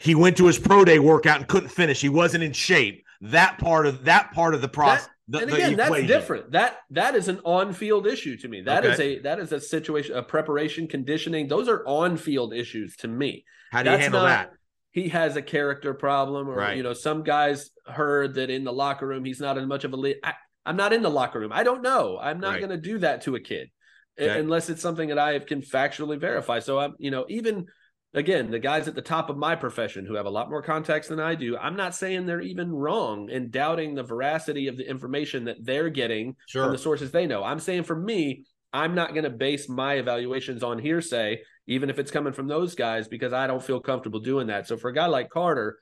He 0.01 0.15
went 0.15 0.37
to 0.39 0.47
his 0.47 0.59
pro 0.59 0.85
day 0.85 0.99
workout 0.99 1.39
and 1.39 1.49
couldn't 1.49 1.71
finish. 1.71 2.01
He 2.01 2.09
wasn't 2.09 2.45
in 2.45 2.53
shape. 2.53 3.05
That 3.21 3.59
part 3.59 3.87
of 3.87 4.05
that 4.05 4.33
part 4.33 4.55
of 4.55 4.61
the 4.61 4.69
process. 4.69 5.09
The, 5.29 5.39
and 5.41 5.53
again, 5.53 5.77
that's 5.77 6.07
different. 6.07 6.53
That 6.53 6.79
that 6.91 7.15
is 7.15 7.29
an 7.29 7.41
on-field 7.45 8.07
issue 8.07 8.37
to 8.39 8.49
me. 8.49 8.63
That 8.63 8.85
is 8.85 8.95
Okay. 8.95 9.17
a 9.17 9.23
that 9.23 9.39
is 9.39 9.53
a 9.53 9.61
situation, 9.61 10.17
a 10.17 10.23
preparation, 10.23 10.89
conditioning. 10.89 11.49
Those 11.49 11.69
are 11.69 11.87
on-field 11.87 12.55
issues 12.55 12.97
to 12.97 13.09
me. 13.09 13.45
How 13.71 13.83
do 13.83 13.91
you 13.91 13.97
handle 13.99 14.23
not- 14.23 14.27
that? 14.29 14.53
He 14.91 15.09
has 15.11 15.37
a 15.37 15.43
character 15.43 15.93
problem, 15.95 16.49
or 16.49 16.55
Right. 16.57 16.77
you 16.77 16.83
know, 16.83 16.95
some 16.95 17.23
guys 17.23 17.71
heard 17.87 18.35
that 18.35 18.49
in 18.51 18.65
the 18.65 18.73
locker 18.73 19.07
room 19.07 19.25
he's 19.25 19.39
not 19.41 19.59
as 19.59 19.67
much 19.67 19.85
of 19.85 19.93
a 19.93 19.97
lead. 19.97 20.17
I, 20.25 20.33
I'm 20.65 20.77
not 20.77 20.93
in 20.95 21.03
the 21.03 21.11
locker 21.11 21.39
room. 21.39 21.53
I 21.53 21.63
don't 21.63 21.83
know. 21.83 22.19
I'm 22.21 22.41
not 22.41 22.53
Right. 22.53 22.59
going 22.61 22.71
to 22.71 22.77
do 22.79 22.99
that 22.99 23.23
to 23.23 23.37
a 23.37 23.41
kid 23.41 23.71
Okay. 24.19 24.41
unless 24.41 24.69
it's 24.71 24.81
something 24.83 25.11
that 25.11 25.19
I 25.19 25.39
can 25.41 25.61
factually 25.61 26.19
verify. 26.19 26.59
So 26.61 26.79
I'm, 26.79 26.95
you 26.99 27.11
know, 27.11 27.27
even 27.29 27.67
again, 28.15 28.51
the 28.51 28.59
guys 28.59 28.89
at 28.89 28.95
the 28.95 29.03
top 29.03 29.31
of 29.31 29.37
my 29.37 29.55
profession 29.55 30.07
who 30.07 30.15
have 30.15 30.27
a 30.27 30.31
lot 30.31 30.51
more 30.51 30.63
context 30.63 31.11
than 31.11 31.21
I 31.21 31.35
do, 31.35 31.57
I'm 31.57 31.77
not 31.77 31.95
saying 31.95 32.27
they're 32.27 32.41
even 32.41 32.73
wrong 32.73 33.29
in 33.31 33.51
doubting 33.51 33.95
the 33.95 34.03
veracity 34.03 34.69
of 34.69 34.77
the 34.77 34.89
information 34.89 35.45
that 35.45 35.65
they're 35.65 35.91
getting 35.91 36.37
Sure. 36.49 36.65
from 36.65 36.73
the 36.73 36.79
sources 36.79 37.11
they 37.11 37.27
know. 37.27 37.45
I'm 37.45 37.61
saying 37.61 37.85
for 37.85 37.97
me, 37.97 38.45
I'm 38.73 38.95
not 38.95 39.13
going 39.13 39.25
to 39.25 39.31
base 39.31 39.69
my 39.69 39.95
evaluations 39.95 40.63
on 40.63 40.79
hearsay, 40.79 41.41
even 41.67 41.91
if 41.91 41.99
it's 41.99 42.11
coming 42.11 42.33
from 42.33 42.49
those 42.49 42.75
guys, 42.75 43.09
because 43.09 43.33
I 43.33 43.47
don't 43.47 43.63
feel 43.63 43.81
comfortable 43.81 44.21
doing 44.21 44.49
that. 44.49 44.67
So 44.67 44.77
for 44.77 44.91
a 44.91 44.95
guy 44.95 45.07
like 45.07 45.31
Carter, 45.31 45.79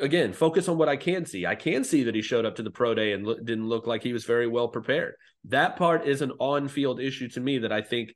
again, 0.00 0.32
focus 0.32 0.68
on 0.68 0.78
what 0.78 0.88
I 0.88 0.96
can 0.96 1.26
see. 1.26 1.46
I 1.46 1.56
can 1.56 1.82
see 1.82 2.04
that 2.04 2.14
he 2.14 2.22
showed 2.22 2.44
up 2.44 2.56
to 2.56 2.62
the 2.62 2.70
pro 2.70 2.94
day 2.94 3.12
and 3.12 3.26
look, 3.26 3.44
didn't 3.44 3.68
look 3.68 3.86
like 3.86 4.02
he 4.02 4.12
was 4.12 4.24
very 4.24 4.46
well 4.46 4.68
prepared. 4.68 5.14
That 5.46 5.76
part 5.76 6.06
is 6.06 6.22
an 6.22 6.32
on-field 6.38 7.00
issue 7.00 7.28
to 7.30 7.40
me 7.40 7.58
that 7.58 7.72
I 7.72 7.82
think 7.82 8.14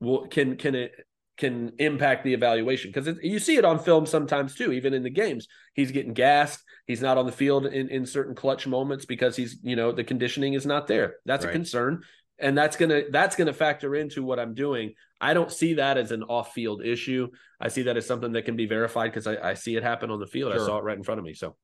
will 0.00 0.26
can 0.26 0.56
can 0.56 0.74
it 0.74 0.92
can 1.36 1.72
impact 1.78 2.24
the 2.24 2.34
evaluation. 2.34 2.92
Because 2.92 3.18
you 3.22 3.38
see 3.38 3.56
it 3.56 3.64
on 3.64 3.78
film 3.78 4.06
sometimes 4.06 4.54
too 4.54 4.72
even 4.72 4.94
in 4.94 5.02
the 5.02 5.10
games. 5.10 5.48
He's 5.74 5.90
getting 5.90 6.14
gassed. 6.14 6.62
He's 6.86 7.02
not 7.02 7.18
on 7.18 7.26
the 7.26 7.32
field 7.32 7.66
in, 7.66 7.88
in 7.88 8.06
certain 8.06 8.34
clutch 8.34 8.66
moments 8.66 9.04
because 9.04 9.36
he's 9.36 9.58
you 9.62 9.76
know 9.76 9.92
the 9.92 10.04
conditioning 10.04 10.54
is 10.54 10.66
not 10.66 10.86
there. 10.86 11.16
That's 11.24 11.44
Right. 11.44 11.50
a 11.50 11.52
concern. 11.52 12.02
And 12.38 12.56
that's 12.56 12.76
gonna 12.76 13.02
that's 13.10 13.36
gonna 13.36 13.52
factor 13.52 13.94
into 13.94 14.22
what 14.22 14.38
i'm 14.40 14.54
doing. 14.54 14.94
I 15.20 15.34
don't 15.34 15.50
see 15.50 15.74
that 15.74 15.96
as 15.96 16.10
an 16.10 16.24
off-field 16.24 16.84
issue. 16.84 17.28
I 17.60 17.68
see 17.68 17.82
that 17.82 17.96
as 17.96 18.06
something 18.06 18.32
that 18.32 18.44
can 18.44 18.56
be 18.56 18.66
verified 18.66 19.10
because 19.12 19.26
I, 19.26 19.50
I 19.50 19.54
see 19.54 19.76
it 19.76 19.82
happen 19.82 20.10
on 20.10 20.20
the 20.20 20.26
field. 20.26 20.52
I 20.52 20.58
saw 20.58 20.78
it 20.78 20.84
right 20.84 20.96
in 20.96 21.04
front 21.04 21.18
of 21.18 21.24
me 21.24 21.34
so 21.34 21.56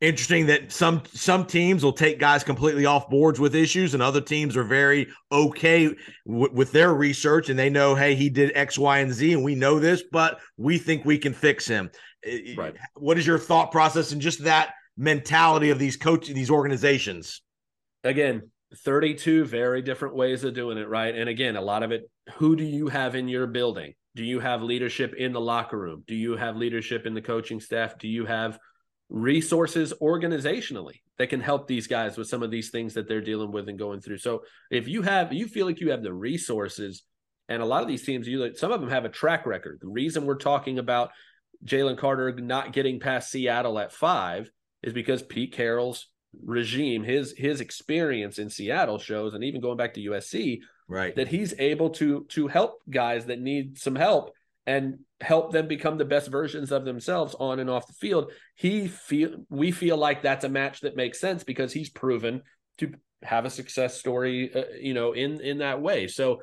interesting 0.00 0.46
that 0.46 0.70
some 0.70 1.02
some 1.12 1.44
teams 1.44 1.82
will 1.82 1.92
take 1.92 2.20
guys 2.20 2.44
completely 2.44 2.86
off 2.86 3.08
boards 3.08 3.40
with 3.40 3.54
issues 3.54 3.94
and 3.94 4.02
other 4.02 4.20
teams 4.20 4.56
are 4.56 4.64
very 4.64 5.08
okay 5.32 5.94
w- 6.26 6.52
with 6.52 6.70
their 6.70 6.94
research 6.94 7.48
and 7.48 7.58
they 7.58 7.68
know 7.68 7.94
hey 7.94 8.14
he 8.14 8.30
did 8.30 8.52
x 8.54 8.78
y 8.78 8.98
and 8.98 9.12
z 9.12 9.32
and 9.32 9.42
we 9.42 9.54
know 9.54 9.80
this 9.80 10.04
but 10.12 10.38
we 10.56 10.78
think 10.78 11.04
we 11.04 11.18
can 11.18 11.32
fix 11.32 11.66
him. 11.66 11.90
Right. 12.56 12.74
what 12.94 13.16
is 13.16 13.26
your 13.26 13.38
thought 13.38 13.70
process 13.70 14.12
and 14.12 14.20
just 14.20 14.44
that 14.44 14.74
mentality 14.96 15.70
of 15.70 15.78
these 15.78 15.96
coaches 15.96 16.34
these 16.34 16.50
organizations? 16.50 17.42
Again 18.04 18.50
32 18.84 19.46
very 19.46 19.82
different 19.82 20.14
ways 20.14 20.44
of 20.44 20.54
doing 20.54 20.78
it 20.78 20.88
right? 20.88 21.14
And 21.14 21.28
again 21.28 21.56
a 21.56 21.62
lot 21.62 21.82
of 21.82 21.90
it 21.90 22.08
who 22.34 22.54
do 22.54 22.64
you 22.64 22.88
have 22.88 23.16
in 23.16 23.26
your 23.26 23.48
building? 23.48 23.94
Do 24.14 24.24
you 24.24 24.38
have 24.40 24.62
leadership 24.62 25.14
in 25.14 25.32
the 25.32 25.40
locker 25.40 25.78
room? 25.78 26.04
Do 26.06 26.14
you 26.14 26.36
have 26.36 26.56
leadership 26.56 27.06
in 27.06 27.14
the 27.14 27.22
coaching 27.22 27.60
staff? 27.60 27.98
Do 27.98 28.08
you 28.08 28.26
have 28.26 28.58
resources 29.08 29.92
organizationally 30.02 31.00
that 31.18 31.30
can 31.30 31.40
help 31.40 31.66
these 31.66 31.86
guys 31.86 32.16
with 32.16 32.28
some 32.28 32.42
of 32.42 32.50
these 32.50 32.70
things 32.70 32.94
that 32.94 33.08
they're 33.08 33.20
dealing 33.20 33.50
with 33.50 33.68
and 33.68 33.78
going 33.78 34.00
through. 34.00 34.18
So 34.18 34.42
if 34.70 34.86
you 34.86 35.02
have, 35.02 35.32
you 35.32 35.46
feel 35.46 35.66
like 35.66 35.80
you 35.80 35.90
have 35.90 36.02
the 36.02 36.12
resources, 36.12 37.02
and 37.48 37.62
a 37.62 37.66
lot 37.66 37.82
of 37.82 37.88
these 37.88 38.04
teams, 38.04 38.28
you 38.28 38.54
some 38.54 38.72
of 38.72 38.80
them 38.80 38.90
have 38.90 39.04
a 39.04 39.10
track 39.10 39.46
record. 39.46 39.78
The 39.80 39.88
reason 39.88 40.26
we're 40.26 40.36
talking 40.36 40.78
about 40.78 41.10
Jalen 41.64 41.98
Carter 41.98 42.32
not 42.32 42.72
getting 42.72 43.00
past 43.00 43.30
Seattle 43.30 43.78
at 43.78 43.92
five 43.92 44.50
is 44.82 44.92
because 44.92 45.22
Pete 45.22 45.52
Carroll's 45.52 46.08
regime, 46.44 47.02
his 47.02 47.34
his 47.36 47.60
experience 47.60 48.38
in 48.38 48.50
Seattle 48.50 48.98
shows, 48.98 49.34
and 49.34 49.42
even 49.42 49.60
going 49.60 49.76
back 49.78 49.94
to 49.94 50.10
USC, 50.10 50.60
right, 50.88 51.16
that 51.16 51.28
he's 51.28 51.54
able 51.58 51.90
to 51.90 52.26
to 52.28 52.48
help 52.48 52.82
guys 52.90 53.26
that 53.26 53.40
need 53.40 53.78
some 53.78 53.96
help 53.96 54.32
and 54.68 54.98
help 55.22 55.50
them 55.50 55.66
become 55.66 55.96
the 55.96 56.04
best 56.04 56.28
versions 56.28 56.70
of 56.70 56.84
themselves 56.84 57.34
on 57.40 57.58
and 57.58 57.70
off 57.70 57.86
the 57.86 57.94
field. 57.94 58.30
He 58.54 58.86
feel 58.86 59.30
we 59.48 59.72
feel 59.72 59.96
like 59.96 60.22
that's 60.22 60.44
a 60.44 60.48
match 60.50 60.82
that 60.82 60.94
makes 60.94 61.18
sense 61.18 61.42
because 61.42 61.72
he's 61.72 61.88
proven 61.88 62.42
to 62.76 62.92
have 63.22 63.46
a 63.46 63.50
success 63.50 63.98
story, 63.98 64.54
uh, 64.54 64.64
you 64.78 64.92
know, 64.92 65.12
in 65.12 65.40
in 65.40 65.58
that 65.58 65.80
way. 65.80 66.06
So 66.06 66.42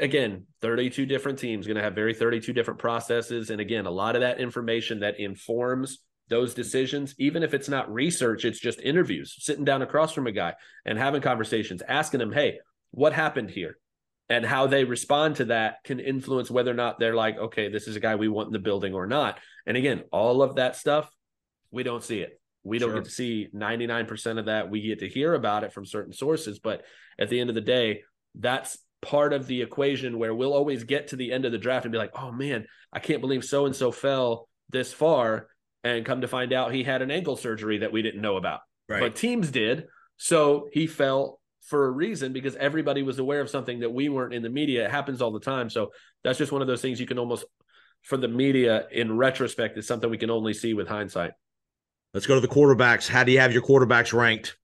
again, 0.00 0.46
32 0.62 1.06
different 1.06 1.38
teams 1.38 1.66
going 1.66 1.76
to 1.76 1.82
have 1.82 1.94
very 1.94 2.12
32 2.12 2.52
different 2.52 2.80
processes 2.80 3.50
and 3.50 3.60
again, 3.60 3.86
a 3.86 3.90
lot 3.90 4.16
of 4.16 4.22
that 4.22 4.40
information 4.40 5.00
that 5.00 5.20
informs 5.20 6.00
those 6.28 6.54
decisions, 6.54 7.14
even 7.18 7.44
if 7.44 7.54
it's 7.54 7.68
not 7.68 7.92
research, 7.92 8.44
it's 8.44 8.58
just 8.58 8.80
interviews, 8.80 9.36
sitting 9.38 9.64
down 9.64 9.82
across 9.82 10.12
from 10.12 10.26
a 10.26 10.32
guy 10.32 10.54
and 10.84 10.98
having 10.98 11.22
conversations, 11.22 11.82
asking 11.86 12.20
him, 12.20 12.32
"Hey, 12.32 12.58
what 12.90 13.12
happened 13.12 13.50
here?" 13.50 13.78
And 14.28 14.44
how 14.44 14.66
they 14.66 14.84
respond 14.84 15.36
to 15.36 15.46
that 15.46 15.76
can 15.84 16.00
influence 16.00 16.50
whether 16.50 16.70
or 16.70 16.74
not 16.74 16.98
they're 16.98 17.14
like, 17.14 17.36
okay, 17.36 17.68
this 17.68 17.86
is 17.86 17.96
a 17.96 18.00
guy 18.00 18.14
we 18.14 18.28
want 18.28 18.46
in 18.46 18.52
the 18.52 18.58
building 18.58 18.94
or 18.94 19.06
not. 19.06 19.38
And 19.66 19.76
again, 19.76 20.04
all 20.12 20.42
of 20.42 20.56
that 20.56 20.76
stuff, 20.76 21.10
we 21.70 21.82
don't 21.82 22.02
see 22.02 22.20
it. 22.20 22.40
We 22.62 22.78
don't 22.78 22.90
sure. 22.90 22.96
get 22.96 23.04
to 23.04 23.10
see 23.10 23.48
99% 23.54 24.38
of 24.38 24.46
that. 24.46 24.70
We 24.70 24.80
get 24.80 25.00
to 25.00 25.08
hear 25.08 25.34
about 25.34 25.64
it 25.64 25.72
from 25.72 25.84
certain 25.84 26.14
sources. 26.14 26.58
But 26.58 26.82
at 27.18 27.28
the 27.28 27.38
end 27.38 27.50
of 27.50 27.54
the 27.54 27.60
day, 27.60 28.02
that's 28.34 28.78
part 29.02 29.34
of 29.34 29.46
the 29.46 29.60
equation 29.60 30.18
where 30.18 30.34
we'll 30.34 30.54
always 30.54 30.84
get 30.84 31.08
to 31.08 31.16
the 31.16 31.30
end 31.30 31.44
of 31.44 31.52
the 31.52 31.58
draft 31.58 31.84
and 31.84 31.92
be 31.92 31.98
like, 31.98 32.18
oh 32.18 32.32
man, 32.32 32.66
I 32.90 33.00
can't 33.00 33.20
believe 33.20 33.44
so 33.44 33.66
and 33.66 33.76
so 33.76 33.92
fell 33.92 34.48
this 34.70 34.92
far. 34.92 35.48
And 35.82 36.06
come 36.06 36.22
to 36.22 36.28
find 36.28 36.54
out 36.54 36.72
he 36.72 36.82
had 36.82 37.02
an 37.02 37.10
ankle 37.10 37.36
surgery 37.36 37.78
that 37.78 37.92
we 37.92 38.00
didn't 38.00 38.22
know 38.22 38.38
about. 38.38 38.60
Right. 38.88 39.00
But 39.00 39.16
teams 39.16 39.50
did. 39.50 39.84
So 40.16 40.68
he 40.72 40.86
fell 40.86 41.40
for 41.64 41.86
a 41.86 41.90
reason 41.90 42.32
because 42.32 42.56
everybody 42.56 43.02
was 43.02 43.18
aware 43.18 43.40
of 43.40 43.48
something 43.48 43.80
that 43.80 43.90
we 43.90 44.08
weren't 44.08 44.34
in 44.34 44.42
the 44.42 44.50
media. 44.50 44.84
It 44.84 44.90
happens 44.90 45.22
all 45.22 45.32
the 45.32 45.40
time. 45.40 45.70
So 45.70 45.92
that's 46.22 46.38
just 46.38 46.52
one 46.52 46.62
of 46.62 46.68
those 46.68 46.82
things 46.82 47.00
you 47.00 47.06
can 47.06 47.18
almost, 47.18 47.44
for 48.02 48.16
the 48.16 48.28
media 48.28 48.86
in 48.92 49.16
retrospect, 49.16 49.78
is 49.78 49.86
something 49.86 50.10
we 50.10 50.18
can 50.18 50.30
only 50.30 50.52
see 50.54 50.74
with 50.74 50.88
hindsight. 50.88 51.32
Let's 52.12 52.26
go 52.26 52.34
to 52.34 52.40
the 52.40 52.48
quarterbacks. 52.48 53.08
How 53.08 53.24
do 53.24 53.32
you 53.32 53.40
have 53.40 53.52
your 53.52 53.62
quarterbacks 53.62 54.12
ranked? 54.12 54.56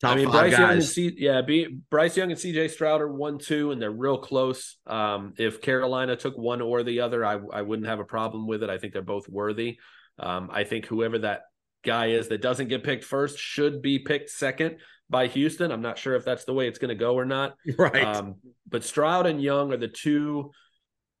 Top 0.00 0.12
I 0.12 0.16
mean, 0.16 0.30
Bryce 0.30 0.50
guys. 0.50 0.58
Young 0.58 0.70
and 0.72 0.84
C, 0.84 1.14
yeah, 1.16 1.42
B, 1.42 1.78
Bryce 1.88 2.16
Young 2.16 2.30
and 2.30 2.38
CJ 2.38 2.70
Stroud 2.70 3.00
are 3.00 3.12
one, 3.12 3.38
two, 3.38 3.70
and 3.70 3.80
they're 3.80 3.90
real 3.90 4.18
close. 4.18 4.76
Um, 4.86 5.34
if 5.38 5.62
Carolina 5.62 6.16
took 6.16 6.36
one 6.36 6.60
or 6.60 6.82
the 6.82 7.00
other, 7.00 7.24
I, 7.24 7.38
I 7.52 7.62
wouldn't 7.62 7.86
have 7.86 8.00
a 8.00 8.04
problem 8.04 8.48
with 8.48 8.64
it. 8.64 8.70
I 8.70 8.78
think 8.78 8.92
they're 8.92 9.02
both 9.02 9.28
worthy. 9.28 9.78
Um, 10.18 10.50
I 10.52 10.64
think 10.64 10.86
whoever 10.86 11.20
that 11.20 11.42
guy 11.84 12.06
is 12.08 12.28
that 12.28 12.42
doesn't 12.42 12.68
get 12.68 12.84
picked 12.84 13.04
first 13.04 13.38
should 13.38 13.80
be 13.80 14.00
picked 14.00 14.30
second 14.30 14.78
by 15.12 15.28
Houston. 15.28 15.70
I'm 15.70 15.82
not 15.82 15.98
sure 15.98 16.16
if 16.16 16.24
that's 16.24 16.44
the 16.44 16.54
way 16.54 16.66
it's 16.66 16.80
going 16.80 16.88
to 16.88 16.96
go 16.96 17.14
or 17.14 17.24
not. 17.24 17.54
Right. 17.78 18.04
Um, 18.04 18.36
but 18.68 18.82
Stroud 18.82 19.26
and 19.26 19.40
Young 19.40 19.72
are 19.72 19.76
the 19.76 19.88
two, 19.88 20.50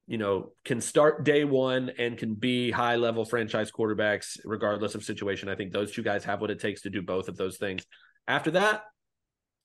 you 0.06 0.18
know, 0.18 0.52
can 0.64 0.80
start 0.80 1.24
day 1.24 1.44
one 1.44 1.92
and 1.98 2.16
can 2.18 2.34
be 2.34 2.70
high 2.70 2.96
level 2.96 3.24
franchise 3.24 3.70
quarterbacks 3.70 4.38
regardless 4.44 4.94
of 4.94 5.04
situation. 5.04 5.48
I 5.48 5.54
think 5.54 5.72
those 5.72 5.92
two 5.92 6.02
guys 6.02 6.24
have 6.24 6.40
what 6.40 6.50
it 6.50 6.60
takes 6.60 6.82
to 6.82 6.90
do 6.90 7.02
both 7.02 7.28
of 7.28 7.36
those 7.36 7.58
things. 7.58 7.84
After 8.26 8.52
that, 8.52 8.84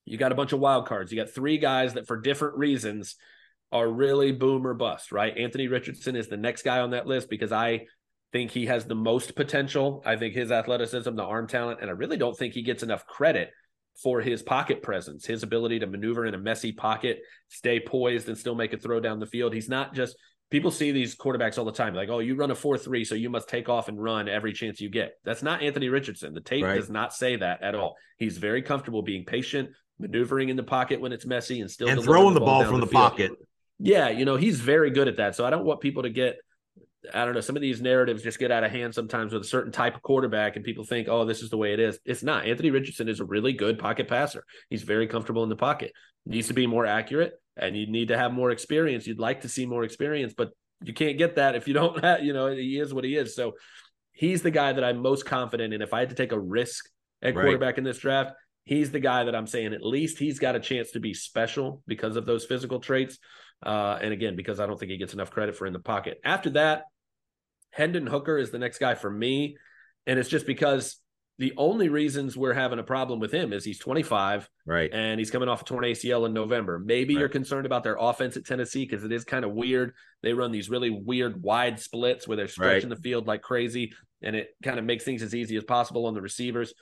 you 0.04 0.18
got 0.18 0.32
a 0.32 0.34
bunch 0.34 0.52
of 0.52 0.60
wild 0.60 0.86
cards. 0.86 1.10
You 1.10 1.22
got 1.22 1.30
three 1.30 1.58
guys 1.58 1.94
that, 1.94 2.06
for 2.06 2.20
different 2.20 2.58
reasons, 2.58 3.16
are 3.72 3.88
really 3.88 4.32
boom 4.32 4.66
or 4.66 4.74
bust, 4.74 5.12
right? 5.12 5.36
Anthony 5.36 5.68
Richardson 5.68 6.16
is 6.16 6.28
the 6.28 6.36
next 6.36 6.62
guy 6.62 6.80
on 6.80 6.90
that 6.90 7.06
list 7.06 7.28
because 7.28 7.52
I 7.52 7.86
think 8.32 8.50
he 8.50 8.66
has 8.66 8.84
the 8.84 8.94
most 8.94 9.36
potential. 9.36 10.02
I 10.04 10.16
think 10.16 10.34
his 10.34 10.50
athleticism, 10.50 11.14
the 11.14 11.24
arm 11.24 11.46
talent, 11.46 11.80
and 11.80 11.90
I 11.90 11.92
really 11.92 12.16
don't 12.16 12.36
think 12.36 12.54
he 12.54 12.62
gets 12.62 12.82
enough 12.82 13.06
credit 13.06 13.50
for 14.02 14.20
his 14.20 14.42
pocket 14.42 14.82
presence, 14.82 15.26
his 15.26 15.42
ability 15.42 15.80
to 15.80 15.86
maneuver 15.86 16.24
in 16.26 16.34
a 16.34 16.38
messy 16.38 16.72
pocket, 16.72 17.20
stay 17.48 17.80
poised, 17.80 18.28
and 18.28 18.38
still 18.38 18.54
make 18.54 18.72
a 18.72 18.78
throw 18.78 19.00
down 19.00 19.18
the 19.18 19.26
field. 19.26 19.52
He's 19.52 19.68
not 19.68 19.94
just 19.94 20.16
people 20.50 20.70
see 20.70 20.92
these 20.92 21.16
quarterbacks 21.16 21.58
all 21.58 21.64
the 21.64 21.72
time, 21.72 21.94
like, 21.94 22.08
oh, 22.08 22.20
you 22.20 22.36
run 22.36 22.50
a 22.50 22.54
4 22.54 22.78
3, 22.78 23.04
so 23.04 23.14
you 23.14 23.30
must 23.30 23.48
take 23.48 23.68
off 23.68 23.88
and 23.88 24.02
run 24.02 24.28
every 24.28 24.52
chance 24.52 24.80
you 24.80 24.88
get. 24.88 25.14
That's 25.24 25.42
not 25.42 25.62
Anthony 25.62 25.88
Richardson. 25.88 26.32
The 26.32 26.40
tape 26.40 26.64
right. 26.64 26.76
does 26.76 26.90
not 26.90 27.12
say 27.12 27.36
that 27.36 27.62
at 27.62 27.74
all. 27.74 27.96
He's 28.18 28.38
very 28.38 28.62
comfortable 28.62 29.02
being 29.02 29.24
patient, 29.24 29.70
maneuvering 29.98 30.48
in 30.48 30.56
the 30.56 30.62
pocket 30.62 31.00
when 31.00 31.12
it's 31.12 31.26
messy, 31.26 31.60
and 31.60 31.70
still 31.70 31.88
and 31.88 32.02
throwing 32.02 32.34
the 32.34 32.40
ball, 32.40 32.62
ball 32.62 32.70
from 32.70 32.80
the, 32.80 32.86
the 32.86 32.92
pocket. 32.92 33.32
Yeah, 33.80 34.08
you 34.08 34.24
know, 34.24 34.36
he's 34.36 34.60
very 34.60 34.90
good 34.90 35.08
at 35.08 35.16
that. 35.18 35.36
So 35.36 35.44
I 35.44 35.50
don't 35.50 35.64
want 35.64 35.80
people 35.80 36.02
to 36.02 36.10
get 36.10 36.36
I 37.14 37.24
don't 37.24 37.34
know, 37.34 37.40
some 37.40 37.56
of 37.56 37.62
these 37.62 37.80
narratives 37.80 38.22
just 38.22 38.38
get 38.38 38.50
out 38.50 38.64
of 38.64 38.70
hand 38.70 38.94
sometimes 38.94 39.32
with 39.32 39.42
a 39.42 39.46
certain 39.46 39.72
type 39.72 39.94
of 39.94 40.02
quarterback, 40.02 40.56
and 40.56 40.64
people 40.64 40.84
think, 40.84 41.08
oh, 41.08 41.24
this 41.24 41.42
is 41.42 41.50
the 41.50 41.56
way 41.56 41.72
it 41.72 41.80
is. 41.80 41.98
It's 42.04 42.22
not. 42.22 42.46
Anthony 42.46 42.70
Richardson 42.70 43.08
is 43.08 43.20
a 43.20 43.24
really 43.24 43.52
good 43.52 43.78
pocket 43.78 44.08
passer. 44.08 44.44
He's 44.68 44.82
very 44.82 45.06
comfortable 45.06 45.42
in 45.42 45.48
the 45.48 45.56
pocket. 45.56 45.92
Needs 46.26 46.48
to 46.48 46.54
be 46.54 46.66
more 46.66 46.86
accurate, 46.86 47.34
and 47.56 47.76
you 47.76 47.86
need 47.86 48.08
to 48.08 48.18
have 48.18 48.32
more 48.32 48.50
experience. 48.50 49.06
You'd 49.06 49.20
like 49.20 49.42
to 49.42 49.48
see 49.48 49.64
more 49.64 49.84
experience, 49.84 50.34
but 50.36 50.50
you 50.82 50.92
can't 50.92 51.18
get 51.18 51.36
that 51.36 51.54
if 51.54 51.68
you 51.68 51.74
don't 51.74 52.02
have, 52.04 52.22
you 52.22 52.32
know, 52.32 52.48
he 52.48 52.78
is 52.78 52.92
what 52.92 53.04
he 53.04 53.16
is. 53.16 53.34
So 53.34 53.52
he's 54.12 54.42
the 54.42 54.50
guy 54.50 54.72
that 54.72 54.84
I'm 54.84 54.98
most 54.98 55.24
confident 55.24 55.72
in. 55.72 55.82
If 55.82 55.94
I 55.94 56.00
had 56.00 56.10
to 56.10 56.16
take 56.16 56.32
a 56.32 56.40
risk 56.40 56.88
at 57.22 57.34
right. 57.34 57.42
quarterback 57.42 57.78
in 57.78 57.84
this 57.84 57.98
draft, 57.98 58.32
he's 58.64 58.90
the 58.90 59.00
guy 59.00 59.24
that 59.24 59.34
I'm 59.34 59.46
saying 59.46 59.72
at 59.72 59.82
least 59.82 60.18
he's 60.18 60.38
got 60.38 60.56
a 60.56 60.60
chance 60.60 60.90
to 60.92 61.00
be 61.00 61.14
special 61.14 61.82
because 61.86 62.16
of 62.16 62.26
those 62.26 62.44
physical 62.44 62.80
traits. 62.80 63.18
Uh, 63.64 63.98
and 64.00 64.12
again, 64.12 64.36
because 64.36 64.60
I 64.60 64.66
don't 64.66 64.78
think 64.78 64.90
he 64.90 64.98
gets 64.98 65.14
enough 65.14 65.30
credit 65.30 65.56
for 65.56 65.66
in 65.66 65.72
the 65.72 65.78
pocket. 65.78 66.20
After 66.24 66.50
that, 66.50 66.84
Hendon 67.70 68.06
Hooker 68.06 68.38
is 68.38 68.50
the 68.50 68.58
next 68.58 68.78
guy 68.78 68.94
for 68.94 69.10
me. 69.10 69.56
And 70.06 70.18
it's 70.18 70.28
just 70.28 70.46
because 70.46 71.00
the 71.38 71.52
only 71.56 71.88
reasons 71.88 72.36
we're 72.36 72.54
having 72.54 72.80
a 72.80 72.84
problem 72.84 73.20
with 73.20 73.32
him 73.32 73.52
is 73.52 73.64
he's 73.64 73.78
25, 73.78 74.48
right? 74.66 74.90
And 74.92 75.20
he's 75.20 75.30
coming 75.30 75.48
off 75.48 75.62
a 75.62 75.64
torn 75.64 75.84
ACL 75.84 76.26
in 76.26 76.32
November. 76.32 76.78
Maybe 76.80 77.14
right. 77.14 77.20
you're 77.20 77.28
concerned 77.28 77.66
about 77.66 77.84
their 77.84 77.96
offense 77.98 78.36
at 78.36 78.44
Tennessee 78.44 78.84
because 78.84 79.04
it 79.04 79.12
is 79.12 79.24
kind 79.24 79.44
of 79.44 79.52
weird. 79.52 79.94
They 80.22 80.32
run 80.32 80.50
these 80.50 80.68
really 80.68 80.90
weird 80.90 81.40
wide 81.42 81.78
splits 81.78 82.26
where 82.26 82.36
they're 82.36 82.48
stretching 82.48 82.88
right. 82.88 82.96
the 82.96 83.02
field 83.02 83.28
like 83.28 83.42
crazy, 83.42 83.92
and 84.20 84.34
it 84.34 84.48
kind 84.64 84.80
of 84.80 84.84
makes 84.84 85.04
things 85.04 85.22
as 85.22 85.34
easy 85.34 85.56
as 85.56 85.64
possible 85.64 86.06
on 86.06 86.14
the 86.14 86.22
receivers. 86.22 86.74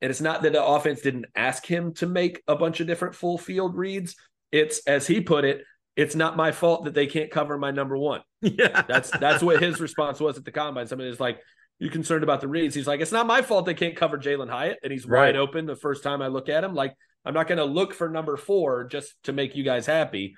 And 0.00 0.10
it's 0.10 0.20
not 0.20 0.42
that 0.42 0.52
the 0.52 0.64
offense 0.64 1.00
didn't 1.00 1.26
ask 1.34 1.66
him 1.66 1.92
to 1.94 2.06
make 2.06 2.42
a 2.46 2.54
bunch 2.54 2.80
of 2.80 2.86
different 2.86 3.16
full 3.16 3.38
field 3.38 3.76
reads. 3.76 4.14
It's 4.52 4.86
as 4.86 5.06
he 5.06 5.20
put 5.20 5.44
it, 5.44 5.64
it's 5.96 6.14
not 6.14 6.36
my 6.36 6.52
fault 6.52 6.84
that 6.84 6.94
they 6.94 7.06
can't 7.06 7.30
cover 7.30 7.58
my 7.58 7.70
number 7.70 7.96
one. 7.96 8.22
Yeah. 8.42 8.82
That's 8.88 9.10
that's 9.10 9.42
what 9.42 9.62
his 9.62 9.80
response 9.80 10.18
was 10.18 10.38
at 10.38 10.46
the 10.46 10.50
combine. 10.50 10.86
Somebody 10.86 11.10
is 11.10 11.20
like, 11.20 11.40
You 11.78 11.90
concerned 11.90 12.22
about 12.22 12.40
the 12.40 12.48
reads? 12.48 12.74
He's 12.74 12.86
like, 12.86 13.00
It's 13.00 13.12
not 13.12 13.26
my 13.26 13.42
fault 13.42 13.66
they 13.66 13.74
can't 13.74 13.96
cover 13.96 14.16
Jalin 14.16 14.48
Hyatt. 14.48 14.78
And 14.82 14.90
he's 14.90 15.06
right. 15.06 15.26
wide 15.26 15.36
open 15.36 15.66
the 15.66 15.76
first 15.76 16.02
time 16.02 16.22
I 16.22 16.28
look 16.28 16.48
at 16.48 16.64
him. 16.64 16.74
Like, 16.74 16.94
I'm 17.24 17.34
not 17.34 17.48
gonna 17.48 17.66
look 17.66 17.92
for 17.92 18.08
number 18.08 18.38
four 18.38 18.84
just 18.84 19.14
to 19.24 19.34
make 19.34 19.56
you 19.56 19.62
guys 19.62 19.84
happy. 19.84 20.36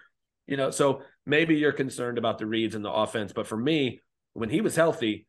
You 0.49 0.57
know, 0.57 0.73
so 0.73 1.03
maybe 1.25 1.55
you're 1.55 1.73
concerned 1.73 2.19
about 2.19 2.39
the 2.39 2.47
reads 2.47 2.75
in 2.75 2.83
the 2.83 2.91
offense. 2.91 3.33
But 3.33 3.47
for 3.47 3.57
me, 3.57 4.01
when 4.33 4.51
he 4.51 4.61
was 4.61 4.75
healthy, 4.75 5.27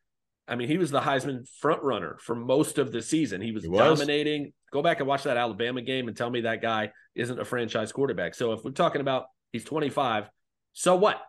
I 0.47 0.55
mean, 0.55 0.67
he 0.67 0.77
was 0.77 0.91
the 0.91 0.99
Heisman 0.99 1.47
front 1.59 1.83
runner 1.83 2.17
for 2.19 2.35
most 2.35 2.77
of 2.77 2.91
the 2.91 3.01
season. 3.01 3.39
He 3.39 3.51
was, 3.51 3.63
he 3.63 3.69
was, 3.69 3.99
dominating. 3.99 4.51
Go 4.71 4.81
back 4.81 4.99
and 4.99 5.07
watch 5.07 5.23
that 5.23 5.37
Alabama 5.37 5.81
game 5.81 6.07
and 6.07 6.17
tell 6.17 6.29
me 6.29 6.41
that 6.41 6.61
guy 6.61 6.91
isn't 7.15 7.39
a 7.39 7.45
franchise 7.45 7.91
quarterback. 7.91 8.35
So 8.35 8.51
if 8.53 8.63
we're 8.63 8.71
talking 8.71 9.01
about 9.01 9.27
He's 9.53 9.63
25. 9.63 10.29
So 10.73 10.97
what? 10.97 11.21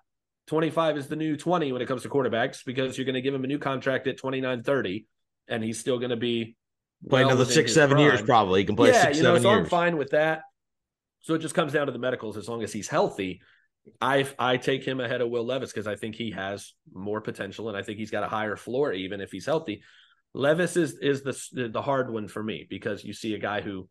25 0.49 0.99
is 0.99 1.07
the 1.07 1.17
new 1.17 1.37
20 1.37 1.73
when 1.73 1.81
it 1.81 1.87
comes 1.87 2.03
to 2.03 2.09
quarterbacks 2.09 2.65
because 2.65 2.99
you're 2.99 3.05
going 3.05 3.15
to 3.15 3.23
give 3.23 3.35
him 3.35 3.45
a 3.45 3.47
new 3.47 3.59
contract 3.59 4.07
at 4.07 4.19
29 4.19 4.63
30 4.63 5.07
and 5.49 5.63
he's 5.63 5.79
still 5.79 5.99
going 5.99 6.11
to 6.11 6.17
be 6.17 6.57
play 7.09 7.23
well 7.23 7.35
another 7.35 7.51
six 7.51 7.73
seven 7.73 7.97
prime. 7.97 8.07
years 8.07 8.23
probably 8.23 8.61
he 8.61 8.67
can 8.67 8.77
play 8.77 8.91
yeah, 8.91 9.03
six, 9.05 9.19
you 9.19 9.23
know, 9.23 9.39
so 9.39 9.51
years. 9.51 9.61
I'm 9.61 9.67
fine 9.67 9.97
with 9.97 10.11
that. 10.11 10.43
So 11.21 11.35
it 11.35 11.39
just 11.39 11.55
comes 11.55 11.73
down 11.73 11.87
to 11.87 11.93
the 11.93 11.99
medicals 11.99 12.37
as 12.37 12.49
long 12.49 12.63
as 12.63 12.73
he's 12.73 12.89
healthy. 12.89 13.41
I 14.01 14.27
I 14.39 14.57
take 14.57 14.85
him 14.85 15.01
ahead 15.01 15.21
of 15.21 15.31
Will 15.31 15.45
Levis 15.45 15.73
because 15.73 15.87
I 15.87 15.97
think 15.97 16.15
he 16.15 16.31
has 16.33 16.75
more 16.93 17.21
potential 17.21 17.69
and 17.69 17.77
I 17.77 17.83
think 17.83 17.99
he's 17.99 18.11
got 18.11 18.23
a 18.23 18.29
higher 18.29 18.57
floor 18.57 18.93
even 18.93 19.21
if 19.21 19.31
he's 19.31 19.47
healthy. 19.47 19.83
Levis 20.35 20.77
is 20.77 20.99
is 20.99 21.23
the 21.23 21.69
the 21.69 21.83
hard 21.83 22.11
one 22.11 22.29
for 22.29 22.43
me 22.43 22.67
because 22.69 23.05
you 23.05 23.13
see 23.13 23.35
a 23.35 23.39
guy 23.39 23.61
who 23.61 23.89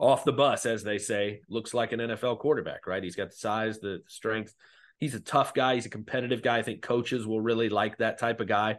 off 0.00 0.24
the 0.24 0.32
bus, 0.32 0.64
as 0.64 0.82
they 0.82 0.98
say, 0.98 1.42
looks 1.48 1.74
like 1.74 1.92
an 1.92 2.00
NFL 2.00 2.38
quarterback, 2.38 2.86
right? 2.86 3.02
He's 3.02 3.16
got 3.16 3.30
the 3.30 3.36
size, 3.36 3.78
the 3.80 4.00
strength. 4.08 4.54
He's 4.98 5.14
a 5.14 5.20
tough 5.20 5.52
guy. 5.52 5.74
He's 5.74 5.86
a 5.86 5.90
competitive 5.90 6.42
guy. 6.42 6.58
I 6.58 6.62
think 6.62 6.80
coaches 6.80 7.26
will 7.26 7.40
really 7.40 7.68
like 7.68 7.98
that 7.98 8.18
type 8.18 8.40
of 8.40 8.48
guy. 8.48 8.78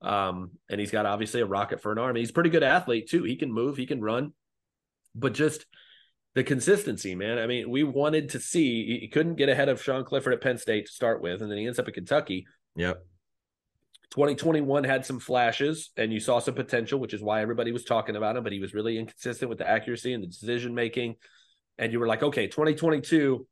Um, 0.00 0.52
and 0.70 0.80
he's 0.80 0.90
got 0.90 1.06
obviously 1.06 1.42
a 1.42 1.46
rocket 1.46 1.82
for 1.82 1.92
an 1.92 1.98
arm. 1.98 2.16
He's 2.16 2.30
a 2.30 2.32
pretty 2.32 2.50
good 2.50 2.62
athlete 2.62 3.08
too. 3.08 3.22
He 3.22 3.36
can 3.36 3.52
move, 3.52 3.76
he 3.76 3.86
can 3.86 4.00
run, 4.00 4.32
but 5.14 5.34
just 5.34 5.66
the 6.34 6.42
consistency, 6.42 7.14
man. 7.14 7.38
I 7.38 7.46
mean, 7.46 7.70
we 7.70 7.84
wanted 7.84 8.30
to 8.30 8.40
see 8.40 8.98
he 8.98 9.08
couldn't 9.08 9.36
get 9.36 9.50
ahead 9.50 9.68
of 9.68 9.82
Sean 9.82 10.04
Clifford 10.04 10.32
at 10.32 10.40
Penn 10.40 10.58
State 10.58 10.86
to 10.86 10.92
start 10.92 11.22
with, 11.22 11.42
and 11.42 11.50
then 11.50 11.58
he 11.58 11.66
ends 11.66 11.78
up 11.78 11.86
at 11.86 11.94
Kentucky. 11.94 12.46
Yep. 12.76 13.04
2021 14.12 14.84
had 14.84 15.06
some 15.06 15.18
flashes 15.18 15.90
and 15.96 16.12
you 16.12 16.20
saw 16.20 16.38
some 16.38 16.54
potential, 16.54 17.00
which 17.00 17.14
is 17.14 17.22
why 17.22 17.40
everybody 17.40 17.72
was 17.72 17.82
talking 17.82 18.14
about 18.14 18.36
him, 18.36 18.44
but 18.44 18.52
he 18.52 18.60
was 18.60 18.74
really 18.74 18.98
inconsistent 18.98 19.48
with 19.48 19.56
the 19.56 19.68
accuracy 19.68 20.12
and 20.12 20.22
the 20.22 20.26
decision 20.26 20.74
making. 20.74 21.16
And 21.78 21.92
you 21.92 21.98
were 21.98 22.06
like, 22.06 22.22
okay, 22.22 22.46
2022 22.46 23.46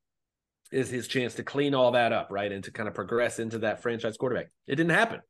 is 0.70 0.90
his 0.90 1.08
chance 1.08 1.34
to 1.36 1.42
clean 1.42 1.74
all 1.74 1.92
that 1.92 2.12
up, 2.12 2.28
right? 2.30 2.52
And 2.52 2.62
to 2.64 2.72
kind 2.72 2.90
of 2.90 2.94
progress 2.94 3.38
into 3.38 3.60
that 3.60 3.80
franchise 3.80 4.18
quarterback. 4.18 4.50
It 4.66 4.76
didn't 4.76 4.90
happen. 4.90 5.20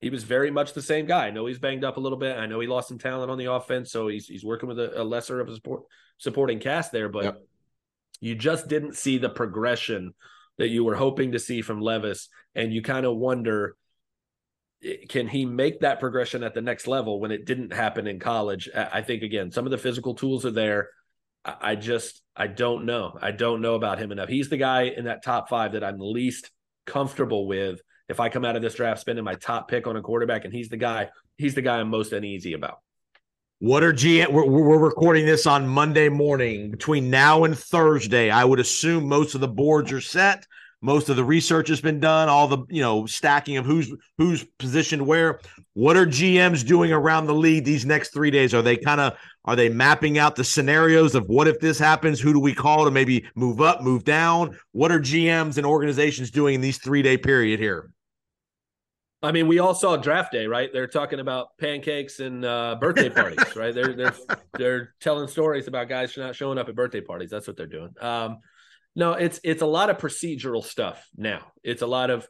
He 0.00 0.10
was 0.10 0.24
very 0.24 0.50
much 0.50 0.72
the 0.72 0.82
same 0.82 1.06
guy. 1.06 1.28
I 1.28 1.30
know 1.30 1.46
he's 1.46 1.60
banged 1.60 1.84
up 1.84 1.96
a 1.96 2.00
little 2.00 2.18
bit. 2.18 2.36
I 2.36 2.46
know 2.46 2.58
he 2.58 2.66
lost 2.66 2.88
some 2.88 2.98
talent 2.98 3.30
on 3.30 3.38
the 3.38 3.52
offense, 3.52 3.92
so 3.92 4.08
he's 4.08 4.26
he's 4.26 4.44
working 4.44 4.68
with 4.68 4.78
a, 4.78 5.00
a 5.00 5.04
lesser 5.04 5.40
of 5.40 5.48
a 5.48 5.54
support, 5.54 5.84
supporting 6.18 6.58
cast 6.58 6.90
there, 6.90 7.08
but 7.08 7.24
yep. 7.24 7.42
you 8.20 8.34
just 8.34 8.68
didn't 8.68 8.96
see 8.96 9.18
the 9.18 9.30
progression 9.30 10.12
that 10.58 10.68
you 10.68 10.84
were 10.84 10.96
hoping 10.96 11.32
to 11.32 11.38
see 11.38 11.62
from 11.62 11.80
Levis, 11.80 12.28
and 12.54 12.72
you 12.72 12.82
kind 12.82 13.06
of 13.06 13.16
wonder 13.16 13.76
can 15.08 15.28
he 15.28 15.44
make 15.44 15.80
that 15.80 16.00
progression 16.00 16.42
at 16.42 16.54
the 16.54 16.60
next 16.60 16.86
level 16.86 17.20
when 17.20 17.30
it 17.30 17.44
didn't 17.44 17.72
happen 17.72 18.06
in 18.06 18.18
college? 18.18 18.68
I 18.74 19.02
think 19.02 19.22
again, 19.22 19.50
some 19.50 19.64
of 19.64 19.70
the 19.70 19.78
physical 19.78 20.14
tools 20.14 20.44
are 20.44 20.50
there. 20.50 20.90
I 21.44 21.76
just 21.76 22.22
I 22.36 22.46
don't 22.46 22.86
know. 22.86 23.18
I 23.20 23.30
don't 23.30 23.60
know 23.60 23.74
about 23.74 23.98
him 23.98 24.12
enough. 24.12 24.28
He's 24.28 24.48
the 24.48 24.56
guy 24.56 24.82
in 24.82 25.04
that 25.04 25.22
top 25.22 25.48
five 25.48 25.72
that 25.72 25.84
I'm 25.84 25.98
least 25.98 26.50
comfortable 26.86 27.46
with. 27.46 27.80
If 28.08 28.20
I 28.20 28.28
come 28.28 28.44
out 28.44 28.56
of 28.56 28.62
this 28.62 28.74
draft 28.74 29.00
spending 29.00 29.24
my 29.24 29.34
top 29.34 29.68
pick 29.68 29.86
on 29.86 29.96
a 29.96 30.02
quarterback, 30.02 30.44
and 30.44 30.52
he's 30.52 30.68
the 30.68 30.76
guy, 30.76 31.10
he's 31.36 31.54
the 31.54 31.62
guy 31.62 31.80
I'm 31.80 31.88
most 31.88 32.12
uneasy 32.12 32.52
about. 32.52 32.78
What 33.60 33.82
are 33.82 33.92
GM? 33.92 34.30
We're, 34.30 34.44
we're 34.44 34.78
recording 34.78 35.24
this 35.24 35.46
on 35.46 35.66
Monday 35.66 36.08
morning. 36.08 36.70
Between 36.70 37.08
now 37.08 37.44
and 37.44 37.58
Thursday, 37.58 38.30
I 38.30 38.44
would 38.44 38.60
assume 38.60 39.08
most 39.08 39.34
of 39.34 39.40
the 39.40 39.48
boards 39.48 39.92
are 39.92 40.02
set 40.02 40.46
most 40.84 41.08
of 41.08 41.16
the 41.16 41.24
research 41.24 41.68
has 41.68 41.80
been 41.80 41.98
done 41.98 42.28
all 42.28 42.46
the 42.46 42.58
you 42.68 42.82
know 42.82 43.06
stacking 43.06 43.56
of 43.56 43.64
who's 43.64 43.90
who's 44.18 44.44
positioned 44.58 45.04
where 45.04 45.40
what 45.72 45.96
are 45.96 46.06
gms 46.06 46.64
doing 46.64 46.92
around 46.92 47.26
the 47.26 47.34
league 47.34 47.64
these 47.64 47.86
next 47.86 48.12
three 48.12 48.30
days 48.30 48.52
are 48.52 48.62
they 48.62 48.76
kind 48.76 49.00
of 49.00 49.14
are 49.46 49.56
they 49.56 49.68
mapping 49.68 50.18
out 50.18 50.36
the 50.36 50.44
scenarios 50.44 51.14
of 51.14 51.26
what 51.26 51.48
if 51.48 51.58
this 51.58 51.78
happens 51.78 52.20
who 52.20 52.32
do 52.34 52.38
we 52.38 52.54
call 52.54 52.84
to 52.84 52.90
maybe 52.90 53.24
move 53.34 53.62
up 53.62 53.82
move 53.82 54.04
down 54.04 54.56
what 54.72 54.92
are 54.92 55.00
gms 55.00 55.56
and 55.56 55.66
organizations 55.66 56.30
doing 56.30 56.54
in 56.54 56.60
these 56.60 56.78
three 56.78 57.02
day 57.02 57.16
period 57.16 57.58
here 57.58 57.90
I 59.22 59.32
mean, 59.32 59.48
we 59.48 59.58
all 59.58 59.74
saw 59.74 59.96
draft 59.96 60.32
day, 60.32 60.46
right? 60.46 60.70
They're 60.70 60.86
talking 60.86 61.18
about 61.18 61.56
pancakes 61.58 62.20
and 62.20 62.44
uh, 62.44 62.76
birthday 62.78 63.08
parties, 63.20 63.56
right? 63.56 63.74
They're 63.74 63.94
they're 63.94 64.14
they're 64.58 64.94
telling 65.00 65.28
stories 65.28 65.66
about 65.66 65.88
guys 65.88 66.14
not 66.18 66.36
showing 66.36 66.58
up 66.58 66.68
at 66.68 66.74
birthday 66.74 67.00
parties. 67.00 67.30
That's 67.30 67.46
what 67.46 67.56
they're 67.56 67.66
doing. 67.66 67.94
Um, 68.02 68.40
no, 68.96 69.12
it's 69.12 69.40
it's 69.42 69.62
a 69.62 69.66
lot 69.66 69.90
of 69.90 69.98
procedural 69.98 70.64
stuff 70.64 71.06
now. 71.16 71.52
It's 71.62 71.82
a 71.82 71.86
lot 71.86 72.10
of 72.10 72.28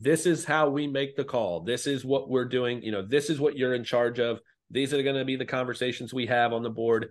this 0.00 0.26
is 0.26 0.44
how 0.44 0.68
we 0.68 0.86
make 0.86 1.16
the 1.16 1.24
call. 1.24 1.60
This 1.60 1.86
is 1.86 2.04
what 2.04 2.28
we're 2.28 2.44
doing. 2.44 2.82
You 2.82 2.92
know, 2.92 3.02
this 3.02 3.30
is 3.30 3.40
what 3.40 3.56
you're 3.56 3.74
in 3.74 3.84
charge 3.84 4.18
of. 4.18 4.40
These 4.70 4.92
are 4.92 5.02
going 5.02 5.16
to 5.16 5.24
be 5.24 5.36
the 5.36 5.44
conversations 5.44 6.12
we 6.12 6.26
have 6.26 6.52
on 6.52 6.62
the 6.62 6.70
board. 6.70 7.10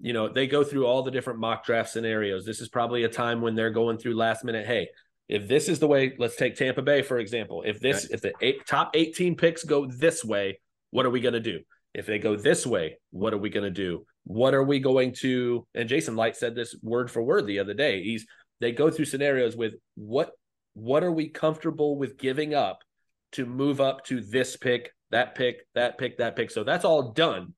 You 0.00 0.14
know, 0.14 0.32
they 0.32 0.46
go 0.46 0.64
through 0.64 0.86
all 0.86 1.02
the 1.02 1.10
different 1.10 1.38
mock 1.38 1.64
draft 1.64 1.90
scenarios. 1.90 2.46
This 2.46 2.60
is 2.60 2.68
probably 2.68 3.04
a 3.04 3.08
time 3.08 3.42
when 3.42 3.54
they're 3.54 3.70
going 3.70 3.98
through 3.98 4.16
last 4.16 4.44
minute. 4.44 4.66
Hey, 4.66 4.88
if 5.28 5.46
this 5.46 5.68
is 5.68 5.78
the 5.78 5.86
way, 5.86 6.14
let's 6.18 6.36
take 6.36 6.56
Tampa 6.56 6.82
Bay 6.82 7.02
for 7.02 7.18
example. 7.18 7.62
If 7.64 7.78
this, 7.78 8.06
if 8.06 8.22
the 8.22 8.32
eight, 8.40 8.66
top 8.66 8.92
18 8.94 9.36
picks 9.36 9.62
go 9.62 9.86
this 9.86 10.24
way, 10.24 10.60
what 10.90 11.04
are 11.04 11.10
we 11.10 11.20
going 11.20 11.34
to 11.34 11.40
do? 11.40 11.60
If 11.92 12.06
they 12.06 12.18
go 12.18 12.36
this 12.36 12.66
way, 12.66 12.98
what 13.10 13.34
are 13.34 13.38
we 13.38 13.50
going 13.50 13.64
to 13.64 13.70
do? 13.70 14.06
What 14.24 14.54
are 14.54 14.62
we 14.62 14.78
going 14.78 15.12
to? 15.20 15.66
And 15.74 15.88
Jason 15.88 16.16
Licht 16.16 16.36
said 16.36 16.54
this 16.54 16.74
word 16.82 17.10
for 17.10 17.22
word 17.22 17.46
the 17.46 17.58
other 17.58 17.74
day. 17.74 18.02
He's 18.02 18.26
they 18.60 18.72
go 18.72 18.90
through 18.90 19.06
scenarios 19.06 19.56
with 19.56 19.74
what 19.94 20.32
what 20.74 21.02
are 21.02 21.12
we 21.12 21.28
comfortable 21.28 21.96
with 21.96 22.16
giving 22.16 22.54
up 22.54 22.82
to 23.32 23.44
move 23.44 23.80
up 23.80 24.04
to 24.06 24.20
this 24.20 24.56
pick, 24.56 24.92
that 25.10 25.34
pick, 25.34 25.66
that 25.74 25.98
pick, 25.98 26.18
that 26.18 26.36
pick. 26.36 26.50
So 26.50 26.64
that's 26.64 26.84
all 26.84 27.12
done 27.12 27.54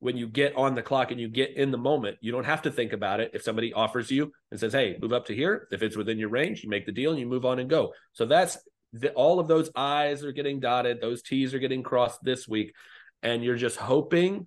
when 0.00 0.16
you 0.16 0.26
get 0.26 0.54
on 0.56 0.74
the 0.74 0.82
clock 0.82 1.10
and 1.10 1.20
you 1.20 1.28
get 1.28 1.56
in 1.56 1.70
the 1.70 1.78
moment. 1.78 2.18
You 2.20 2.32
don't 2.32 2.44
have 2.44 2.62
to 2.62 2.70
think 2.70 2.92
about 2.92 3.20
it. 3.20 3.30
If 3.34 3.42
somebody 3.42 3.72
offers 3.72 4.10
you 4.10 4.32
and 4.50 4.58
says, 4.60 4.72
"Hey, 4.72 4.98
move 5.00 5.12
up 5.12 5.26
to 5.26 5.34
here," 5.34 5.68
if 5.70 5.82
it's 5.82 5.96
within 5.96 6.18
your 6.18 6.28
range, 6.28 6.62
you 6.62 6.70
make 6.70 6.86
the 6.86 6.92
deal 6.92 7.10
and 7.10 7.20
you 7.20 7.26
move 7.26 7.44
on 7.44 7.58
and 7.58 7.70
go. 7.70 7.92
So 8.12 8.26
that's 8.26 8.58
the, 8.92 9.12
all 9.12 9.40
of 9.40 9.48
those 9.48 9.70
I's 9.74 10.24
are 10.24 10.32
getting 10.32 10.60
dotted, 10.60 11.00
those 11.00 11.22
T's 11.22 11.54
are 11.54 11.58
getting 11.58 11.82
crossed 11.82 12.22
this 12.22 12.46
week, 12.46 12.74
and 13.22 13.42
you're 13.42 13.56
just 13.56 13.76
hoping 13.76 14.46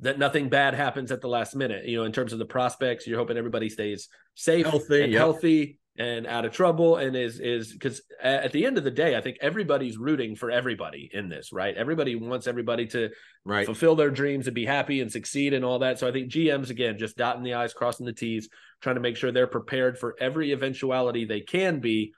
that 0.00 0.18
nothing 0.18 0.48
bad 0.48 0.74
happens 0.74 1.10
at 1.10 1.20
the 1.20 1.28
last 1.28 1.56
minute. 1.56 1.86
You 1.86 1.98
know, 1.98 2.04
in 2.04 2.12
terms 2.12 2.32
of 2.32 2.38
the 2.38 2.44
prospects, 2.44 3.06
you're 3.06 3.18
hoping 3.18 3.36
everybody 3.36 3.68
stays 3.68 4.08
safe, 4.34 4.66
healthy, 4.66 5.02
and 5.02 5.12
yep. 5.12 5.18
healthy, 5.18 5.78
and 5.98 6.26
out 6.26 6.44
of 6.44 6.52
trouble. 6.52 6.96
And 6.96 7.16
is 7.16 7.40
is 7.40 7.72
because 7.72 8.02
at 8.22 8.52
the 8.52 8.66
end 8.66 8.76
of 8.76 8.84
the 8.84 8.90
day, 8.90 9.16
I 9.16 9.22
think 9.22 9.38
everybody's 9.40 9.96
rooting 9.96 10.36
for 10.36 10.50
everybody 10.50 11.08
in 11.12 11.28
this, 11.28 11.52
right? 11.52 11.74
Everybody 11.74 12.14
wants 12.14 12.46
everybody 12.46 12.86
to 12.88 13.10
right. 13.44 13.64
fulfill 13.64 13.96
their 13.96 14.10
dreams 14.10 14.46
and 14.46 14.54
be 14.54 14.66
happy 14.66 15.00
and 15.00 15.10
succeed 15.10 15.54
and 15.54 15.64
all 15.64 15.78
that. 15.78 15.98
So 15.98 16.06
I 16.06 16.12
think 16.12 16.30
GMs 16.30 16.70
again 16.70 16.98
just 16.98 17.16
dotting 17.16 17.42
the 17.42 17.54
i's, 17.54 17.72
crossing 17.72 18.06
the 18.06 18.12
t's, 18.12 18.48
trying 18.82 18.96
to 18.96 19.00
make 19.00 19.16
sure 19.16 19.32
they're 19.32 19.46
prepared 19.46 19.98
for 19.98 20.14
every 20.20 20.52
eventuality 20.52 21.24
they 21.24 21.40
can 21.40 21.80
be. 21.80 22.12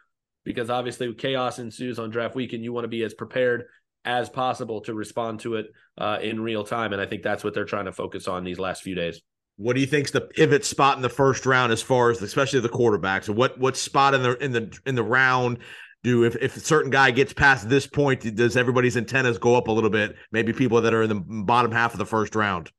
Because 0.45 0.71
obviously, 0.71 1.13
chaos 1.15 1.59
ensues 1.59 1.99
on 1.99 2.11
draft 2.11 2.35
week, 2.35 2.55
and 2.55 2.65
you 2.65 2.73
want 2.73 2.85
to 2.85 2.89
be 2.89 3.03
as 3.03 3.13
prepared 3.13 3.65
as 4.09 4.31
possible 4.31 4.81
to 4.81 4.95
respond 4.95 5.39
to 5.41 5.57
it 5.57 5.67
uh, 5.99 6.19
in 6.23 6.41
real 6.41 6.65
time. 6.65 6.95
And 6.95 7.01
I 7.01 7.05
think 7.05 7.23
that's 7.23 7.45
what 7.45 7.53
they're 7.53 7.67
trying 7.67 7.85
to 7.85 7.93
focus 7.93 8.27
on 8.27 8.43
these 8.43 8.59
last 8.59 8.83
few 8.83 8.95
days. 8.95 9.21
What 9.57 9.75
do 9.75 9.81
you 9.81 9.87
think's 9.87 10.11
the 10.11 10.23
pivot 10.23 10.65
spot 10.65 10.97
in 10.97 11.03
the 11.03 11.11
first 11.11 11.45
round 11.45 11.73
as 11.73 11.83
far 11.83 12.11
as 12.11 12.23
especially 12.23 12.61
the 12.61 12.69
quarterbacks? 12.71 13.29
What 13.29 13.59
what 13.59 13.77
spot 13.77 14.15
in 14.15 14.23
the 14.23 14.43
in 14.43 14.53
the 14.53 14.79
in 14.87 14.95
the 14.95 15.03
round 15.03 15.59
do 16.03 16.25
if, 16.25 16.37
if 16.37 16.57
a 16.57 16.61
certain 16.61 16.91
guy 16.91 17.11
gets 17.11 17.33
past 17.35 17.69
this 17.69 17.87
point, 17.87 18.35
does 18.35 18.57
everybody's 18.57 18.97
antennas 18.97 19.37
go 19.37 19.57
up 19.57 19.69
a 19.69 19.73
little 19.73 19.91
bit? 19.91 20.17
Maybe 20.33 20.53
people 20.53 20.81
that 20.81 20.95
are 20.95 21.03
in 21.03 21.09
the 21.09 21.23
bottom 21.27 21.71
half 21.71 21.93
of 21.93 21.99
the 21.99 22.07
first 22.07 22.35
round. 22.35 22.71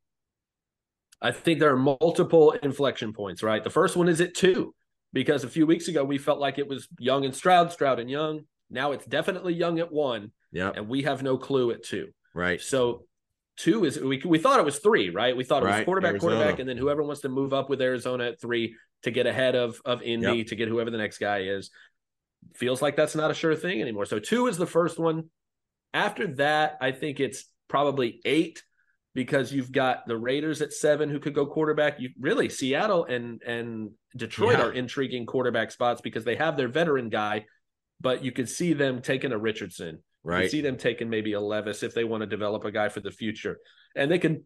I 1.22 1.32
think 1.32 1.60
there 1.60 1.72
are 1.72 1.78
multiple 1.78 2.54
inflection 2.64 3.14
points, 3.14 3.44
right? 3.44 3.64
The 3.64 3.70
first 3.70 3.98
one 3.98 4.08
is 4.08 4.22
at 4.22 4.34
two, 4.34 4.74
because 5.12 5.44
a 5.44 5.50
few 5.50 5.68
weeks 5.68 5.90
ago 5.90 6.04
we 6.04 6.18
felt 6.18 6.40
like 6.40 6.58
it 6.58 6.68
was 6.68 6.88
Young 6.98 7.26
and 7.26 7.36
Stroud, 7.36 7.72
Stroud 7.72 8.00
and 8.00 8.10
Young. 8.10 8.46
Now 8.70 8.94
it's 8.94 9.06
definitely 9.06 9.54
Young 9.54 9.80
at 9.80 9.92
one. 9.92 10.32
Yeah. 10.52 10.72
And 10.76 10.88
we 10.88 11.04
have 11.04 11.22
no 11.24 11.38
clue 11.38 11.72
at 11.72 11.84
two. 11.84 12.10
Right. 12.34 12.62
So 12.62 13.06
two 13.58 13.86
is 13.86 14.00
we 14.00 14.22
we 14.26 14.39
thought 14.39 14.60
it 14.60 14.66
was 14.66 14.80
three, 14.80 15.10
right? 15.10 15.36
We 15.36 15.43
thought 15.43 15.64
it 15.64 15.68
was 15.68 15.84
quarterback, 15.86 16.12
Arizona. 16.12 16.36
quarterback, 16.36 16.60
and 16.60 16.68
then 16.70 16.78
whoever 16.78 17.04
wants 17.04 17.22
to 17.22 17.30
move 17.30 17.54
up 17.54 17.70
with 17.70 17.82
Arizona 17.82 18.26
at 18.30 18.41
three 18.41 18.76
to 19.04 19.12
get 19.12 19.28
ahead 19.28 19.56
of 19.56 19.82
of 19.86 20.02
Indy 20.02 20.38
Yep. 20.39 20.47
to 20.47 20.56
get 20.56 20.68
whoever 20.70 20.89
the 20.91 20.97
next 20.97 21.18
guy 21.20 21.39
is. 21.41 21.70
Feels 22.56 22.82
like 22.82 22.95
that's 22.95 23.16
not 23.16 23.32
a 23.32 23.34
sure 23.34 23.56
thing 23.56 23.82
anymore. 23.82 24.06
So 24.06 24.18
two 24.20 24.47
is 24.47 24.58
the 24.58 24.66
first 24.66 24.97
one. 24.97 25.30
After 25.93 26.28
that, 26.36 26.78
I 26.82 26.91
think 26.91 27.20
it's 27.20 27.45
probably 27.68 28.22
eight 28.26 28.64
because 29.14 29.52
you've 29.52 29.72
got 29.72 30.08
the 30.08 30.16
Raiders 30.16 30.62
at 30.62 30.72
seven 30.72 31.10
who 31.10 31.20
could 31.20 31.34
go 31.34 31.45
quarterback. 31.45 32.00
You 32.00 32.10
really 32.20 32.47
Seattle 32.50 33.06
and 33.06 33.41
and 33.43 33.91
Detroit 34.16 34.58
Yeah. 34.60 34.66
are 34.68 34.72
intriguing 34.72 35.26
quarterback 35.26 35.72
spots 35.72 36.00
because 36.02 36.24
they 36.24 36.36
have 36.36 36.56
their 36.58 36.68
veteran 36.70 37.10
guy, 37.10 37.45
but 38.00 38.24
you 38.24 38.32
could 38.32 38.47
see 38.50 38.74
them 38.74 39.02
taking 39.02 39.32
a 39.32 39.38
Richardson. 39.38 40.02
You 40.26 40.32
Right. 40.32 40.41
can 40.41 40.49
see 40.49 40.61
them 40.61 40.78
taking 40.78 41.09
maybe 41.09 41.34
a 41.34 41.39
Levis 41.39 41.84
if 41.84 41.93
they 41.93 42.03
want 42.03 42.22
to 42.22 42.28
develop 42.28 42.65
a 42.65 42.72
guy 42.72 42.89
for 42.89 42.99
the 42.99 43.11
future. 43.11 43.57
And 43.95 44.11
they 44.11 44.20
can 44.20 44.43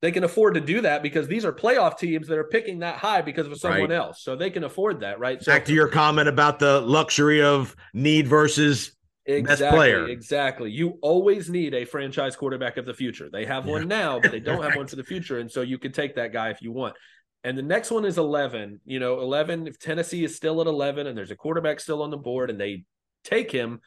they 0.00 0.12
can 0.12 0.22
afford 0.22 0.54
to 0.54 0.60
do 0.60 0.80
that 0.82 1.02
because 1.02 1.26
these 1.26 1.44
are 1.44 1.52
playoff 1.52 1.98
teams 1.98 2.28
that 2.28 2.38
are 2.38 2.44
picking 2.44 2.78
that 2.78 2.98
high 2.98 3.20
because 3.20 3.48
of 3.48 3.58
someone 3.58 3.90
Right. 3.90 3.96
else. 3.96 4.22
So 4.22 4.36
they 4.36 4.48
can 4.48 4.62
afford 4.62 5.00
that, 5.00 5.18
right? 5.18 5.42
So 5.42 5.50
Back 5.50 5.64
to 5.64 5.72
your 5.74 5.88
comment 5.88 6.28
about 6.28 6.60
the 6.60 6.80
luxury 6.82 7.42
of 7.42 7.74
need 7.92 8.28
versus 8.28 8.92
exactly, 9.26 9.76
player. 9.76 10.06
Exactly. 10.06 10.70
You 10.70 10.98
always 11.02 11.50
need 11.50 11.74
a 11.74 11.84
franchise 11.84 12.36
quarterback 12.36 12.76
of 12.76 12.86
the 12.86 12.94
future. 12.94 13.28
They 13.28 13.44
have 13.44 13.66
one 13.66 13.88
now, 13.88 14.20
but 14.20 14.30
they 14.30 14.38
don't 14.38 14.62
have 14.62 14.76
one 14.76 14.86
for 14.86 14.94
the 14.94 15.02
future. 15.02 15.40
And 15.40 15.50
so 15.50 15.62
you 15.62 15.78
can 15.78 15.90
take 15.90 16.14
that 16.14 16.32
guy 16.32 16.50
if 16.50 16.62
you 16.62 16.70
want. 16.70 16.94
And 17.42 17.58
the 17.58 17.62
next 17.62 17.90
one 17.90 18.04
is 18.04 18.18
11. 18.18 18.80
You 18.84 19.00
know, 19.00 19.18
11, 19.20 19.66
if 19.66 19.80
Tennessee 19.80 20.22
is 20.22 20.36
still 20.36 20.60
at 20.60 20.68
11 20.68 21.08
and 21.08 21.18
there's 21.18 21.32
a 21.32 21.36
quarterback 21.36 21.80
still 21.80 22.02
on 22.02 22.10
the 22.10 22.16
board 22.16 22.50
and 22.50 22.60
they 22.60 22.84
take 23.24 23.50
him, 23.50 23.80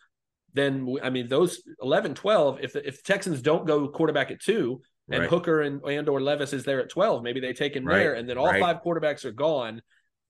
then 0.53 0.97
I 1.01 1.09
mean, 1.09 1.27
those 1.27 1.61
11, 1.81 2.15
12, 2.15 2.59
if 2.61 2.73
the, 2.73 2.87
if 2.87 3.03
the 3.03 3.13
Texans 3.13 3.41
don't 3.41 3.65
go 3.65 3.87
quarterback 3.87 4.31
at 4.31 4.41
two 4.41 4.81
and 5.09 5.21
Right. 5.21 5.29
Hooker 5.29 5.61
and, 5.61 5.81
and 5.83 6.07
or 6.09 6.21
Levis 6.21 6.53
is 6.53 6.63
there 6.63 6.79
at 6.79 6.89
12, 6.89 7.23
maybe 7.23 7.39
they 7.39 7.53
take 7.53 7.75
him 7.75 7.85
Right, 7.85 7.97
there 7.99 8.13
and 8.13 8.29
then 8.29 8.37
all 8.37 8.47
right. 8.47 8.61
five 8.61 8.81
quarterbacks 8.83 9.25
are 9.25 9.31
gone. 9.31 9.81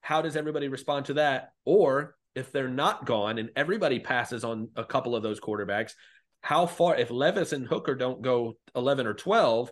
How 0.01 0.21
does 0.21 0.35
everybody 0.35 0.67
respond 0.67 1.05
to 1.05 1.13
that? 1.15 1.51
Or 1.65 2.15
if 2.33 2.51
they're 2.51 2.69
not 2.69 3.05
gone 3.05 3.37
and 3.37 3.49
everybody 3.55 3.99
passes 3.99 4.43
on 4.43 4.69
a 4.75 4.83
couple 4.83 5.15
of 5.15 5.23
those 5.23 5.39
quarterbacks, 5.39 5.93
how 6.41 6.65
far 6.65 6.95
if 6.95 7.11
Levis 7.11 7.53
and 7.53 7.67
Hooker 7.67 7.95
don't 7.95 8.21
go 8.21 8.57
11 8.75 9.05
or 9.05 9.13
12, 9.13 9.71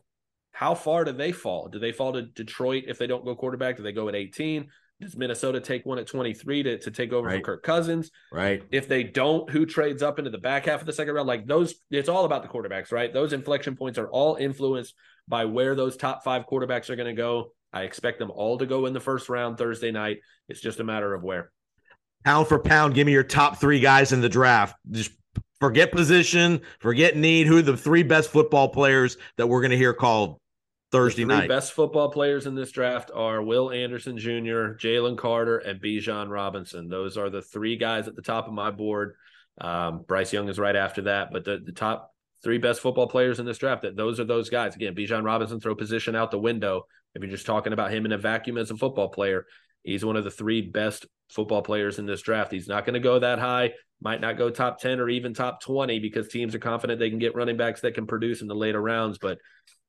how 0.52 0.76
far 0.76 1.06
do 1.06 1.12
they 1.12 1.32
fall? 1.32 1.68
Do 1.68 1.80
they 1.80 1.91
fall 1.91 2.14
to 2.14 2.24
Detroit 2.24 2.84
if 2.88 2.97
they 2.97 3.08
don't 3.08 3.26
go 3.26 3.36
quarterback? 3.36 3.78
Do 3.78 3.84
they 3.84 3.91
go 3.91 4.10
at 4.10 4.16
18? 4.16 4.68
Does 5.02 5.16
Minnesota 5.16 5.62
take 5.62 5.86
one 5.86 5.97
at 5.97 6.08
23 6.08 6.64
to, 6.64 6.78
to 6.80 6.91
take 6.91 7.14
over 7.14 7.28
Right. 7.28 7.38
for 7.38 7.56
Kirk 7.58 7.64
Cousins? 7.64 8.12
Right. 8.32 8.62
If 8.70 8.88
they 8.89 9.04
don't, 9.04 9.50
who 9.50 9.66
trades 9.66 10.04
up 10.04 10.20
into 10.20 10.30
the 10.30 10.38
back 10.38 10.66
half 10.66 10.82
of 10.82 10.86
the 10.86 10.93
second 10.93 11.14
round? 11.16 11.28
Like 11.28 11.47
those, 11.47 11.76
it's 11.89 12.10
all 12.10 12.26
about 12.26 12.43
the 12.43 12.50
quarterbacks, 12.50 12.91
right? 12.91 13.14
Those 13.14 13.32
inflection 13.32 13.78
points 13.78 13.97
are 13.97 14.10
all 14.10 14.36
influenced 14.36 14.93
by 15.28 15.45
where 15.45 15.74
those 15.74 15.95
top 15.95 16.24
five 16.24 16.45
quarterbacks 16.47 16.89
are 16.89 16.97
going 16.97 17.08
to 17.16 17.20
go. 17.20 17.54
I 17.72 17.84
expect 17.84 18.20
them 18.20 18.32
all 18.32 18.58
to 18.58 18.66
go 18.66 18.88
in 18.88 18.93
the 18.93 19.00
first 19.00 19.30
round 19.30 19.58
Thursday 19.58 19.91
night. 19.91 20.18
It's 20.50 20.60
just 20.60 20.80
a 20.80 20.84
matter 20.84 21.14
of 21.14 21.24
where. 21.24 21.52
Pound 22.26 22.47
for 22.47 22.60
pound, 22.60 22.93
give 22.93 23.06
me 23.06 23.14
your 23.14 23.24
top 23.24 23.58
three 23.58 23.80
guys 23.80 24.12
in 24.12 24.20
the 24.20 24.28
draft. 24.28 24.76
Just 24.91 25.12
forget 25.62 25.91
position, 25.93 26.60
forget 26.82 27.16
need. 27.16 27.47
Who 27.47 27.58
are 27.60 27.62
the 27.62 27.78
three 27.78 28.04
best 28.04 28.32
football 28.32 28.68
players 28.68 29.16
that 29.38 29.47
we're 29.47 29.62
going 29.62 29.72
to 29.72 29.78
hear 29.78 29.93
called 29.93 30.39
Thursday 30.92 31.26
night? 31.26 31.48
best 31.48 31.74
football 31.74 32.10
players 32.10 32.48
in 32.48 32.56
this 32.56 32.72
draft 32.72 33.12
are 33.14 33.44
Will 33.44 33.72
Anderson 33.72 34.18
Jr., 34.18 34.76
Jalen 34.78 35.18
Carter, 35.18 35.60
and 35.60 35.82
Bijan 35.82 36.30
Robinson. 36.30 36.90
Those 36.90 37.18
are 37.18 37.30
the 37.30 37.42
three 37.42 37.76
guys 37.76 38.08
at 38.08 38.16
the 38.16 38.22
top 38.22 38.48
of 38.48 38.54
my 38.54 38.72
board. 38.72 39.16
Um, 39.62 40.04
Bryce 40.08 40.34
Young 40.34 40.50
is 40.50 40.58
right 40.58 40.76
after 40.76 41.04
that, 41.04 41.32
but 41.32 41.46
the, 41.46 41.62
the 41.64 41.74
top 41.74 42.14
three 42.44 42.58
best 42.58 42.82
football 42.82 43.08
players 43.08 43.40
in 43.40 43.46
this 43.46 43.58
draft, 43.58 43.84
that 43.84 43.96
those 43.96 44.20
are 44.20 44.26
those 44.26 44.50
guys. 44.50 44.76
Again, 44.76 44.96
Bijan 44.96 45.24
Robinson 45.24 45.60
throw 45.60 45.76
position 45.76 46.16
out 46.16 46.32
the 46.32 46.40
window. 46.40 46.86
If 47.14 47.22
you're 47.22 47.32
just 47.32 47.46
talking 47.46 47.74
about 47.74 47.92
him 47.92 48.06
in 48.06 48.12
a 48.12 48.18
vacuum 48.18 48.58
as 48.58 48.72
a 48.72 48.78
football 48.78 49.10
player, 49.10 49.46
he's 49.84 50.06
one 50.06 50.16
of 50.16 50.24
the 50.24 50.32
three 50.32 50.62
best 50.62 51.06
football 51.30 51.62
players 51.62 52.00
in 52.00 52.06
this 52.06 52.22
draft. 52.22 52.52
He's 52.52 52.68
not 52.68 52.86
going 52.86 52.94
to 52.94 53.00
go 53.00 53.20
that 53.20 53.40
high, 53.40 53.74
might 54.02 54.22
not 54.22 54.38
go 54.38 54.50
top 54.50 54.80
10 54.80 55.00
or 55.00 55.10
even 55.10 55.34
top 55.34 55.62
20 55.62 56.00
because 56.00 56.30
teams 56.30 56.56
are 56.56 56.60
confident 56.60 57.00
they 57.00 57.10
can 57.10 57.20
get 57.20 57.36
running 57.36 57.58
backs 57.58 57.82
that 57.82 57.96
can 57.96 58.08
produce 58.08 58.42
in 58.42 58.48
the 58.48 58.56
later 58.56 58.82
rounds. 58.82 59.18
But 59.18 59.40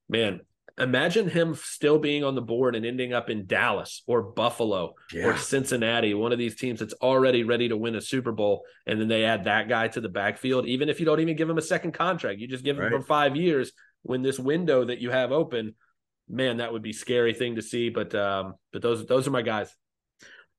man, 0.09 0.41
imagine 0.79 1.29
him 1.29 1.55
still 1.55 1.99
being 1.99 2.25
on 2.25 2.35
the 2.35 2.43
board 2.43 2.75
and 2.77 2.85
ending 2.87 3.13
up 3.13 3.31
in 3.31 3.47
Dallas 3.47 4.03
or 4.07 4.23
Buffalo 4.23 4.95
Yeah. 5.13 5.27
or 5.29 5.37
Cincinnati, 5.37 6.15
one 6.15 6.33
of 6.33 6.39
these 6.39 6.57
teams 6.57 6.81
that's 6.81 6.95
already 6.95 7.45
ready 7.45 7.69
to 7.69 7.77
win 7.77 7.95
a 7.95 8.01
Super 8.01 8.33
Bowl, 8.33 8.65
and 8.87 9.01
then 9.01 9.09
they 9.09 9.25
add 9.25 9.45
that 9.45 9.69
guy 9.69 9.89
to 9.89 10.01
the 10.01 10.09
backfield. 10.09 10.67
Even 10.67 10.89
if 10.89 11.01
you 11.01 11.07
don't 11.07 11.21
even 11.21 11.37
give 11.37 11.49
him 11.51 11.59
a 11.59 11.63
second 11.63 11.93
contract, 11.93 12.41
you 12.41 12.49
just 12.49 12.65
give 12.65 12.77
him 12.77 12.85
Right. 12.85 12.93
for 12.93 13.03
five 13.03 13.37
years 13.37 13.73
when 14.03 14.23
this 14.23 14.39
window 14.39 14.85
that 14.85 15.01
you 15.01 15.11
have 15.11 15.33
open. 15.33 15.75
Man, 16.29 16.59
that 16.59 16.73
would 16.73 16.83
be 16.83 16.93
scary 16.93 17.35
thing 17.35 17.57
to 17.57 17.63
see. 17.63 17.89
But 17.91 18.15
um, 18.15 18.55
but 18.73 18.83
those 18.83 19.05
those 19.07 19.27
are 19.27 19.33
my 19.33 19.43
guys. 19.43 19.75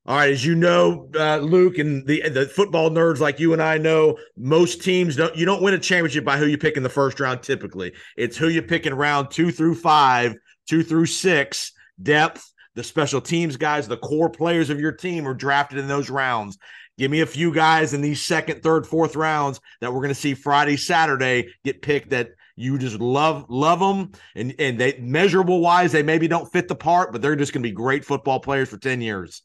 All 0.08 0.16
right, 0.16 0.32
as 0.32 0.44
you 0.44 0.56
know, 0.56 1.10
uh, 1.16 1.38
Luke, 1.38 1.78
and 1.78 2.08
the 2.08 2.28
the 2.28 2.48
football 2.48 2.90
nerds 2.90 3.20
like 3.20 3.40
you 3.40 3.54
and 3.54 3.62
I 3.62 3.78
know, 3.78 4.18
most 4.36 4.82
teams 4.82 5.16
don't. 5.16 5.36
You 5.36 5.46
don't 5.46 5.62
win 5.62 5.76
a 5.76 5.80
championship 5.80 6.26
by 6.26 6.38
who 6.38 6.48
you 6.48 6.58
pick 6.58 6.76
in 6.76 6.82
the 6.82 6.90
first 6.90 7.20
round. 7.20 7.44
Typically, 7.44 7.94
it's 8.18 8.36
who 8.36 8.48
you 8.48 8.64
pick 8.64 8.88
in 8.88 8.96
round 8.96 9.30
two 9.30 9.52
through 9.52 9.76
five, 9.76 10.36
two 10.68 10.82
through 10.82 11.06
six. 11.06 11.72
Depth, 12.02 12.52
the 12.74 12.84
special 12.84 13.22
teams 13.22 13.58
guys, 13.58 13.88
the 13.88 13.98
core 13.98 14.32
players 14.32 14.72
of 14.72 14.80
your 14.80 14.92
team 14.92 15.28
are 15.28 15.36
drafted 15.36 15.78
in 15.78 15.88
those 15.88 16.10
rounds. 16.10 16.58
Give 16.98 17.12
me 17.12 17.22
a 17.22 17.28
few 17.28 17.54
guys 17.54 17.94
in 17.94 18.02
these 18.02 18.24
second, 18.24 18.64
third, 18.64 18.88
fourth 18.88 19.16
rounds 19.16 19.60
that 19.82 19.94
we're 19.94 20.02
going 20.02 20.10
to 20.10 20.16
see 20.16 20.34
Friday, 20.34 20.78
Saturday 20.78 21.54
get 21.64 21.84
picked 21.84 22.10
that 22.10 22.30
you 22.56 22.80
just 22.80 23.00
love 23.00 23.46
love 23.50 23.80
them 23.80 24.12
and 24.36 24.56
and 24.58 24.80
they 24.80 24.98
measurable 25.00 25.62
wise 25.62 25.92
they 25.92 26.04
maybe 26.04 26.28
don't 26.28 26.52
fit 26.52 26.68
the 26.68 26.76
part, 26.76 27.12
but 27.12 27.22
they're 27.22 27.36
just 27.36 27.54
going 27.54 27.62
to 27.62 27.70
be 27.70 27.74
great 27.74 28.04
football 28.04 28.40
players 28.40 28.68
for 28.68 28.78
ten 28.78 29.00
years. 29.00 29.44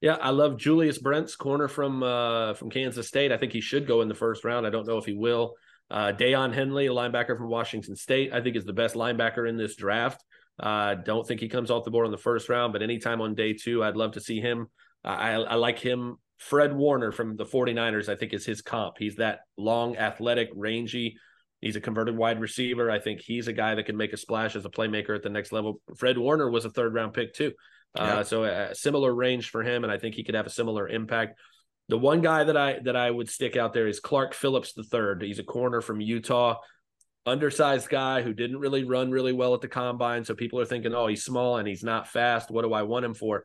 Yeah, 0.00 0.14
I 0.14 0.30
love 0.30 0.58
Julius 0.58 0.98
Brents, 0.98 1.34
corner 1.34 1.66
from 1.66 2.02
uh, 2.02 2.54
from 2.54 2.70
Kansas 2.70 3.08
State. 3.08 3.32
I 3.32 3.36
think 3.36 3.52
he 3.52 3.60
should 3.60 3.86
go 3.86 4.00
in 4.00 4.08
the 4.08 4.14
first 4.14 4.44
round. 4.44 4.66
I 4.66 4.70
don't 4.70 4.86
know 4.86 4.98
if 4.98 5.04
he 5.04 5.14
will. 5.14 5.54
Uh, 5.90 6.12
Daiyan 6.12 6.54
Henley, 6.54 6.86
a 6.86 6.90
linebacker 6.90 7.36
from 7.36 7.48
Washington 7.48 7.96
State, 7.96 8.32
I 8.32 8.40
think 8.40 8.56
is 8.56 8.64
the 8.64 8.72
best 8.72 8.94
linebacker 8.94 9.48
in 9.48 9.56
this 9.56 9.74
draft. 9.74 10.22
Uh, 10.60 10.94
don't 10.94 11.26
think 11.26 11.40
he 11.40 11.48
comes 11.48 11.70
off 11.70 11.84
the 11.84 11.90
board 11.90 12.06
in 12.06 12.12
the 12.12 12.18
first 12.18 12.48
round, 12.48 12.72
but 12.72 12.82
anytime 12.82 13.20
on 13.20 13.34
day 13.34 13.54
two, 13.54 13.82
I'd 13.82 13.96
love 13.96 14.12
to 14.12 14.20
see 14.20 14.40
him. 14.40 14.68
I, 15.04 15.32
I 15.34 15.54
like 15.54 15.78
him. 15.78 16.16
Fred 16.38 16.74
Warner 16.74 17.10
from 17.10 17.36
the 17.36 17.44
49ers, 17.44 18.08
I 18.08 18.16
think, 18.16 18.32
is 18.32 18.44
his 18.44 18.62
comp. 18.62 18.96
He's 18.98 19.16
that 19.16 19.40
long, 19.56 19.96
athletic, 19.96 20.50
rangy. 20.54 21.16
He's 21.60 21.76
a 21.76 21.80
converted 21.80 22.16
wide 22.16 22.40
receiver. 22.40 22.90
I 22.90 23.00
think 23.00 23.20
he's 23.20 23.48
a 23.48 23.52
guy 23.52 23.74
that 23.74 23.86
can 23.86 23.96
make 23.96 24.12
a 24.12 24.16
splash 24.16 24.54
as 24.54 24.64
a 24.64 24.70
playmaker 24.70 25.14
at 25.16 25.22
the 25.22 25.30
next 25.30 25.50
level. 25.50 25.80
Fred 25.96 26.18
Warner 26.18 26.50
was 26.50 26.64
a 26.64 26.70
third 26.70 26.94
round 26.94 27.14
pick, 27.14 27.34
too. 27.34 27.52
Uh, 27.96 28.22
so 28.22 28.44
a, 28.44 28.74
similar 28.74 29.14
range 29.14 29.50
for 29.50 29.62
him, 29.62 29.84
and 29.84 29.92
I 29.92 29.98
think 29.98 30.14
he 30.14 30.24
could 30.24 30.34
have 30.34 30.46
a 30.46 30.50
similar 30.50 30.88
impact. 30.88 31.38
The 31.88 31.98
one 31.98 32.20
guy 32.20 32.44
that 32.44 32.56
I 32.56 32.78
that 32.84 32.96
I 32.96 33.10
would 33.10 33.30
stick 33.30 33.56
out 33.56 33.72
there 33.72 33.88
is 33.88 33.98
Clark 33.98 34.34
Phillips 34.34 34.74
III. 34.76 35.26
He's 35.26 35.38
a 35.38 35.44
corner 35.44 35.80
from 35.80 36.00
Utah, 36.00 36.56
undersized 37.28 37.88
guy 37.88 38.22
who 38.22 38.32
didn't 38.34 38.58
really 38.58 38.84
run 38.84 39.10
really 39.10 39.32
well 39.32 39.54
at 39.54 39.60
the 39.60 39.68
combine. 39.68 40.24
So 40.24 40.34
people 40.34 40.60
are 40.60 40.64
thinking, 40.64 40.94
oh, 40.94 41.06
he's 41.06 41.24
small 41.24 41.56
and 41.56 41.68
he's 41.68 41.84
not 41.84 42.08
fast. 42.08 42.50
What 42.50 42.62
do 42.62 42.72
I 42.72 42.82
want 42.82 43.04
him 43.04 43.14
for? 43.14 43.44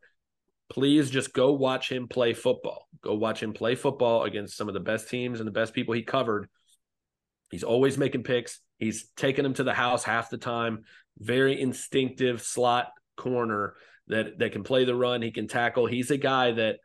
Please 0.69 1.09
just 1.09 1.33
go 1.33 1.53
watch 1.53 1.91
him 1.91 2.07
play 2.07 2.33
football. 2.33 2.87
Go 3.01 3.13
watch 3.13 3.43
him 3.43 3.53
play 3.53 3.75
football 3.75 4.23
against 4.23 4.57
some 4.57 4.67
of 4.67 4.73
the 4.73 4.79
best 4.79 5.09
teams 5.09 5.39
and 5.39 5.47
the 5.47 5.51
best 5.51 5.73
people 5.73 5.93
he 5.93 6.01
covered. 6.01 6.49
He's 7.51 7.63
always 7.63 7.97
making 7.97 8.23
picks. 8.23 8.59
He's 8.79 9.09
taking 9.15 9.43
them 9.43 9.53
to 9.55 9.63
the 9.63 9.73
house 9.73 10.03
half 10.03 10.29
the 10.29 10.37
time. 10.37 10.83
Very 11.19 11.61
instinctive 11.61 12.41
slot 12.41 12.87
corner 13.15 13.75
that 14.07 14.39
that 14.39 14.51
can 14.51 14.63
play 14.63 14.85
the 14.85 14.95
run. 14.95 15.21
He 15.21 15.31
can 15.31 15.47
tackle. 15.47 15.85
He's 15.85 16.11
a 16.11 16.17
guy 16.17 16.51
that 16.51 16.77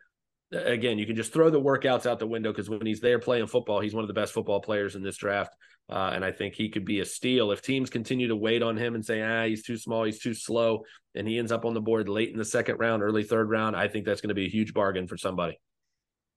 again, 0.52 0.98
you 0.98 1.06
can 1.06 1.16
just 1.16 1.32
throw 1.32 1.50
the 1.50 1.60
workouts 1.60 2.06
out 2.06 2.18
the 2.18 2.26
window 2.26 2.52
because 2.52 2.70
when 2.70 2.86
he's 2.86 3.00
there 3.00 3.18
playing 3.18 3.46
football, 3.46 3.80
he's 3.80 3.94
one 3.94 4.04
of 4.04 4.08
the 4.08 4.14
best 4.14 4.32
football 4.32 4.60
players 4.60 4.94
in 4.94 5.02
this 5.02 5.16
draft. 5.16 5.54
Uh, 5.90 6.10
and 6.14 6.24
I 6.24 6.32
think 6.32 6.54
he 6.54 6.68
could 6.68 6.84
be 6.84 7.00
a 7.00 7.04
steal 7.04 7.50
if 7.50 7.62
teams 7.62 7.88
continue 7.88 8.28
to 8.28 8.36
wait 8.36 8.62
on 8.62 8.76
him 8.76 8.94
and 8.94 9.04
say, 9.04 9.22
ah, 9.22 9.46
he's 9.46 9.62
too 9.62 9.78
small, 9.78 10.04
he's 10.04 10.20
too 10.20 10.34
slow, 10.34 10.84
and 11.14 11.26
he 11.26 11.38
ends 11.38 11.50
up 11.50 11.64
on 11.64 11.72
the 11.72 11.80
board 11.80 12.10
late 12.10 12.30
in 12.30 12.38
the 12.38 12.44
second 12.44 12.76
round, 12.78 13.02
early 13.02 13.22
third 13.22 13.48
round. 13.48 13.74
I 13.74 13.88
think 13.88 14.04
that's 14.04 14.20
going 14.20 14.28
to 14.28 14.34
be 14.34 14.46
a 14.46 14.50
huge 14.50 14.74
bargain 14.74 15.06
for 15.06 15.16
somebody. 15.16 15.58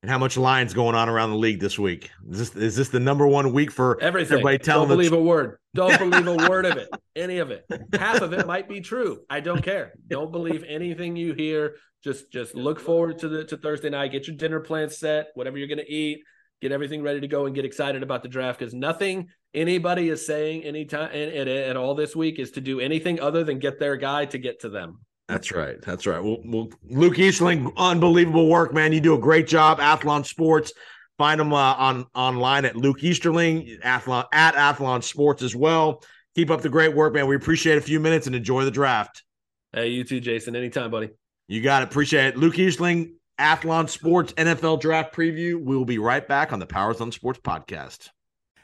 And 0.02 0.10
how 0.10 0.18
much 0.18 0.36
lines 0.36 0.74
going 0.74 0.95
on 0.95 1.10
around 1.10 1.30
the 1.30 1.36
league 1.36 1.60
this 1.60 1.78
week? 1.78 2.10
Is 2.28 2.52
this 2.52 2.56
is 2.56 2.76
this 2.76 2.89
the 2.89 2.99
number 2.99 3.28
one 3.28 3.54
week 3.54 3.72
for 3.72 4.02
Everything. 4.02 4.39
Everybody 4.39 4.58
telling 4.58 4.89
Don't 4.89 4.97
believe 4.97 5.14
a 5.14 5.22
word. 5.22 5.60
Don't 5.76 5.97
believe 6.12 6.26
a 6.26 6.49
word 6.49 6.66
of 6.66 6.78
it. 6.78 6.89
Any 7.16 7.38
of 7.38 7.52
it. 7.52 7.66
Half 7.93 8.22
of 8.22 8.34
it 8.34 8.47
might 8.47 8.68
be 8.68 8.82
true. 8.82 9.20
I 9.30 9.41
don't 9.41 9.62
care. 9.62 9.93
Don't 10.08 10.32
believe 10.32 10.64
anything 10.68 11.16
you 11.16 11.34
hear. 11.34 11.76
Just 12.04 12.32
just 12.32 12.56
look 12.56 12.80
forward 12.80 13.20
to 13.20 13.30
the 13.30 13.43
to 13.45 13.58
Thursday 13.58 13.91
night. 13.91 14.12
Get 14.12 14.26
your 14.26 14.36
dinner 14.36 14.60
plans 14.60 14.97
set. 14.97 15.28
Whatever 15.36 15.60
you're 15.60 15.68
going 15.68 15.78
to 15.78 15.91
eat. 15.91 16.24
Get 16.64 16.72
everything 16.72 17.04
ready 17.04 17.20
to 17.20 17.28
go 17.28 17.45
and 17.45 17.54
get 17.54 17.66
excited 17.66 18.02
about 18.02 18.24
the 18.24 18.30
draft 18.30 18.60
because 18.60 18.74
nothing 18.74 19.30
anybody 19.54 20.10
is 20.10 20.26
saying 20.26 20.64
anytime 20.64 21.10
at, 21.12 21.47
at 21.47 21.78
all 21.78 21.93
this 21.95 22.16
week 22.16 22.39
is 22.39 22.52
to 22.52 22.62
do 22.62 22.80
anything 22.80 23.20
other 23.20 23.43
than 23.43 23.60
get 23.60 23.80
their 23.80 23.97
guy 23.97 24.26
to 24.26 24.38
get 24.39 24.62
to 24.62 24.70
them. 24.70 24.99
That's 25.32 25.51
right. 25.53 25.82
That's 25.82 26.05
right. 26.05 26.21
Well, 26.21 26.39
well, 26.43 26.69
Luke 26.89 27.17
Easterling, 27.17 27.71
unbelievable 27.77 28.49
work, 28.49 28.73
man. 28.73 28.91
You 28.91 28.99
do 28.99 29.13
a 29.13 29.19
great 29.19 29.47
job. 29.47 29.79
Athlon 29.79 30.25
Sports. 30.25 30.73
Find 31.17 31.39
them 31.39 31.53
uh, 31.53 31.73
on 31.75 32.05
online 32.13 32.65
at 32.65 32.75
Luke 32.75 33.01
Easterling, 33.01 33.77
Athlon 33.84 34.25
at 34.34 34.55
Athlon 34.55 35.03
Sports 35.03 35.41
as 35.41 35.55
well. 35.55 36.03
Keep 36.36 36.49
up 36.49 36.61
the 36.61 36.69
great 36.69 36.93
work, 36.93 37.13
man. 37.13 37.27
We 37.27 37.36
appreciate 37.36 37.77
a 37.77 37.82
few 37.82 37.99
minutes 37.99 38.27
and 38.27 38.36
enjoy 38.36 38.65
the 38.65 38.71
draft. 38.71 39.23
Hey, 39.71 39.89
you 39.89 40.03
too, 40.03 40.19
Jason. 40.19 40.55
Anytime, 40.55 40.91
buddy. 40.91 41.11
You 41.47 41.61
got 41.61 41.84
it. 41.84 41.89
Appreciate 41.89 42.25
it. 42.27 42.38
Luke 42.38 42.59
Easterling, 42.59 43.15
Athlon 43.39 43.88
Sports 43.88 44.34
NFL 44.34 44.82
Draft 44.82 45.15
Preview. 45.15 45.63
We 45.63 45.77
will 45.77 45.86
be 45.86 45.97
right 45.97 46.27
back 46.27 46.51
on 46.51 46.59
the 46.59 46.65
Powers 46.65 46.99
on 46.99 47.11
Sports 47.11 47.39
podcast. 47.39 48.09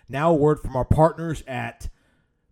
Now, 0.09 0.31
a 0.31 0.35
word 0.35 0.59
from 0.59 0.75
our 0.75 0.85
partners 0.85 1.43
at 1.47 1.89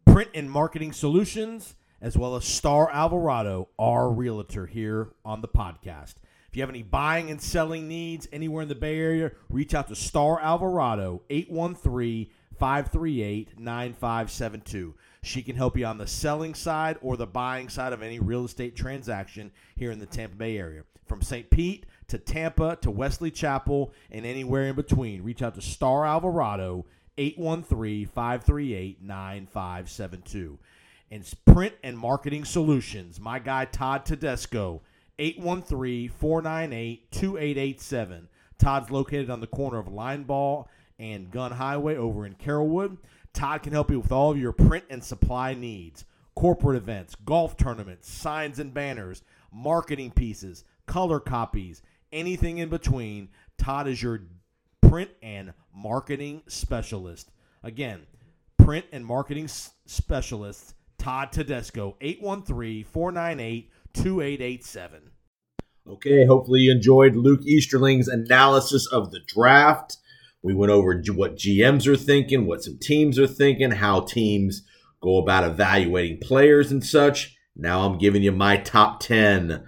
Print 0.05 0.30
and 0.34 0.49
Marketing 0.49 0.93
Solutions, 0.93 1.76
as 2.06 2.16
well 2.16 2.36
as 2.36 2.45
Star 2.45 2.88
Alvarado, 2.91 3.68
our 3.80 4.12
realtor 4.12 4.68
here 4.68 5.10
on 5.26 5.41
the 5.41 5.47
podcast. 5.47 6.14
If 6.47 6.56
you 6.56 6.62
have 6.62 6.70
any 6.70 6.84
buying 6.84 7.32
and 7.32 7.41
selling 7.41 7.88
needs 7.88 8.28
anywhere 8.32 8.62
in 8.62 8.70
the 8.70 8.76
Bay 8.76 8.99
Area, 8.99 9.32
reach 9.49 9.74
out 9.74 9.88
to 9.88 9.95
Star 9.95 10.39
Alvarado, 10.39 11.24
813 11.32 12.28
538 12.60 13.60
9572. 13.60 14.93
She 15.24 15.41
can 15.41 15.56
help 15.56 15.76
you 15.76 15.88
on 15.88 15.97
the 15.97 16.06
selling 16.06 16.53
side 16.53 16.99
or 17.01 17.18
the 17.18 17.26
buying 17.26 17.70
side 17.70 17.91
of 17.91 18.03
any 18.03 18.20
real 18.20 18.45
estate 18.45 18.76
transaction 18.76 19.51
here 19.76 19.89
in 19.89 19.97
the 19.97 20.06
Tampa 20.06 20.36
Bay 20.36 20.60
area. 20.60 20.84
From 21.08 21.24
St. 21.24 21.49
Pete 21.49 21.88
to 22.10 22.20
Tampa 22.20 22.78
to 22.82 22.91
Wesley 22.91 23.32
Chapel 23.32 23.91
and 24.12 24.28
anywhere 24.28 24.66
in 24.66 24.76
between, 24.76 25.24
reach 25.24 25.41
out 25.41 25.56
to 25.56 25.62
Star 25.62 26.06
Alvarado, 26.06 26.86
813 27.18 28.06
538 28.06 29.01
9572. 29.01 30.60
And 31.12 31.32
Print 31.45 31.76
and 31.84 31.97
Marketing 31.97 32.43
Solutions, 32.43 33.20
my 33.20 33.39
guy 33.39 33.66
Todd 33.66 34.06
Tedesco, 34.06 34.82
813 35.20 36.10
498 36.10 37.12
2887. 37.12 38.28
Todd's 38.58 38.91
located 38.91 39.30
on 39.30 39.39
the 39.39 39.47
corner 39.47 39.78
of 39.78 39.88
Linebaugh 39.88 40.66
and 40.97 41.30
Gunn 41.30 41.51
Highway 41.51 41.95
over 41.95 42.26
in 42.26 42.36
Carrollwood. 42.36 42.97
Todd 43.34 43.64
can 43.64 43.74
help 43.74 43.91
you 43.91 43.99
with 43.99 44.12
all 44.12 44.32
of 44.32 44.38
your 44.38 44.53
print 44.53 44.86
and 44.89 45.03
supply 45.03 45.53
needs 45.53 46.06
corporate 46.36 46.78
events, 46.78 47.16
golf 47.16 47.56
tournaments, 47.56 48.12
signs 48.12 48.60
and 48.60 48.74
banners, 48.74 49.24
marketing 49.51 50.12
pieces, 50.12 50.66
color 50.86 51.20
copies, 51.20 51.82
anything 52.12 52.58
in 52.58 52.70
between. 52.70 53.30
Todd 53.58 53.88
is 53.88 54.01
your 54.01 54.22
print 54.82 55.10
and 55.22 55.53
marketing 55.74 56.41
specialist. 56.47 57.32
Again, 57.64 58.01
print 58.58 58.86
and 58.91 59.06
marketing 59.06 59.45
s- 59.45 59.72
specialist 59.86 60.74
Todd 61.06 61.32
Tedesco, 61.32 61.95
813-498-2887. 62.01 64.89
Okay, 65.88 66.26
hopefully 66.26 66.62
you 66.62 66.72
enjoyed 66.72 67.16
Luke 67.16 67.45
Easterling's 67.45 68.08
analysis 68.08 68.88
of 68.88 69.12
the 69.12 69.20
draft. 69.28 69.97
We 70.41 70.56
went 70.56 70.72
over 70.72 70.99
what 71.14 71.36
GMs 71.36 71.86
are 71.86 71.95
thinking, 71.95 72.47
what 72.47 72.64
some 72.64 72.80
teams 72.82 73.20
are 73.20 73.28
thinking, 73.28 73.70
how 73.70 73.99
teams 73.99 74.64
go 74.99 75.20
about 75.20 75.43
evaluating 75.43 76.22
players 76.22 76.72
and 76.72 76.84
such. 76.84 77.38
Now 77.56 77.82
I'm 77.82 77.99
giving 77.99 78.24
you 78.24 78.32
my 78.32 78.58
top 78.58 78.99
10. 78.99 79.64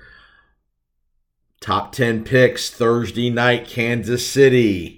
Top 1.61 1.91
10 1.91 2.23
picks 2.23 2.71
Thursday 2.71 3.29
night, 3.29 3.67
Kansas 3.67 4.27
City. 4.27 4.96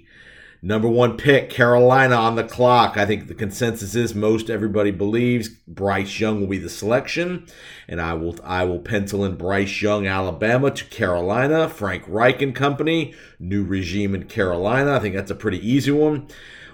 Number 0.62 0.88
one 0.88 1.16
pick, 1.16 1.48
Carolina 1.48 2.16
on 2.16 2.34
the 2.34 2.44
clock. 2.44 2.98
I 2.98 3.06
think 3.06 3.28
the 3.28 3.34
consensus 3.34 3.94
is 3.94 4.14
most 4.14 4.50
everybody 4.50 4.90
believes 4.90 5.48
Bryce 5.48 6.20
Young 6.20 6.40
will 6.40 6.48
be 6.48 6.58
the 6.58 6.68
selection, 6.68 7.46
and 7.88 7.98
I 7.98 8.12
will 8.12 8.36
I 8.44 8.64
will 8.64 8.78
pencil 8.78 9.24
in 9.24 9.36
Bryce 9.36 9.80
Young, 9.80 10.06
Alabama 10.06 10.70
to 10.70 10.84
Carolina. 10.84 11.66
Frank 11.66 12.04
Reich 12.06 12.42
and 12.42 12.54
company, 12.54 13.14
new 13.38 13.64
regime 13.64 14.14
in 14.14 14.24
Carolina. 14.24 14.96
I 14.96 14.98
think 14.98 15.14
that's 15.14 15.30
a 15.30 15.34
pretty 15.34 15.66
easy 15.66 15.92
one. 15.92 16.28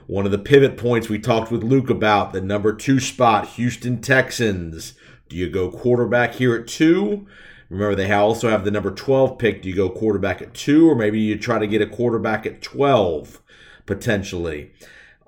One 0.08 0.26
of 0.26 0.32
the 0.32 0.38
pivot 0.38 0.76
points 0.76 1.08
we 1.08 1.20
talked 1.20 1.52
with 1.52 1.62
Luke 1.62 1.88
about 1.88 2.32
the 2.32 2.40
number 2.40 2.72
two 2.72 2.98
spot, 2.98 3.50
Houston 3.50 4.00
Texans. 4.00 4.94
Do 5.28 5.36
you 5.36 5.48
go 5.48 5.70
quarterback 5.70 6.34
here 6.34 6.56
at 6.56 6.66
two? 6.66 7.26
Remember, 7.68 7.96
they 7.96 8.10
also 8.12 8.48
have 8.48 8.64
the 8.64 8.70
number 8.70 8.92
12 8.92 9.38
pick. 9.38 9.62
Do 9.62 9.68
you 9.68 9.74
go 9.74 9.90
quarterback 9.90 10.40
at 10.40 10.54
two, 10.54 10.88
or 10.88 10.94
maybe 10.94 11.18
you 11.18 11.36
try 11.36 11.58
to 11.58 11.66
get 11.66 11.82
a 11.82 11.86
quarterback 11.86 12.46
at 12.46 12.62
12? 12.62 13.42
Potentially. 13.86 14.72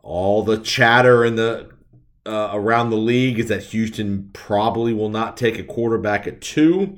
All 0.03 0.43
the 0.43 0.59
chatter 0.59 1.25
in 1.25 1.37
the 1.37 1.71
uh, 2.27 2.51
around 2.53 2.91
the 2.91 2.97
league 2.97 3.39
is 3.39 3.49
that 3.49 3.63
Houston 3.65 4.31
probably 4.33 4.93
will 4.93 5.09
not 5.09 5.37
take 5.37 5.59
a 5.59 5.65
quarterback 5.65 6.27
at 6.27 6.41
two. 6.41 6.97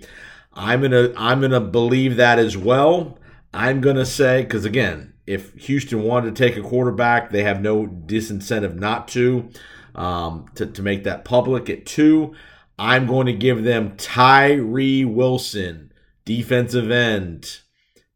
I'm 0.52 0.82
gonna 0.82 1.12
I'm 1.16 1.40
gonna 1.40 1.60
believe 1.60 2.16
that 2.16 2.38
as 2.38 2.56
well. 2.56 3.18
I'm 3.54 3.80
gonna 3.80 4.06
say 4.06 4.42
because 4.42 4.64
again, 4.64 5.14
if 5.26 5.54
Houston 5.54 6.02
wanted 6.02 6.34
to 6.34 6.42
take 6.42 6.56
a 6.56 6.68
quarterback, 6.68 7.30
they 7.30 7.44
have 7.44 7.60
no 7.60 7.86
disincentive 7.86 8.74
not 8.74 9.08
to. 9.08 9.50
Um, 9.94 10.46
to 10.54 10.66
to 10.66 10.82
make 10.82 11.04
that 11.04 11.24
public 11.24 11.68
at 11.68 11.84
two, 11.84 12.34
I'm 12.78 13.06
going 13.06 13.26
to 13.26 13.32
give 13.32 13.64
them 13.64 13.96
Tyree 13.96 15.04
Wilson, 15.04 15.92
defensive 16.24 16.90
end. 16.90 17.60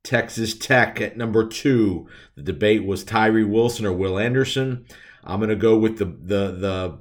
Texas 0.05 0.55
Tech 0.55 1.01
at 1.01 1.17
number 1.17 1.47
two. 1.49 2.07
The 2.37 2.43
debate 2.43 2.85
was 2.85 3.03
Tyree 3.03 3.43
Wilson 3.43 3.87
or 3.87 3.93
Will 3.93 4.19
Anderson. 4.19 4.87
I'm 5.25 5.41
going 5.41 5.49
to 5.49 5.57
go 5.57 5.77
with 5.77 5.99
the 5.99 6.05
the 6.05 6.53
the 6.53 6.99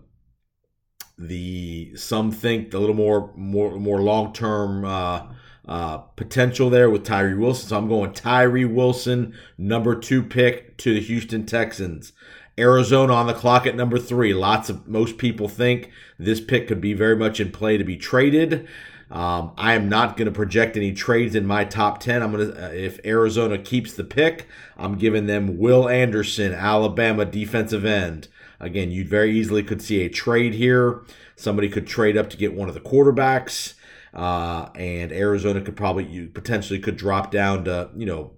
the 1.20 1.96
some 1.96 2.32
think 2.32 2.74
a 2.74 2.80
little 2.80 2.96
more 2.96 3.32
more 3.36 3.78
more 3.78 4.02
long 4.02 4.34
term 4.34 4.86
uh, 4.86 5.28
uh, 5.68 5.98
potential 5.98 6.70
there 6.70 6.90
with 6.90 7.04
Tyree 7.04 7.36
Wilson. 7.36 7.70
So 7.70 7.78
I'm 7.78 7.90
going 7.90 8.14
Tyree 8.14 8.66
Wilson, 8.66 9.36
number 9.58 9.96
two 9.96 10.24
pick 10.24 10.78
to 10.78 10.94
the 10.94 11.02
Houston 11.02 11.46
Texans. 11.46 12.14
Arizona 12.58 13.14
on 13.14 13.28
the 13.28 13.34
clock 13.34 13.66
at 13.66 13.76
number 13.76 13.98
three. 13.98 14.34
Lots 14.34 14.70
of 14.70 14.88
most 14.88 15.18
people 15.18 15.48
think 15.48 15.90
this 16.20 16.40
pick 16.40 16.68
could 16.68 16.80
be 16.80 16.94
very 16.94 17.16
much 17.16 17.40
in 17.40 17.52
play 17.52 17.78
to 17.78 17.84
be 17.84 17.98
traded. 17.98 18.68
Um, 19.14 19.52
I 19.60 19.76
am 19.76 19.90
not 19.90 20.18
going 20.18 20.26
to 20.26 20.32
project 20.32 20.76
any 20.76 20.92
trades 20.92 21.36
in 21.36 21.46
my 21.46 21.66
top 21.66 22.00
10. 22.00 22.24
I'm 22.24 22.32
going 22.32 22.52
to, 22.52 22.66
uh, 22.66 22.70
if 22.70 23.00
Arizona 23.06 23.60
keeps 23.60 23.94
the 23.94 24.04
pick, 24.04 24.48
I'm 24.76 24.98
giving 24.98 25.28
them 25.28 25.60
Will 25.60 25.88
Anderson, 25.88 26.52
Alabama 26.52 27.24
defensive 27.24 27.86
end. 27.86 28.28
Again, 28.60 28.90
you 28.90 29.06
very 29.06 29.38
easily 29.38 29.62
could 29.62 29.84
see 29.84 30.02
a 30.02 30.10
trade 30.10 30.56
here. 30.56 31.04
Somebody 31.36 31.70
could 31.70 31.86
trade 31.86 32.18
up 32.18 32.32
to 32.32 32.38
get 32.38 32.56
one 32.56 32.68
of 32.68 32.74
the 32.74 32.82
quarterbacks, 32.82 33.76
uh, 34.16 34.70
and 34.74 35.12
Arizona 35.12 35.62
could 35.62 35.76
probably, 35.76 36.06
you 36.06 36.28
potentially 36.28 36.80
could 36.80 36.98
drop 36.98 37.30
down 37.30 37.66
to, 37.66 37.92
you 37.96 38.08
know, 38.08 38.32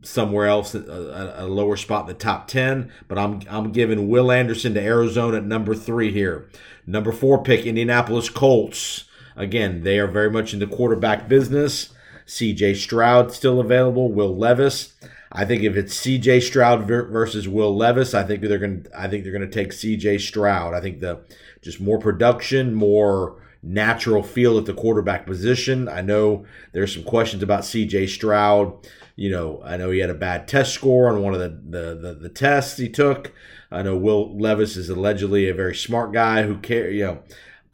somewhere 0.00 0.46
else, 0.46 0.74
a, 0.74 1.34
a 1.36 1.46
lower 1.46 1.76
spot 1.76 2.02
in 2.02 2.06
the 2.06 2.14
top 2.14 2.48
10. 2.48 2.90
But 3.06 3.18
I'm, 3.18 3.42
I'm 3.50 3.70
giving 3.70 4.08
Will 4.08 4.32
Anderson 4.32 4.72
to 4.74 4.80
Arizona 4.80 5.36
at 5.38 5.44
number 5.44 5.74
three 5.74 6.10
here. 6.10 6.48
Number 6.86 7.12
four 7.12 7.42
pick, 7.42 7.66
Indianapolis 7.66 8.30
Colts. 8.30 9.04
Again, 9.36 9.82
they 9.82 9.98
are 9.98 10.06
very 10.06 10.30
much 10.30 10.52
in 10.52 10.60
the 10.60 10.66
quarterback 10.66 11.28
business. 11.28 11.90
CJ 12.26 12.76
Stroud 12.76 13.32
still 13.32 13.60
available. 13.60 14.12
Will 14.12 14.36
Levis. 14.36 14.94
I 15.30 15.44
think 15.44 15.62
if 15.62 15.76
it's 15.76 15.96
CJ 15.98 16.42
Stroud 16.42 16.86
versus 16.86 17.48
Will 17.48 17.76
Levis, 17.76 18.14
I 18.14 18.22
think 18.22 18.42
they're 18.42 18.58
going. 18.58 18.84
to 18.84 19.00
I 19.00 19.08
think 19.08 19.22
they're 19.22 19.32
going 19.32 19.48
to 19.48 19.54
take 19.54 19.70
CJ 19.70 20.20
Stroud. 20.20 20.74
I 20.74 20.80
think 20.80 21.00
the 21.00 21.20
just 21.62 21.80
more 21.80 21.98
production, 21.98 22.74
more 22.74 23.36
natural 23.62 24.22
feel 24.22 24.56
at 24.56 24.64
the 24.64 24.74
quarterback 24.74 25.26
position. 25.26 25.88
I 25.88 26.00
know 26.00 26.44
there's 26.72 26.94
some 26.94 27.04
questions 27.04 27.42
about 27.42 27.62
CJ 27.62 28.08
Stroud. 28.08 28.88
You 29.16 29.30
know, 29.30 29.62
I 29.64 29.76
know 29.76 29.90
he 29.90 29.98
had 30.00 30.10
a 30.10 30.14
bad 30.14 30.46
test 30.46 30.72
score 30.72 31.08
on 31.08 31.22
one 31.22 31.34
of 31.34 31.40
the 31.40 31.48
the, 31.48 31.94
the, 31.94 32.14
the 32.14 32.28
tests 32.28 32.78
he 32.78 32.88
took. 32.88 33.32
I 33.70 33.82
know 33.82 33.96
Will 33.96 34.38
Levis 34.38 34.76
is 34.76 34.88
allegedly 34.88 35.48
a 35.48 35.54
very 35.54 35.74
smart 35.74 36.12
guy 36.12 36.44
who 36.44 36.58
care. 36.58 36.90
You 36.90 37.04
know, 37.04 37.22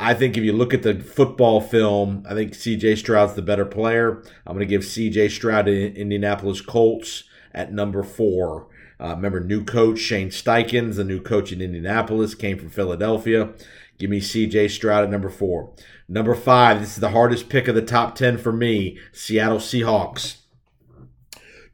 I 0.03 0.14
think 0.14 0.36
if 0.36 0.42
you 0.42 0.53
look 0.53 0.74
at 0.74 0.82
the 0.82 0.98
football 0.98 1.61
film, 1.61 2.26
I 2.28 2.34
think 2.34 2.55
CJ 2.55 2.98
Stroud's 2.98 3.34
the 3.34 3.42
better 3.42 3.64
player. 3.64 4.20
I'm 4.44 4.57
going 4.57 4.59
to 4.59 4.66
give 4.66 4.82
CJ 4.82 5.30
Stroud 5.30 5.66
to 5.66 5.94
Indianapolis 5.94 6.61
Colts 6.61 7.22
at 7.55 7.72
number 7.72 8.03
four. 8.03 8.66
Uh, 8.98 9.14
remember, 9.14 9.38
new 9.38 9.64
coach 9.64 10.00
Shane 10.00 10.30
Steichen's, 10.30 10.96
the 10.96 11.05
new 11.05 11.22
coach 11.22 11.53
in 11.53 11.61
Indianapolis, 11.61 12.34
came 12.34 12.59
from 12.59 12.68
Philadelphia. 12.68 13.50
Give 13.96 14.11
me 14.11 14.18
CJ 14.18 14.70
Stroud 14.70 15.05
at 15.05 15.11
number 15.11 15.30
four. 15.30 15.72
Number 16.09 16.34
five, 16.34 16.80
this 16.80 16.94
is 16.94 17.00
the 17.00 17.11
hardest 17.11 17.48
pick 17.48 17.68
of 17.68 17.76
the 17.76 17.80
top 17.80 18.16
10 18.16 18.38
for 18.38 18.53
me 18.53 18.98
Seattle 19.12 19.59
Seahawks. 19.59 20.38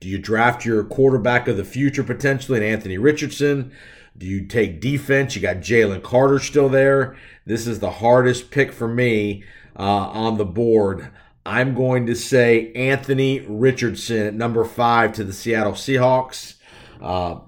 Do 0.00 0.08
you 0.08 0.18
draft 0.18 0.66
your 0.66 0.84
quarterback 0.84 1.48
of 1.48 1.56
the 1.56 1.64
future 1.64 2.04
potentially 2.04 2.58
in 2.58 2.64
Anthony 2.64 2.98
Richardson? 2.98 3.72
Do 4.18 4.26
you 4.26 4.46
take 4.46 4.80
defense? 4.80 5.36
You 5.36 5.42
got 5.42 5.58
Jalen 5.58 6.02
Carter 6.02 6.40
still 6.40 6.68
there. 6.68 7.16
This 7.46 7.68
is 7.68 7.78
the 7.78 7.90
hardest 7.90 8.50
pick 8.50 8.72
for 8.72 8.88
me 8.88 9.44
uh, 9.78 9.82
on 9.82 10.38
the 10.38 10.44
board. 10.44 11.10
I'm 11.46 11.74
going 11.74 12.06
to 12.06 12.16
say 12.16 12.72
Anthony 12.72 13.40
Richardson 13.40 14.26
at 14.26 14.34
number 14.34 14.64
five 14.64 15.12
to 15.14 15.24
the 15.24 15.32
Seattle 15.32 15.72
Seahawks. 15.72 16.56
Uh, 17.00 17.40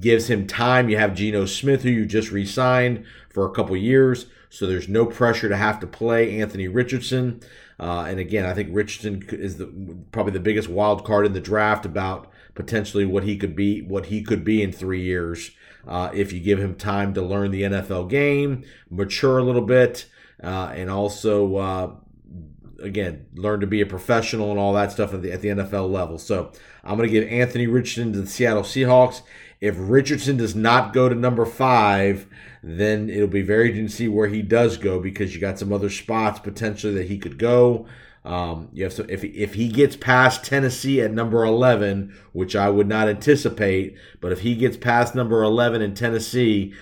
gives 0.00 0.28
him 0.28 0.46
time. 0.46 0.90
You 0.90 0.98
have 0.98 1.14
Geno 1.14 1.46
Smith, 1.46 1.82
who 1.82 1.88
you 1.88 2.04
just 2.04 2.30
re 2.30 2.44
signed 2.44 3.06
for 3.30 3.46
a 3.46 3.50
couple 3.50 3.74
years. 3.74 4.26
So 4.50 4.66
there's 4.66 4.88
no 4.88 5.06
pressure 5.06 5.48
to 5.48 5.56
have 5.56 5.80
to 5.80 5.86
play 5.86 6.40
Anthony 6.40 6.68
Richardson. 6.68 7.40
Uh, 7.80 8.04
and 8.08 8.20
again, 8.20 8.44
I 8.44 8.52
think 8.52 8.68
Richardson 8.72 9.26
is 9.30 9.56
the, 9.56 9.66
probably 10.12 10.32
the 10.32 10.40
biggest 10.40 10.68
wild 10.68 11.06
card 11.06 11.24
in 11.24 11.32
the 11.32 11.40
draft 11.40 11.86
about 11.86 12.30
potentially 12.54 13.06
what 13.06 13.24
he 13.24 13.36
could 13.36 13.56
be, 13.56 13.80
what 13.82 14.06
he 14.06 14.22
could 14.22 14.44
be 14.44 14.62
in 14.62 14.72
three 14.72 15.02
years 15.02 15.52
uh, 15.88 16.10
if 16.12 16.32
you 16.32 16.40
give 16.40 16.58
him 16.58 16.74
time 16.74 17.14
to 17.14 17.22
learn 17.22 17.50
the 17.50 17.62
NFL 17.62 18.10
game, 18.10 18.64
mature 18.90 19.38
a 19.38 19.42
little 19.42 19.62
bit, 19.62 20.06
uh, 20.42 20.72
and 20.74 20.90
also 20.90 21.56
uh, 21.56 21.90
again 22.80 23.26
learn 23.34 23.60
to 23.60 23.66
be 23.66 23.80
a 23.80 23.86
professional 23.86 24.50
and 24.50 24.60
all 24.60 24.74
that 24.74 24.92
stuff 24.92 25.14
at 25.14 25.22
the, 25.22 25.32
at 25.32 25.40
the 25.40 25.48
NFL 25.48 25.90
level. 25.90 26.18
So 26.18 26.52
I'm 26.84 26.96
going 26.96 27.08
to 27.08 27.12
give 27.12 27.28
Anthony 27.28 27.66
Richardson 27.66 28.12
to 28.12 28.20
the 28.20 28.26
Seattle 28.26 28.62
Seahawks. 28.62 29.22
If 29.60 29.74
Richardson 29.78 30.36
does 30.36 30.54
not 30.54 30.92
go 30.92 31.08
to 31.08 31.14
number 31.14 31.44
five, 31.44 32.26
then 32.62 33.10
it'll 33.10 33.26
be 33.26 33.42
very 33.42 33.68
interesting 33.70 33.88
to 33.88 33.92
see 33.92 34.08
where 34.08 34.28
he 34.28 34.42
does 34.42 34.76
go 34.76 35.00
because 35.00 35.34
you 35.34 35.40
got 35.40 35.58
some 35.58 35.72
other 35.72 35.90
spots 35.90 36.38
potentially 36.38 36.94
that 36.94 37.08
he 37.08 37.18
could 37.18 37.38
go. 37.38 37.86
Um, 38.28 38.68
you 38.74 38.84
have 38.84 38.92
so 38.92 39.06
if 39.08 39.24
if 39.24 39.54
he 39.54 39.68
gets 39.68 39.96
past 39.96 40.44
Tennessee 40.44 41.00
at 41.00 41.12
number 41.12 41.44
eleven, 41.44 42.14
which 42.32 42.54
I 42.54 42.68
would 42.68 42.86
not 42.86 43.08
anticipate, 43.08 43.96
but 44.20 44.32
if 44.32 44.40
he 44.40 44.54
gets 44.54 44.76
past 44.76 45.14
number 45.14 45.42
eleven 45.42 45.80
in 45.80 45.94
Tennessee, 45.94 46.74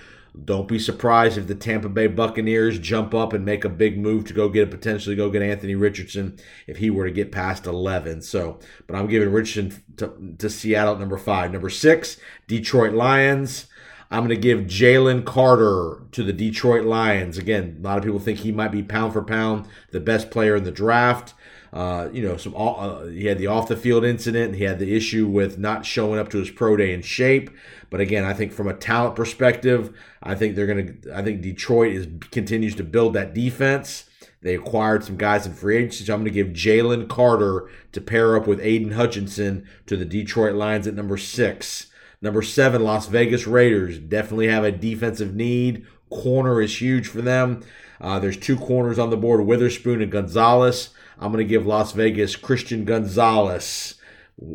don't 0.44 0.66
be 0.66 0.80
surprised 0.80 1.38
if 1.38 1.46
the 1.46 1.54
Tampa 1.54 1.88
Bay 1.88 2.08
Buccaneers 2.08 2.80
jump 2.80 3.14
up 3.14 3.32
and 3.32 3.44
make 3.44 3.64
a 3.64 3.68
big 3.68 3.96
move 3.96 4.24
to 4.24 4.34
go 4.34 4.48
get 4.48 4.66
a 4.66 4.70
potentially 4.70 5.14
go 5.14 5.30
get 5.30 5.40
Anthony 5.40 5.76
Richardson 5.76 6.36
if 6.66 6.78
he 6.78 6.90
were 6.90 7.06
to 7.06 7.12
get 7.12 7.30
past 7.30 7.64
11. 7.64 8.22
So, 8.22 8.58
but 8.88 8.96
I'm 8.96 9.06
giving 9.06 9.30
Richardson 9.30 9.84
to, 9.98 10.34
to 10.38 10.50
Seattle 10.50 10.94
at 10.94 11.00
number 11.00 11.16
five. 11.16 11.52
Number 11.52 11.70
six, 11.70 12.18
Detroit 12.48 12.92
Lions. 12.92 13.66
I'm 14.10 14.20
going 14.20 14.28
to 14.30 14.36
give 14.36 14.66
Jalen 14.66 15.24
Carter 15.24 16.02
to 16.12 16.22
the 16.22 16.32
Detroit 16.32 16.84
Lions. 16.84 17.38
Again, 17.38 17.78
a 17.80 17.82
lot 17.82 17.98
of 17.98 18.04
people 18.04 18.20
think 18.20 18.40
he 18.40 18.52
might 18.52 18.70
be 18.70 18.82
pound 18.82 19.12
for 19.12 19.22
pound 19.22 19.66
the 19.90 20.00
best 20.00 20.30
player 20.30 20.54
in 20.54 20.64
the 20.64 20.70
draft. 20.70 21.34
Uh, 21.76 22.08
you 22.10 22.22
know, 22.22 22.38
some 22.38 22.54
uh, 22.56 23.04
he 23.04 23.26
had 23.26 23.36
the 23.36 23.48
off 23.48 23.68
the 23.68 23.76
field 23.76 24.02
incident. 24.02 24.54
He 24.54 24.64
had 24.64 24.78
the 24.78 24.96
issue 24.96 25.26
with 25.26 25.58
not 25.58 25.84
showing 25.84 26.18
up 26.18 26.30
to 26.30 26.38
his 26.38 26.50
pro 26.50 26.74
day 26.74 26.94
in 26.94 27.02
shape. 27.02 27.50
But 27.90 28.00
again, 28.00 28.24
I 28.24 28.32
think 28.32 28.54
from 28.54 28.66
a 28.66 28.72
talent 28.72 29.14
perspective, 29.14 29.94
I 30.22 30.36
think 30.36 30.56
they're 30.56 30.66
gonna. 30.66 30.94
I 31.14 31.20
think 31.20 31.42
Detroit 31.42 31.92
is 31.92 32.08
continues 32.30 32.74
to 32.76 32.82
build 32.82 33.12
that 33.12 33.34
defense. 33.34 34.08
They 34.40 34.54
acquired 34.54 35.04
some 35.04 35.18
guys 35.18 35.44
in 35.44 35.52
free 35.52 35.76
agency. 35.76 36.06
So 36.06 36.14
I'm 36.14 36.20
going 36.20 36.32
to 36.32 36.42
give 36.42 36.54
Jalen 36.54 37.10
Carter 37.10 37.68
to 37.92 38.00
pair 38.00 38.36
up 38.36 38.46
with 38.46 38.60
Aidan 38.60 38.92
Hutchinson 38.92 39.68
to 39.84 39.98
the 39.98 40.04
Detroit 40.06 40.54
Lions 40.54 40.86
at 40.86 40.94
number 40.94 41.18
six. 41.18 41.88
Number 42.22 42.40
seven, 42.40 42.84
Las 42.84 43.06
Vegas 43.08 43.46
Raiders 43.46 43.98
definitely 43.98 44.48
have 44.48 44.64
a 44.64 44.72
defensive 44.72 45.34
need. 45.34 45.84
Corner 46.08 46.62
is 46.62 46.80
huge 46.80 47.08
for 47.08 47.20
them. 47.20 47.62
Uh, 48.00 48.18
there's 48.18 48.36
two 48.36 48.56
corners 48.56 48.98
on 48.98 49.10
the 49.10 49.16
board 49.16 49.40
Witherspoon 49.44 50.00
and 50.00 50.12
Gonzalez. 50.12 50.90
I'm 51.18 51.32
going 51.32 51.44
to 51.44 51.48
give 51.48 51.66
Las 51.66 51.92
Vegas 51.92 52.36
Christian 52.36 52.84
Gonzalez, 52.84 53.94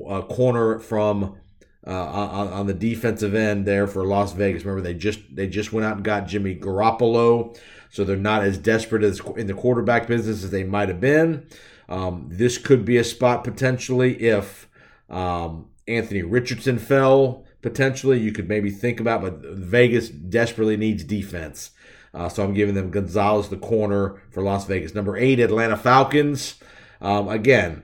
a 0.07 0.21
corner 0.21 0.79
from 0.79 1.37
uh, 1.85 1.91
on, 1.91 2.47
on, 2.49 2.67
the 2.67 2.73
defensive 2.73 3.33
end 3.33 3.65
there 3.65 3.87
for 3.87 4.05
Las 4.05 4.33
Vegas. 4.33 4.63
Remember, 4.63 4.81
they 4.81 4.93
just 4.93 5.19
they 5.35 5.47
just 5.47 5.73
went 5.73 5.85
out 5.85 5.95
and 5.95 6.05
got 6.05 6.27
Jimmy 6.27 6.55
Garoppolo, 6.55 7.57
so 7.89 8.03
they're 8.03 8.15
not 8.15 8.43
as 8.43 8.59
desperate 8.59 9.03
as 9.03 9.19
in 9.35 9.47
the 9.47 9.55
quarterback 9.55 10.05
business 10.07 10.43
as 10.43 10.51
they 10.51 10.63
might 10.63 10.89
have 10.89 10.99
been. 10.99 11.47
Um, 11.89 12.27
this 12.29 12.59
could 12.59 12.85
be 12.85 12.97
a 12.97 13.03
spot 13.03 13.43
potentially 13.43 14.21
if 14.21 14.69
um, 15.09 15.69
Anthony 15.87 16.21
Richardson 16.21 16.77
fell. 16.77 17.45
Potentially, 17.61 18.19
you 18.19 18.31
could 18.31 18.47
maybe 18.47 18.71
think 18.71 18.99
about, 18.99 19.21
but 19.21 19.39
Vegas 19.41 20.09
desperately 20.09 20.77
needs 20.77 21.03
defense. 21.03 21.71
Uh, 22.13 22.27
so 22.29 22.43
I'm 22.43 22.53
giving 22.53 22.75
them 22.75 22.91
Gonzalez, 22.91 23.49
the 23.49 23.57
corner 23.57 24.21
for 24.31 24.43
Las 24.43 24.65
Vegas. 24.65 24.93
Number 24.93 25.15
eight, 25.15 25.39
Atlanta 25.39 25.77
Falcons. 25.77 26.55
Um, 26.99 27.29
again, 27.29 27.83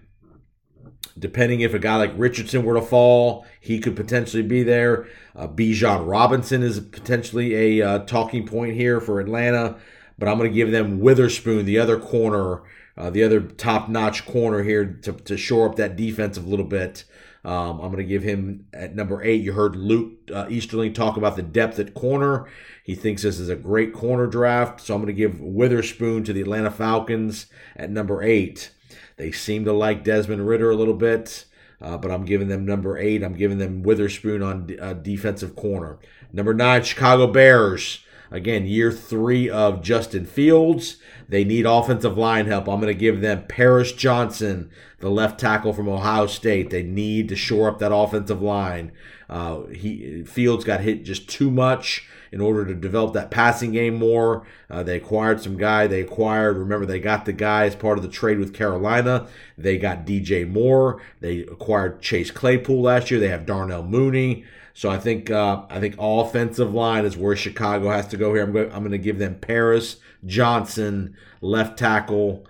depending 1.17 1.61
if 1.61 1.73
a 1.73 1.79
guy 1.79 1.95
like 1.95 2.13
Richardson 2.15 2.63
were 2.63 2.75
to 2.75 2.81
fall, 2.81 3.45
he 3.59 3.79
could 3.79 3.95
potentially 3.95 4.43
be 4.43 4.63
there. 4.63 5.07
Uh, 5.35 5.47
Bijan 5.47 6.07
Robinson 6.07 6.63
is 6.63 6.79
potentially 6.79 7.79
a 7.79 7.87
uh, 7.87 7.99
talking 7.99 8.45
point 8.45 8.75
here 8.75 8.99
for 8.99 9.19
Atlanta, 9.19 9.77
but 10.17 10.27
I'm 10.27 10.37
going 10.37 10.51
to 10.51 10.55
give 10.55 10.71
them 10.71 10.99
Witherspoon, 10.99 11.65
the 11.65 11.79
other 11.79 11.99
corner, 11.99 12.63
uh, 12.97 13.09
the 13.09 13.23
other 13.23 13.41
top 13.41 13.89
notch 13.89 14.25
corner 14.25 14.63
here 14.63 14.85
to, 15.03 15.13
to 15.13 15.37
shore 15.37 15.69
up 15.69 15.75
that 15.75 15.95
defense 15.95 16.37
a 16.37 16.41
little 16.41 16.65
bit. 16.65 17.05
Um, 17.45 17.79
I'm 17.79 17.91
going 17.91 17.97
to 17.97 18.03
give 18.03 18.23
him 18.23 18.67
at 18.73 18.95
number 18.95 19.23
eight. 19.23 19.41
You 19.41 19.53
heard 19.53 19.75
Luke 19.75 20.13
uh, 20.33 20.47
Easterling 20.49 20.93
talk 20.93 21.17
about 21.17 21.35
the 21.35 21.43
depth 21.43 21.79
at 21.79 21.93
corner. 21.93 22.47
He 22.83 22.95
thinks 22.95 23.21
this 23.21 23.39
is 23.39 23.49
a 23.49 23.55
great 23.55 23.93
corner 23.93 24.27
draft. 24.27 24.81
So 24.81 24.93
I'm 24.93 25.01
going 25.01 25.07
to 25.07 25.13
give 25.13 25.39
Witherspoon 25.39 26.23
to 26.25 26.33
the 26.33 26.41
Atlanta 26.41 26.71
Falcons 26.71 27.47
at 27.75 27.89
number 27.89 28.21
eight. 28.21 28.71
They 29.17 29.31
seem 29.31 29.65
to 29.65 29.73
like 29.73 30.03
Desmond 30.03 30.47
Ridder 30.47 30.69
a 30.69 30.75
little 30.75 30.93
bit, 30.93 31.45
uh, 31.81 31.97
but 31.97 32.11
I'm 32.11 32.25
giving 32.25 32.47
them 32.47 32.65
number 32.65 32.97
eight. 32.97 33.23
I'm 33.23 33.35
giving 33.35 33.57
them 33.57 33.81
Witherspoon 33.81 34.43
on 34.43 34.77
uh, 34.79 34.93
defensive 34.93 35.55
corner. 35.55 35.99
Number 36.31 36.53
nine, 36.53 36.83
Chicago 36.83 37.27
Bears. 37.27 38.03
Again, 38.31 38.65
year 38.65 38.91
three 38.91 39.49
of 39.49 39.81
Justin 39.81 40.25
Fields. 40.25 40.97
They 41.29 41.43
need 41.43 41.65
offensive 41.65 42.17
line 42.17 42.45
help. 42.45 42.67
I'm 42.67 42.79
going 42.79 42.93
to 42.93 42.99
give 42.99 43.21
them 43.21 43.45
Paris 43.47 43.91
Johnson, 43.91 44.69
the 44.99 45.09
left 45.09 45.39
tackle 45.39 45.73
from 45.73 45.89
Ohio 45.89 46.27
State. 46.27 46.69
They 46.69 46.83
need 46.83 47.29
to 47.29 47.35
shore 47.35 47.69
up 47.69 47.79
that 47.79 47.93
offensive 47.93 48.41
line. 48.41 48.91
Uh, 49.29 49.63
he 49.67 50.23
Fields 50.23 50.63
got 50.63 50.81
hit 50.81 51.03
just 51.03 51.27
too 51.27 51.51
much 51.51 52.07
in 52.31 52.41
order 52.41 52.65
to 52.65 52.75
develop 52.75 53.13
that 53.13 53.31
passing 53.31 53.71
game 53.71 53.95
more. 53.95 54.45
Uh, 54.69 54.83
they 54.83 54.97
acquired 54.97 55.41
some 55.41 55.57
guy. 55.57 55.87
They 55.87 56.01
acquired. 56.01 56.57
Remember, 56.57 56.85
they 56.85 56.99
got 56.99 57.25
the 57.25 57.33
guy 57.33 57.65
as 57.65 57.75
part 57.75 57.97
of 57.97 58.03
the 58.03 58.09
trade 58.09 58.39
with 58.39 58.53
Carolina. 58.53 59.27
They 59.57 59.77
got 59.77 60.05
DJ 60.05 60.47
Moore. 60.47 61.01
They 61.19 61.39
acquired 61.39 62.01
Chase 62.01 62.31
Claypool 62.31 62.81
last 62.81 63.11
year. 63.11 63.19
They 63.19 63.29
have 63.29 63.45
Darnell 63.45 63.83
Mooney. 63.83 64.45
So 64.77 64.91
I 64.91 64.99
think 64.99 65.31
uh, 65.31 65.63
I 65.71 65.79
think 65.79 65.95
offensive 65.97 66.71
line 66.71 67.03
is 67.03 67.17
where 67.17 67.35
Chicago 67.35 67.89
has 67.89 68.05
to 68.09 68.15
go 68.15 68.35
here. 68.35 68.43
I'm 68.43 68.53
going 68.53 68.71
I'm 68.71 68.87
to 68.91 68.99
give 68.99 69.17
them 69.17 69.39
Paris 69.39 69.95
Johnson 70.23 71.17
left 71.41 71.79
tackle, 71.79 72.45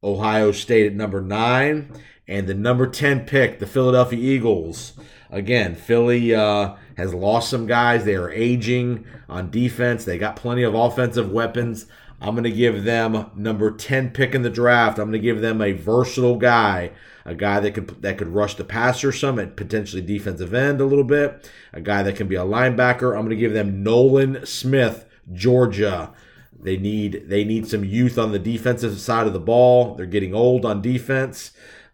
Ohio 0.00 0.52
State 0.52 0.86
at 0.86 0.94
number 0.94 1.20
nine, 1.20 1.90
and 2.28 2.46
the 2.46 2.54
number 2.54 2.86
ten 2.86 3.26
pick, 3.26 3.58
the 3.58 3.66
Philadelphia 3.66 4.20
Eagles. 4.20 4.92
Again, 5.32 5.74
Philly 5.74 6.32
uh, 6.32 6.76
has 6.96 7.12
lost 7.12 7.50
some 7.50 7.66
guys. 7.66 8.04
They 8.04 8.14
are 8.14 8.30
aging 8.30 9.04
on 9.28 9.50
defense. 9.50 10.04
They 10.04 10.16
got 10.16 10.36
plenty 10.36 10.62
of 10.62 10.76
offensive 10.76 11.32
weapons. 11.32 11.86
I'm 12.20 12.34
going 12.34 12.44
to 12.44 12.52
give 12.52 12.84
them 12.84 13.32
number 13.34 13.72
10 13.72 14.12
pick 14.12 14.32
in 14.32 14.42
the 14.42 14.48
draft. 14.48 15.00
I'm 15.00 15.06
going 15.06 15.14
to 15.14 15.18
give 15.18 15.40
them 15.40 15.60
a 15.60 15.72
versatile 15.72 16.36
guy, 16.36 16.92
a 17.24 17.34
guy 17.34 17.60
that 17.60 17.72
could 17.72 18.02
that 18.02 18.18
could 18.18 18.28
rush 18.28 18.54
the 18.54 18.64
passer 18.64 19.12
some 19.12 19.38
at 19.38 19.56
potentially 19.56 20.02
defensive 20.02 20.52
end 20.52 20.80
a 20.80 20.84
little 20.84 21.04
bit, 21.04 21.50
a 21.72 21.80
guy 21.80 22.02
that 22.02 22.16
can 22.16 22.28
be 22.28 22.36
a 22.36 22.44
linebacker. 22.44 23.14
I'm 23.14 23.22
going 23.22 23.30
to 23.30 23.36
give 23.36 23.54
them 23.54 23.82
Nolan 23.82 24.44
Smith, 24.46 25.06
Georgia. 25.32 26.12
They 26.58 26.76
need 26.76 27.24
they 27.26 27.44
need 27.44 27.66
some 27.66 27.84
youth 27.84 28.18
on 28.18 28.32
the 28.32 28.38
defensive 28.38 28.98
side 29.00 29.26
of 29.26 29.32
the 29.32 29.40
ball. 29.40 29.94
They're 29.94 30.06
getting 30.06 30.34
old 30.34 30.64
on 30.64 30.82
defense. 30.82 31.52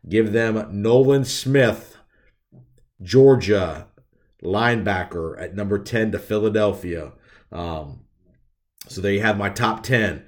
Give 0.08 0.32
them 0.32 0.66
Nolan 0.70 1.24
Smith, 1.24 1.96
Georgia, 3.02 3.88
linebacker 4.42 5.40
at 5.40 5.54
number 5.54 5.78
10 5.78 6.12
to 6.12 6.18
Philadelphia. 6.18 7.12
Um, 7.52 8.00
so 8.88 9.00
there 9.00 9.12
you 9.12 9.20
have 9.20 9.36
my 9.36 9.50
top 9.50 9.82
10. 9.82 10.24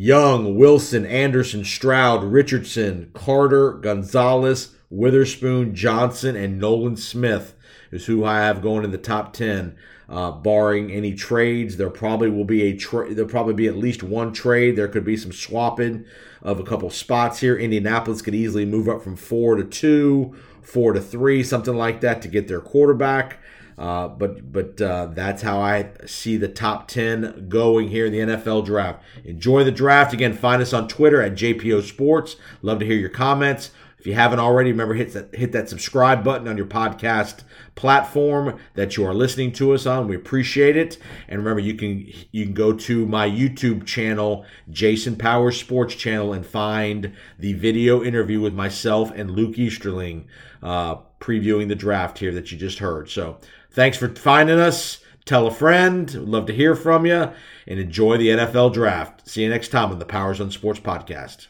Young, 0.00 0.54
Wilson, 0.54 1.04
Anderson, 1.04 1.64
Stroud, 1.64 2.22
Richardson, 2.22 3.10
Carter, 3.14 3.72
Gonzalez, 3.72 4.76
Witherspoon, 4.90 5.74
Johnson, 5.74 6.36
and 6.36 6.60
Nolan 6.60 6.96
Smith 6.96 7.56
is 7.90 8.06
who 8.06 8.24
I 8.24 8.42
have 8.42 8.62
going 8.62 8.84
in 8.84 8.92
the 8.92 8.96
top 8.96 9.32
10. 9.32 9.74
Uh, 10.08 10.30
barring 10.30 10.92
any 10.92 11.14
trades, 11.14 11.78
there 11.78 11.90
probably 11.90 12.30
will 12.30 12.44
be 12.44 12.62
a 12.62 12.76
trade. 12.76 13.16
There'll 13.16 13.28
probably 13.28 13.54
be 13.54 13.66
at 13.66 13.76
least 13.76 14.04
one 14.04 14.32
trade. 14.32 14.76
There 14.76 14.86
could 14.86 15.04
be 15.04 15.16
some 15.16 15.32
swapping 15.32 16.04
of 16.42 16.60
a 16.60 16.64
couple 16.64 16.90
spots 16.90 17.40
here. 17.40 17.56
Indianapolis 17.56 18.22
could 18.22 18.36
easily 18.36 18.64
move 18.64 18.88
up 18.88 19.02
from 19.02 19.16
four 19.16 19.56
to 19.56 19.64
two, 19.64 20.32
four 20.62 20.92
to 20.92 21.00
three, 21.00 21.42
something 21.42 21.74
like 21.74 22.02
that 22.02 22.22
to 22.22 22.28
get 22.28 22.46
their 22.46 22.60
quarterback. 22.60 23.40
Uh, 23.78 24.08
but 24.08 24.50
but 24.52 24.80
uh, 24.80 25.06
that's 25.06 25.42
how 25.42 25.60
I 25.60 25.90
see 26.04 26.36
the 26.36 26.48
top 26.48 26.88
10 26.88 27.48
going 27.48 27.88
here 27.88 28.06
in 28.06 28.12
the 28.12 28.18
NFL 28.18 28.64
draft. 28.64 29.02
Enjoy 29.24 29.62
the 29.62 29.70
draft. 29.70 30.12
Again, 30.12 30.34
find 30.34 30.60
us 30.60 30.72
on 30.72 30.88
Twitter 30.88 31.22
at 31.22 31.32
JPO 31.32 31.82
Sports. 31.82 32.36
Love 32.60 32.80
to 32.80 32.86
hear 32.86 32.96
your 32.96 33.08
comments. 33.08 33.70
If 33.98 34.06
you 34.06 34.14
haven't 34.14 34.38
already, 34.38 34.70
remember 34.70 34.94
hit 34.94 35.12
that 35.12 35.34
hit 35.34 35.52
that 35.52 35.68
subscribe 35.68 36.22
button 36.22 36.46
on 36.46 36.56
your 36.56 36.66
podcast 36.66 37.42
platform 37.74 38.58
that 38.74 38.96
you 38.96 39.04
are 39.04 39.14
listening 39.14 39.52
to 39.52 39.72
us 39.72 39.86
on. 39.86 40.06
We 40.06 40.14
appreciate 40.14 40.76
it. 40.76 40.98
And 41.28 41.38
remember, 41.38 41.60
you 41.60 41.74
can 41.74 42.06
you 42.30 42.44
can 42.44 42.54
go 42.54 42.72
to 42.72 43.06
my 43.06 43.28
YouTube 43.28 43.86
channel, 43.86 44.44
Jason 44.70 45.16
Powers 45.16 45.58
Sports 45.58 45.96
Channel, 45.96 46.32
and 46.32 46.46
find 46.46 47.12
the 47.40 47.54
video 47.54 48.04
interview 48.04 48.40
with 48.40 48.54
myself 48.54 49.10
and 49.12 49.32
Luke 49.32 49.58
Easterling 49.58 50.28
uh, 50.62 50.96
previewing 51.20 51.66
the 51.66 51.74
draft 51.74 52.18
here 52.18 52.32
that 52.34 52.52
you 52.52 52.58
just 52.58 52.78
heard. 52.78 53.10
So 53.10 53.38
Thanks 53.70 53.96
for 53.96 54.08
finding 54.08 54.58
us. 54.58 55.00
Tell 55.24 55.46
a 55.46 55.50
friend. 55.50 56.10
We'd 56.10 56.28
love 56.28 56.46
to 56.46 56.54
hear 56.54 56.74
from 56.74 57.04
you 57.04 57.30
and 57.66 57.78
enjoy 57.78 58.16
the 58.16 58.28
NFL 58.28 58.72
draft. 58.72 59.28
See 59.28 59.42
you 59.42 59.50
next 59.50 59.68
time 59.68 59.90
on 59.90 59.98
the 59.98 60.06
Powers 60.06 60.40
on 60.40 60.50
Sports 60.50 60.80
podcast. 60.80 61.48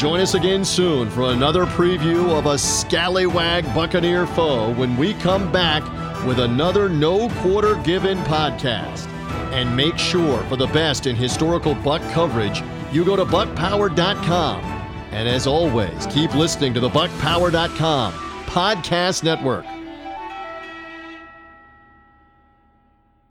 Join 0.00 0.20
us 0.20 0.32
again 0.32 0.64
soon 0.64 1.10
for 1.10 1.24
another 1.24 1.66
preview 1.66 2.30
of 2.30 2.46
a 2.46 2.56
scallywag 2.56 3.66
Buccaneer 3.74 4.26
foe 4.26 4.72
when 4.72 4.96
we 4.96 5.12
come 5.12 5.52
back 5.52 5.82
with 6.24 6.38
another 6.38 6.88
No 6.88 7.28
Quarter 7.42 7.74
Given 7.82 8.16
podcast. 8.20 9.06
And 9.52 9.76
make 9.76 9.98
sure 9.98 10.42
for 10.44 10.56
the 10.56 10.68
best 10.68 11.06
in 11.06 11.16
historical 11.16 11.74
Buck 11.74 12.00
coverage, 12.12 12.62
you 12.90 13.04
go 13.04 13.14
to 13.14 13.26
buckpower.com. 13.26 14.64
And 15.10 15.28
as 15.28 15.46
always, 15.46 16.06
keep 16.06 16.34
listening 16.34 16.72
to 16.72 16.80
the 16.80 16.88
buckpower.com 16.88 18.14
podcast 18.46 19.22
network. 19.22 19.66